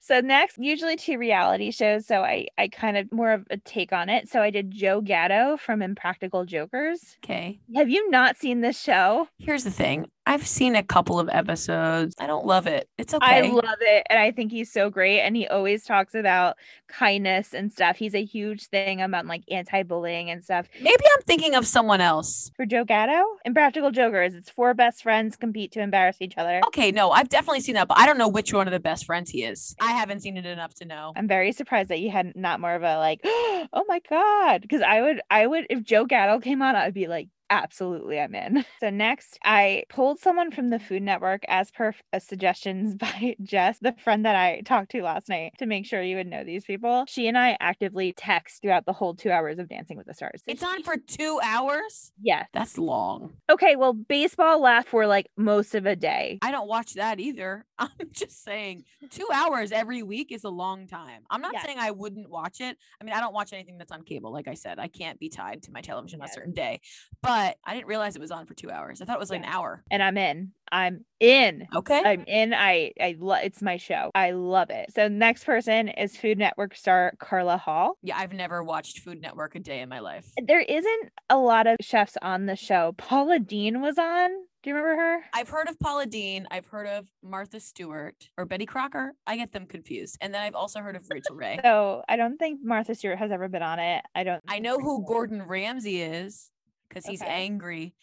[0.00, 2.06] so next, usually two reality shows.
[2.06, 4.28] So I, I kind of more of a take on it.
[4.28, 7.16] So I did Joe Gatto from Impractical Jokers.
[7.24, 7.60] Okay.
[7.74, 9.28] Have you not seen this show?
[9.38, 10.06] Here's the thing.
[10.26, 12.14] I've seen a couple of episodes.
[12.18, 12.88] I don't love it.
[12.96, 13.26] It's okay.
[13.26, 14.06] I love it.
[14.08, 15.20] And I think he's so great.
[15.20, 16.56] And he always talks about
[16.88, 17.96] kindness and stuff.
[17.96, 20.66] He's a huge thing about like anti bullying and stuff.
[20.80, 22.50] Maybe I'm thinking of someone else.
[22.56, 26.60] For Joe Gatto Impractical Jokers, it's four best friends compete to embarrass each other.
[26.68, 29.04] Okay, no, I've definitely seen that, but I don't know which one of the best
[29.04, 29.76] friends he is.
[29.80, 31.12] I haven't seen it enough to know.
[31.16, 34.62] I'm very surprised that you had not more of a like, oh my God.
[34.62, 38.34] Because I would, I would, if Joe Gatto came on, I'd be like, absolutely I'm
[38.34, 38.64] in.
[38.80, 43.78] So next, I pulled someone from the Food Network as per uh, suggestions by Jess,
[43.80, 46.64] the friend that I talked to last night, to make sure you would know these
[46.64, 47.04] people.
[47.08, 50.42] She and I actively text throughout the whole two hours of Dancing with the Stars.
[50.44, 52.12] So It's on for two hours?
[52.20, 52.48] Yes.
[52.52, 53.34] That's long.
[53.50, 53.76] Okay.
[53.76, 56.38] Well, baseball lasts for like most of a day.
[56.42, 57.64] I don't watch that either.
[57.78, 61.22] I'm just saying two hours every week is a long time.
[61.30, 61.64] I'm not Yes.
[61.64, 62.76] saying I wouldn't watch it.
[63.00, 64.32] I mean, I don't watch anything that's on cable.
[64.32, 66.80] Like I said, I can't be tied to my television on a certain day,
[67.22, 69.00] but I didn't realize it was on for two hours.
[69.00, 69.82] I thought it was like an hour.
[69.90, 70.52] And I'm in.
[70.72, 71.66] I'm in.
[71.74, 72.02] Okay.
[72.04, 72.52] I'm in.
[72.54, 74.10] I I love it's my show.
[74.14, 74.92] I love it.
[74.94, 77.96] So next person is Food Network star Carla Hall.
[78.02, 80.26] yeah, I've never watched Food Network a day in my life.
[80.42, 82.94] There isn't a lot of chefs on the show.
[82.96, 84.30] Paula Deen was on.
[84.62, 85.24] Do you remember her?
[85.34, 86.48] I've heard of Paula Deen.
[86.50, 89.12] I've heard of Martha Stewart or Betty Crocker.
[89.26, 90.16] I get them confused.
[90.22, 91.60] And then I've also heard of Rachael Ray.
[91.62, 94.02] So I don't think Martha Stewart has ever been on it.
[94.14, 94.42] I don't.
[94.48, 96.50] I know who Gordon Ramsay is
[96.94, 97.30] because he's Okay.
[97.30, 97.94] angry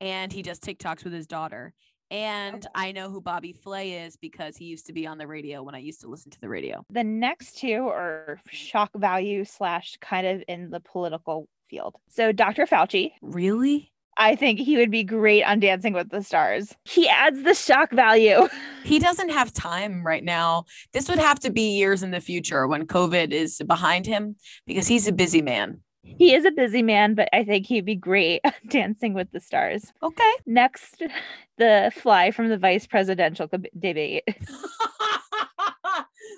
[0.00, 1.72] and he does TikToks with his daughter.
[2.10, 5.62] And I know who Bobby Flay is because he used to be on the radio
[5.62, 6.84] when I used to listen to the radio.
[6.90, 11.96] The next two are shock value slash kind of in the political field.
[12.10, 12.66] So Dr.
[12.66, 13.90] Fauci, Really?
[14.16, 16.72] I think he would be great on Dancing with the Stars.
[16.84, 18.48] He adds the shock value.
[18.84, 20.66] He doesn't have time right now.
[20.92, 24.86] This would have to be years in the future when COVID is behind him because
[24.86, 25.80] he's a busy man.
[26.04, 29.92] He is a busy man, but I think he'd be great Dancing with the Stars.
[30.02, 30.32] Okay.
[30.46, 31.02] Next,
[31.58, 33.48] the fly from the vice presidential
[33.78, 34.24] debate.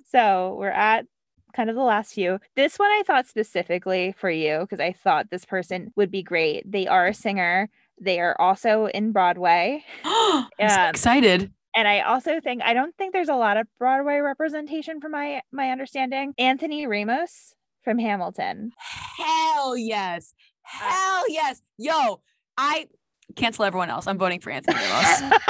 [0.08, 1.04] So we're at
[1.54, 2.38] kind of the last few.
[2.54, 6.70] This one I thought specifically for you because I thought this person would be great.
[6.70, 7.68] They are a singer.
[8.00, 9.84] They are also in Broadway.
[10.04, 11.52] I'm so Um, excited.
[11.74, 15.42] And I also think I don't think there's a lot of Broadway representation from my
[15.52, 16.32] my understanding.
[16.38, 17.54] Anthony Ramos
[17.86, 18.72] from Hamilton.
[19.16, 20.34] Hell yes.
[20.64, 21.62] Uh, Hell yes.
[21.78, 22.20] Yo,
[22.58, 22.88] I
[23.36, 24.08] cancel everyone else.
[24.08, 25.38] I'm voting for Anthony Ramos.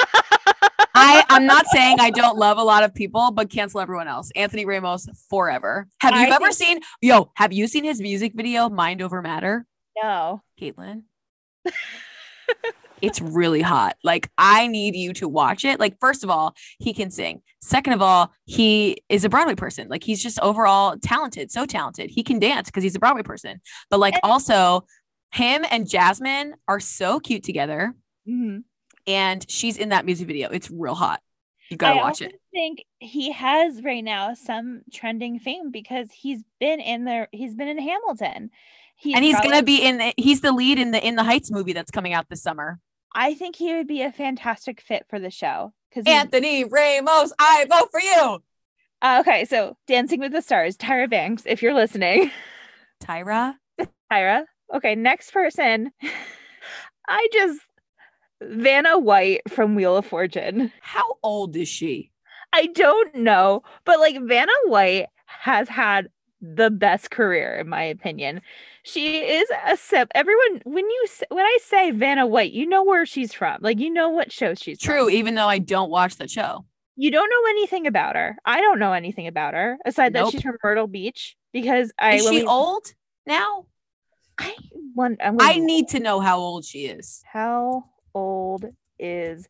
[0.99, 4.31] I, I'm not saying I don't love a lot of people, but cancel everyone else.
[4.37, 5.89] Anthony Ramos forever.
[6.03, 9.23] Have you I ever think- seen, yo, have you seen his music video, Mind Over
[9.23, 9.67] Matter?
[10.03, 10.43] no.
[10.61, 11.05] Caitlin?
[13.03, 13.97] it's really hot.
[14.03, 15.79] Like, I need you to watch it.
[15.81, 17.43] Like, first of all, he can sing.
[17.61, 19.89] Second of all, he is a Broadway person.
[19.89, 22.11] Like, he's just overall talented, so talented.
[22.11, 23.61] He can dance because he's a Broadway person.
[23.91, 24.87] But, like, also,
[25.33, 27.95] him and Jasmine are so cute together.
[28.29, 28.65] Mhm.
[29.07, 30.51] And she's in that music video.
[30.51, 31.21] It's real hot.
[31.69, 32.41] You gotta I watch it.
[32.53, 37.29] think he has right now some trending fame because he's been in there.
[37.33, 38.51] He's been in Hamilton.
[38.97, 39.99] He's and he's probably- gonna be in.
[39.99, 42.81] The, he's the lead in the In the Heights movie that's coming out this summer.
[43.15, 47.67] I think he would be a fantastic fit for the show because Anthony Ramos, I
[47.69, 48.39] vote for you.
[49.03, 52.31] Uh, okay, so Dancing with the Stars, Tyra Banks, if you're listening,
[53.05, 53.55] Tyra.
[54.13, 54.45] Tyra.
[54.75, 55.93] Okay, next person.
[57.09, 57.61] I just
[58.43, 60.73] Vanna White from Wheel of Fortune.
[60.81, 62.11] How old is she?
[62.53, 66.09] I don't know, but like Vanna White has had
[66.41, 68.41] the best career in my opinion.
[68.83, 70.09] She is a sip.
[70.15, 73.59] Everyone, when you when I say Vanna White, you know where she's from.
[73.61, 74.93] Like you know what show she's from.
[74.95, 76.65] True, even though I don't watch the show.
[76.97, 78.37] You don't know anything about her.
[78.45, 82.23] I don't know anything about her aside that she's from Myrtle Beach because I Is
[82.29, 82.87] she we- old
[83.27, 83.67] now?
[84.39, 84.55] I
[84.95, 85.19] want.
[85.23, 87.23] I need to know how old she is.
[87.31, 87.85] How
[88.15, 88.65] old
[88.99, 89.47] is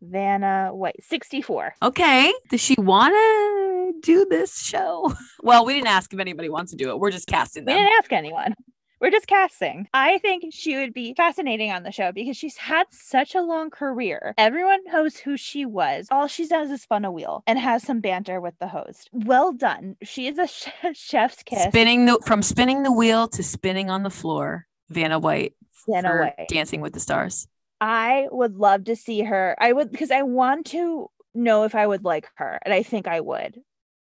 [0.00, 1.02] Vanna uh, White?
[1.02, 1.74] 64.
[1.82, 2.32] Okay.
[2.50, 5.12] Does she want to do this show?
[5.40, 6.98] Well, we didn't ask if anybody wants to do it.
[6.98, 8.54] We're just casting We didn't ask anyone.
[9.00, 9.88] We're just casting.
[9.94, 13.70] I think she would be fascinating on the show because she's had such a long
[13.70, 14.34] career.
[14.36, 16.08] Everyone knows who she was.
[16.10, 19.08] All she does is spun a wheel and has some banter with the host.
[19.12, 19.96] Well done.
[20.02, 20.48] She is a
[20.92, 21.62] chef's kiss.
[21.64, 24.66] Spinning the from spinning the wheel to spinning on the floor.
[24.90, 25.54] Vanna White
[25.86, 26.48] Vanna for White.
[26.48, 27.46] Dancing with the Stars.
[27.80, 29.56] I would love to see her.
[29.58, 33.06] I would because I want to know if I would like her, and I think
[33.06, 33.60] I would.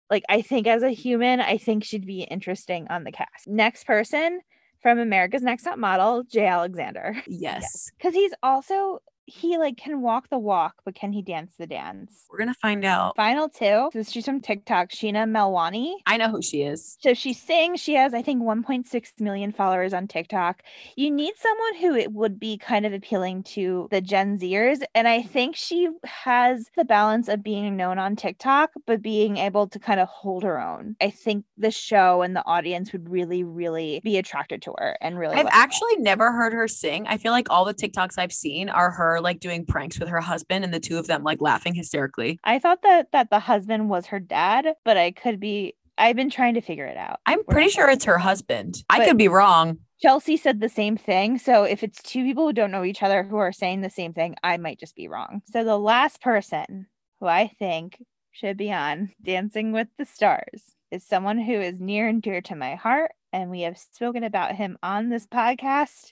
[0.09, 3.47] Like I think as a human, I think she'd be interesting on the cast.
[3.47, 4.41] Next person
[4.81, 7.91] from America's Next Top Model, Jay Alexander, Yes.
[7.97, 12.25] because he's also he like can walk the walk, but can he dance the dance?
[12.29, 13.15] We're gonna find out.
[13.15, 13.89] Final two.
[13.93, 15.95] This she's from TikTok, Sheena Melwani.
[16.05, 16.97] I know who she is.
[16.99, 17.79] So she sings.
[17.79, 20.63] She has, I think, 1.6 million followers on TikTok.
[20.95, 24.83] You need someone who it would be kind of appealing to the Gen Zers.
[24.93, 29.67] And I think she has the balance of being known on TikTok, but being able
[29.67, 30.95] to kind of hold her own.
[31.01, 35.17] I think the show and the audience would really, really be attracted to her and
[35.17, 35.35] really.
[35.35, 35.59] I've love her.
[35.59, 37.07] actually never heard her sing.
[37.07, 40.21] I feel like all the TikToks I've seen are her like doing pranks with her
[40.21, 42.39] husband and the two of them like laughing hysterically.
[42.43, 45.75] I thought that that the husband was her dad, but I could be.
[45.97, 47.21] I've been trying to figure it out.
[47.25, 47.89] I'm pretty sure sure.
[47.89, 48.83] it's her husband.
[48.89, 49.79] I could be wrong.
[50.01, 51.37] Chelsea said the same thing.
[51.37, 54.13] So if it's two people who don't know each other who are saying the same
[54.13, 55.41] thing, I might just be wrong.
[55.45, 56.87] So the last person
[57.19, 62.07] who I think should be on Dancing with the Stars is someone who is near
[62.07, 63.11] and dear to my heart.
[63.31, 66.11] And we have spoken about him on this podcast.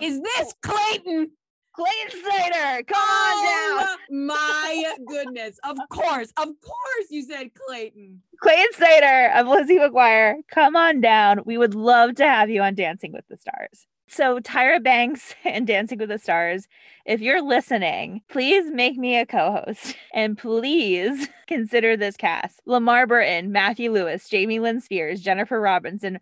[0.00, 1.30] Is this Clayton?
[1.78, 3.88] Clayton Slater, come on oh down.
[3.88, 5.60] Oh my goodness.
[5.62, 6.32] Of course.
[6.36, 8.20] Of course you said Clayton.
[8.42, 11.42] Clayton Slater of Lizzie McGuire, come on down.
[11.46, 13.86] We would love to have you on Dancing with the Stars.
[14.08, 16.66] So, Tyra Banks and Dancing with the Stars,
[17.06, 23.06] if you're listening, please make me a co host and please consider this cast LeVar
[23.06, 26.18] Burton, Matthew Lewis, Jamie Lynn Spears, Jennifer Robinson,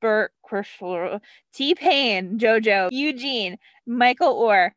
[0.00, 1.20] Bert Kreischer,
[1.52, 4.70] T Pain, JoJo, Eugene, Michael Oher,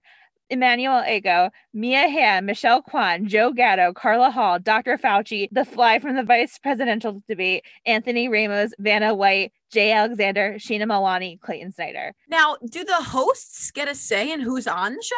[0.54, 4.98] Emmanuel Acho, Mia Hamm, Michelle Kwan, Joe Gatto, Carla Hall, Dr.
[4.98, 10.84] Fauci, The Fly from the Vice Presidential Debate, Anthony Ramos, Vanna White, Jay Alexander, Sheena
[10.84, 12.14] Melwani, Clayton Snyder.
[12.30, 15.16] Now, do the hosts get a say in who's on the show?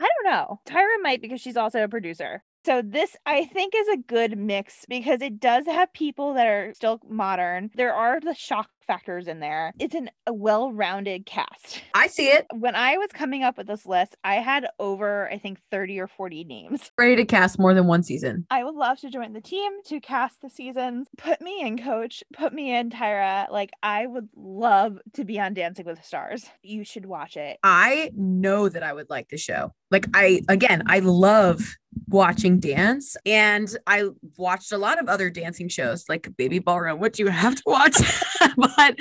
[0.00, 0.60] I don't know.
[0.66, 2.42] Tyra might because she's also a producer.
[2.64, 6.72] So this I think is a good mix because it does have people that are
[6.74, 7.70] still modern.
[7.74, 9.72] There are the shock factors in there.
[9.78, 11.82] It's an, a well-rounded cast.
[11.94, 12.46] I see it.
[12.52, 16.06] When I was coming up with this list, I had over I think 30 or
[16.06, 16.90] 40 names.
[16.98, 18.46] Ready to cast more than one season.
[18.50, 21.08] I would love to join the team to cast the seasons.
[21.18, 22.22] Put me in, coach.
[22.32, 23.50] Put me in, Tyra.
[23.50, 26.46] Like, I would love to be on Dancing with the Stars.
[26.62, 27.58] You should watch it.
[27.62, 29.72] I know that I would like the show.
[29.90, 31.76] Like I again, I love
[32.08, 34.04] watching dance and I
[34.36, 37.96] watched a lot of other dancing shows like Baby Ballroom, which you have to watch.
[38.56, 38.96] but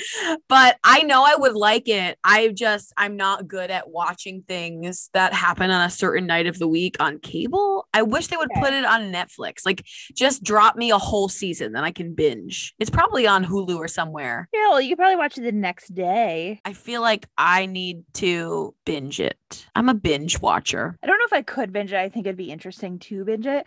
[0.47, 2.17] but I know I would like it.
[2.23, 6.59] I just I'm not good at watching things that happen on a certain night of
[6.59, 7.88] the week on cable.
[7.93, 8.61] I wish they would Okay.
[8.61, 9.65] put it on Netflix.
[9.65, 9.85] Like
[10.15, 12.73] just drop me a whole season then I can binge.
[12.80, 14.47] It's probably on Hulu or somewhere.
[14.53, 16.59] Yeah, well, you could probably watch it the next day.
[16.65, 19.38] I feel like I need to binge it.
[19.75, 20.97] I'm a binge watcher.
[21.03, 21.97] I don't know if I could binge it.
[21.97, 23.65] I think it'd be interesting to binge it,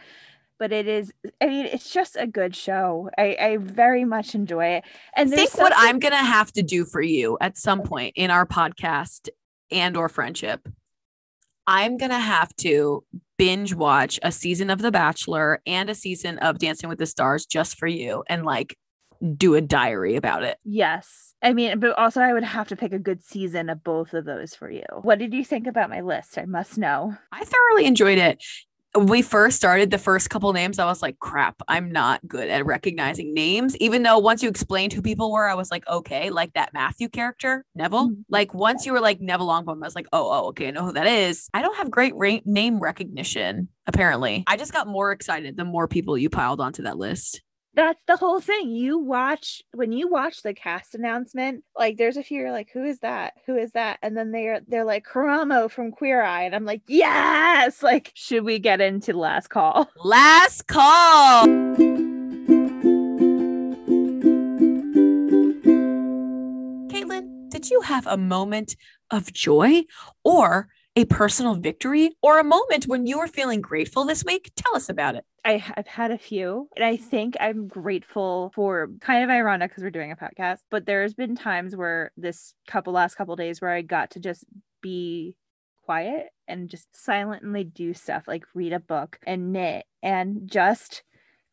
[0.59, 1.12] but it is.
[1.40, 3.11] I mean, it's just a good show.
[3.19, 4.85] I, I very much enjoy it.
[5.15, 8.15] And I think what something- I'm gonna have to do for you at some point
[8.16, 9.28] in our podcast
[9.70, 10.69] and or friendship,
[11.66, 13.05] I'm gonna have to
[13.39, 17.44] binge watch a season of The Bachelor and a season of Dancing with the Stars
[17.44, 18.78] just for you and like
[19.36, 20.59] do a diary about it.
[20.65, 21.35] Yes.
[21.43, 24.24] I mean, but also I would have to pick a good season of both of
[24.24, 24.85] those for you.
[25.03, 26.39] What did you think about my list?
[26.39, 27.16] I must know.
[27.32, 28.43] I thoroughly enjoyed it.
[28.98, 32.64] We first started the first couple names, I was like, crap, I'm not good at
[32.64, 33.77] recognizing names.
[33.77, 37.09] Even though once you explained who people were, I was like, okay, like that Matthew
[37.09, 38.10] character, Neville.
[38.10, 38.24] Mhm.
[38.31, 40.85] Like once you were like Neville Longbottom, I was like, oh, oh, okay, I know
[40.85, 41.48] who that is.
[41.52, 44.44] I don't have great ra- name recognition, apparently.
[44.47, 47.43] I just got more excited the more people you piled onto that list.
[47.77, 48.70] That's the whole thing.
[48.70, 52.82] You watch when you watch the cast announcement, like there's a few you're like, who
[52.82, 53.35] is that?
[53.44, 53.98] Who is that?
[54.03, 56.44] And then they're they're like Karamo from Queer Eye.
[56.44, 57.82] And I'm like, yes.
[57.82, 59.90] Like, should we get into last call?
[60.03, 61.44] Last call.
[66.89, 68.74] Caitlin, did you have a moment
[69.11, 69.82] of joy
[70.24, 74.51] or a personal victory or a moment when you were feeling grateful this week?
[74.57, 75.27] Tell us about it.
[75.47, 77.05] I, I've had a few, and I mm-hmm.
[77.05, 81.36] think I'm grateful for kind of ironic because we're doing a podcast, but there's been
[81.36, 84.44] times where this couple last couple days where I got to just
[84.82, 85.36] be
[85.85, 91.05] quiet and just silently do stuff like read a book and knit and just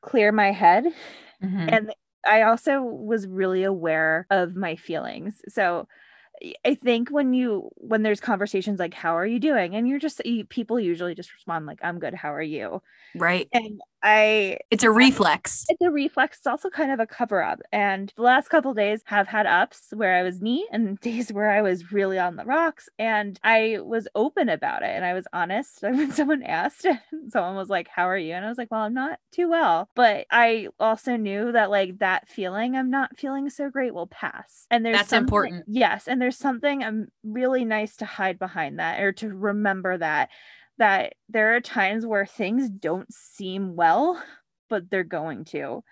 [0.02, 0.86] clear my head.
[1.44, 1.70] Mm-hmm.
[1.70, 1.94] And
[2.28, 5.42] I also was really aware of my feelings.
[5.50, 5.88] So
[6.44, 10.22] I- think when you when there's conversations like how are you doing and you're just
[10.26, 12.82] you, people usually just respond like I'm good how are you
[13.16, 13.48] Right.
[13.54, 15.66] and I It's a reflex.
[15.70, 16.38] it's a reflex.
[16.40, 17.60] It's also kind of a cover up.
[17.72, 21.50] And the last couple days have had ups where I was neat and days where
[21.50, 22.90] I was really on the rocks.
[23.00, 25.82] And I was open about it and I was honest.
[25.94, 26.86] When someone asked,
[27.30, 28.34] someone was like, How are you?
[28.34, 29.90] And I was like, Well, I'm not too well.
[29.96, 34.66] But I also knew that like that feeling I'm not feeling so great will pass.
[34.70, 35.66] And there's That's important.
[35.68, 36.08] Yes.
[36.08, 40.30] And there's something um, really nice to hide behind that or to remember that
[40.78, 44.22] that there are times where things don't seem well,
[44.70, 45.84] but they're going to.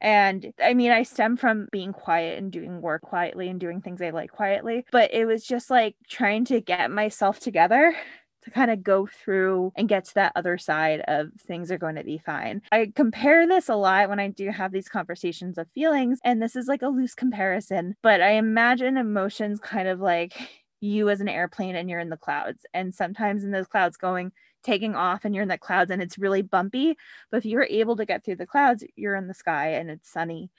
[0.00, 4.02] And I mean, I stem from being quiet and doing work quietly and doing things
[4.02, 7.94] I like quietly, but it was just like trying to get myself together
[8.42, 11.94] to kind of go through and get to that other side of things are going
[11.94, 12.60] to be fine.
[12.72, 16.56] I compare this a lot when I do have these conversations of feelings, and this
[16.56, 20.34] is like a loose comparison, but I imagine emotions kind of like
[20.82, 22.66] you as an airplane and you're in the clouds.
[22.74, 24.32] And sometimes in those clouds going,
[24.62, 26.96] taking off and you're in the clouds and it's really bumpy.
[27.30, 30.10] But if you're able to get through the clouds, you're in the sky and it's
[30.10, 30.50] sunny.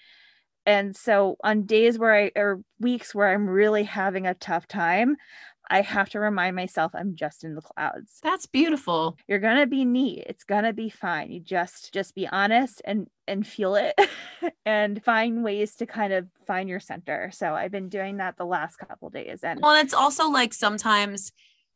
[0.65, 5.17] And so on days where I or weeks where I'm really having a tough time,
[5.73, 8.19] I have to remind myself I'm just in the clouds.
[8.21, 9.17] That's beautiful.
[9.27, 10.25] You're going to be neat.
[10.27, 11.31] It's going to be fine.
[11.31, 13.99] You just just be honest and and feel it
[14.67, 17.31] and find ways to kind of find your center.
[17.33, 20.53] So I've been doing that the last couple days and Well, and it's also like
[20.53, 21.31] sometimes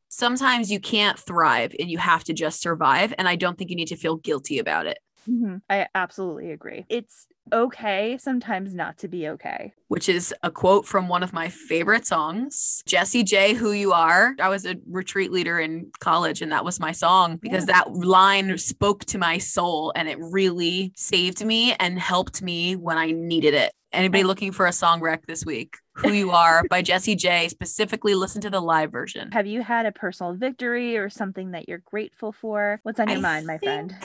[0.10, 3.76] sometimes you can't thrive and you have to just survive and I don't think you
[3.76, 4.99] need to feel guilty about it.
[5.28, 5.62] Mhm.
[5.70, 6.86] I absolutely agree.
[6.90, 9.74] It's okay sometimes not to be okay.
[9.88, 14.36] which is a quote from one of my favorite songs, Jessie J, Who You Are.
[14.40, 18.58] I was a retreat leader in college, and that was my song because that line
[18.58, 23.54] spoke to my soul and it really saved me and helped me when I needed
[23.54, 23.72] it.
[23.94, 25.78] Anybody looking for a song rec this week?
[25.94, 27.48] Who You Are by Jessie J.
[27.48, 29.32] Specifically, listen to the live version.
[29.32, 32.82] Have you had a personal victory or something that you're grateful for?
[32.84, 33.95] What's on your I mind, my friend?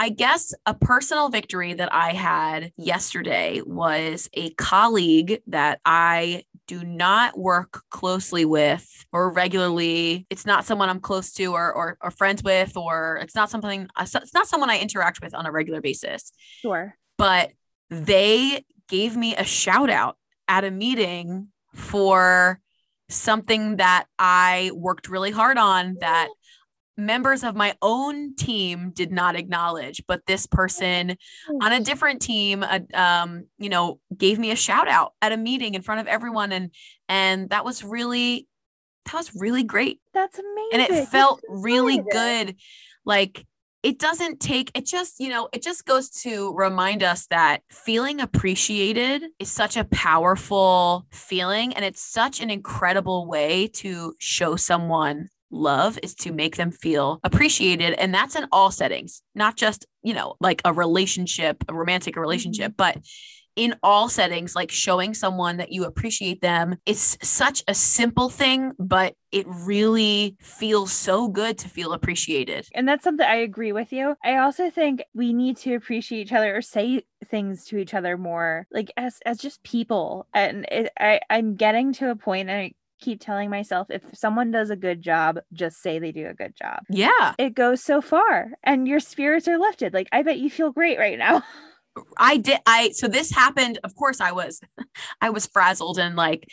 [0.00, 6.84] I guess a personal victory that I had yesterday was a colleague that I do
[6.84, 10.24] not work closely with or regularly.
[10.30, 13.88] It's not someone I'm close to or, or, or friends with, or it's not something,
[13.96, 16.32] uh, it's not someone I interact with on a regular basis.
[16.60, 16.94] Sure.
[17.16, 17.50] But
[17.90, 20.16] they gave me a shout out
[20.46, 22.60] at a meeting for
[23.08, 26.28] something that I worked really hard on that
[26.98, 31.16] members of my own team did not acknowledge but this person
[31.62, 35.36] on a different team uh, um you know gave me a shout out at a
[35.36, 36.72] meeting in front of everyone and
[37.08, 38.48] and that was really
[39.04, 40.68] that was really great That's amazing.
[40.72, 42.10] and it felt really good.
[42.12, 42.56] good
[43.04, 43.46] like
[43.84, 48.20] it doesn't take it just you know it just goes to remind us that feeling
[48.20, 55.28] appreciated is such a powerful feeling and it's such an incredible way to show someone
[55.50, 60.14] love is to make them feel appreciated and that's in all settings not just you
[60.14, 62.94] know like a relationship a romantic relationship mm-hmm.
[62.94, 62.98] but
[63.56, 68.72] in all settings like showing someone that you appreciate them it's such a simple thing
[68.78, 73.92] but it really feels so good to feel appreciated And that's something I agree with
[73.92, 74.14] you.
[74.24, 78.16] I also think we need to appreciate each other or say things to each other
[78.16, 80.26] more, like as as just people.
[80.32, 84.50] And it, I I'm getting to a point, and I keep telling myself, if someone
[84.50, 86.80] does a good job, just say they do a good job.
[86.88, 89.94] yeah It goes so far, and your spirits are lifted.
[89.94, 91.42] Like I bet you feel great right now.
[92.16, 94.60] I did I so this happened of course I was
[95.20, 96.48] I was frazzled and like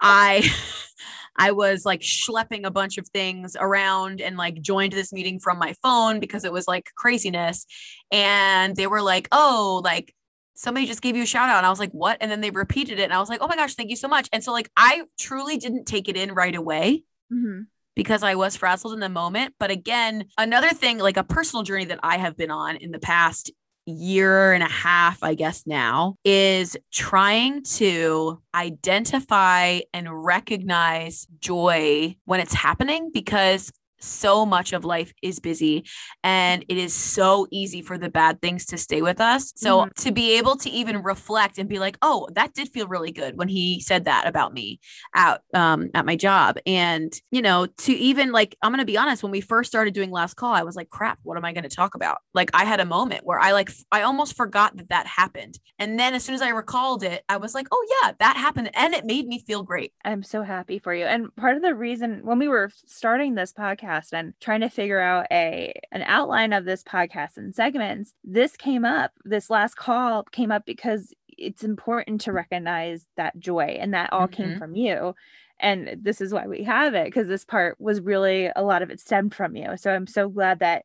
[0.00, 0.48] I
[1.36, 5.58] I was like schlepping a bunch of things around and like joined this meeting from
[5.58, 7.66] my phone because it was like craziness
[8.10, 10.14] and they were like oh like
[10.58, 12.50] somebody just gave you a shout out and I was like what and then they
[12.50, 14.52] repeated it and I was like oh my gosh thank you so much and so
[14.52, 17.66] like I truly didn't take it in right away Mhm.
[17.94, 19.54] because I was frazzled in the moment.
[19.60, 22.98] But again, another thing, like a personal journey that I have been on in the
[22.98, 23.50] past
[23.86, 32.40] year and a half, I guess now, is trying to identify and recognize joy when
[32.40, 35.84] it's happening because so much of life is busy
[36.22, 39.52] and it is so easy for the bad things to stay with us.
[39.56, 39.94] So Mhm.
[39.96, 43.36] to be able to even reflect and be like, "Oh, that did feel really good
[43.36, 44.80] when he said that about me
[45.14, 48.98] out um at my job." And, you know, to even like I'm going to be
[48.98, 51.52] honest, when we first started doing last call, I was like, "Crap, what am I
[51.52, 54.76] going to talk about?" Like I had a moment where I like I almost forgot
[54.76, 55.58] that that happened.
[55.78, 58.70] And then as soon as I recalled it, I was like, "Oh yeah, that happened."
[58.74, 59.92] And it made me feel great.
[60.04, 61.04] I'm so happy for you.
[61.04, 65.00] And part of the reason when we were starting this podcast and trying to figure
[65.00, 69.12] out a an outline of this podcast and segments, this came up.
[69.24, 74.26] This last call came up because it's important to recognize that joy and that all
[74.28, 74.58] came Mhm.
[74.58, 75.14] from you.
[75.60, 78.90] And this is why we have it because this part was really a lot of
[78.90, 79.76] it stemmed from you.
[79.76, 80.84] So I'm so glad that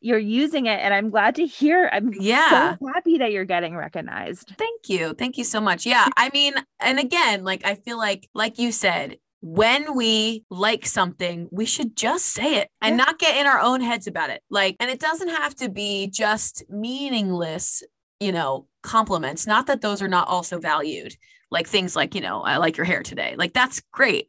[0.00, 2.76] you're using it and I'm glad to hear I'm Yeah.
[2.78, 4.54] so happy that you're getting recognized.
[4.56, 5.12] Thank you.
[5.14, 5.84] Thank you so much.
[5.86, 6.06] Yeah.
[6.16, 11.48] I mean, and again, like I feel like, like you said, when we like something,
[11.52, 13.04] we should just say it and Yeah.
[13.04, 14.42] not get in our own heads about it.
[14.50, 17.82] Like, and it doesn't have to be just meaningless,
[18.20, 19.46] you know, compliments.
[19.46, 21.14] Not that those are not also valued,
[21.50, 23.34] like things like, you know, I like your hair today.
[23.38, 24.28] Like, that's great.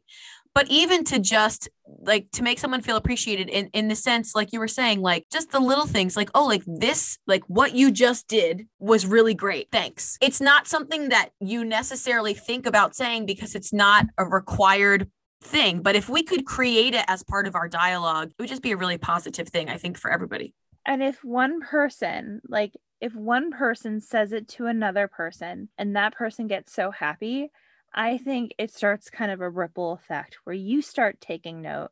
[0.54, 1.68] But even to just
[2.02, 5.26] like to make someone feel appreciated in in the sense like you were saying like
[5.30, 9.34] just the little things like oh like this like what you just did was really
[9.34, 10.16] great thanks.
[10.20, 15.10] It's not something that you necessarily think about saying because it's not a required
[15.42, 18.60] thing but if we could create it as part of our dialogue it would just
[18.60, 20.54] be a really positive thing i think for everybody.
[20.86, 26.14] And if one person, like if one person says it to another person and that
[26.14, 27.50] person gets so happy,
[27.94, 31.90] I think it starts kind of a ripple effect where you start taking note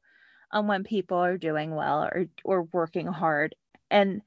[0.52, 3.54] on when people are doing well or or working hard
[3.90, 4.22] and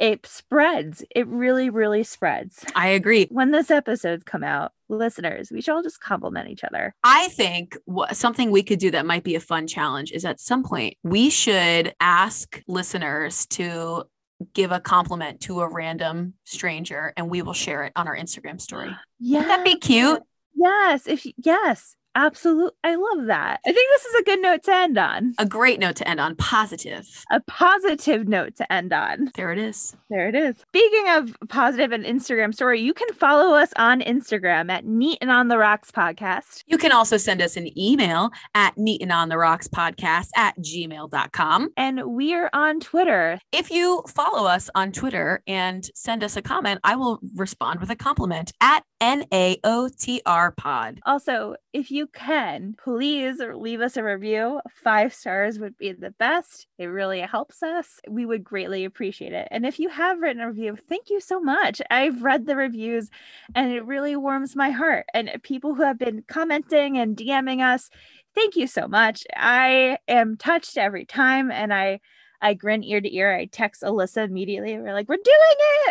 [0.00, 1.04] it spreads.
[1.14, 2.64] It really really spreads.
[2.74, 6.94] i agree When this episodes come out, listeners, we should all just compliment each other.
[7.04, 10.40] I think wha- something we could do that might be a fun challenge is at
[10.40, 14.04] some point we should ask listeners to
[14.52, 18.60] give a compliment to a random stranger and we will share it on our Instagram
[18.60, 18.90] story.
[19.20, 19.38] Yeah.
[19.40, 20.20] Would that be cute?
[20.54, 22.76] Yes, if yes, absolutely.
[22.84, 23.60] I love that.
[23.66, 25.34] I think this is a good note to end on.
[25.38, 26.36] A great note to end on.
[26.36, 27.06] Positive.
[27.30, 29.30] A positive note to end on.
[29.34, 29.96] There it is.
[30.10, 30.56] There it is.
[30.68, 35.30] Speaking of positive and Instagram story, you can follow us on Instagram at Neat and
[35.30, 36.62] on the Rocks podcast.
[36.66, 40.56] You can also send us an email at neat and on the rocks podcast at
[40.58, 41.70] gmail.com.
[41.76, 43.38] And we are on Twitter.
[43.52, 47.90] If you follow us on Twitter and send us a comment, I will respond with
[47.90, 50.98] a compliment at NAOTR pod.
[51.04, 54.62] Also, if you can, please leave us a review.
[54.82, 56.66] Five stars would be the best.
[56.78, 58.00] It really helps us.
[58.08, 59.46] We would greatly appreciate it.
[59.50, 61.82] And if you have written a review, thank you so much.
[61.90, 63.10] I've read the reviews
[63.54, 65.04] and it really warms my heart.
[65.12, 67.90] And people who have been commenting and DMing us,
[68.34, 69.24] thank you so much.
[69.36, 72.00] I am touched every time and I
[72.40, 73.34] I grin ear to ear.
[73.34, 74.78] I text Alyssa immediately.
[74.78, 75.26] We're like, we're doing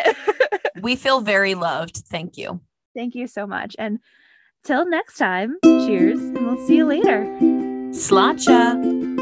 [0.06, 0.60] it.
[0.82, 1.96] We feel very loved.
[1.96, 2.60] Thank you.
[2.94, 3.76] Thank you so much.
[3.78, 4.00] And
[4.64, 7.26] till next time, cheers, and we'll see you later.
[7.90, 9.13] Slacha.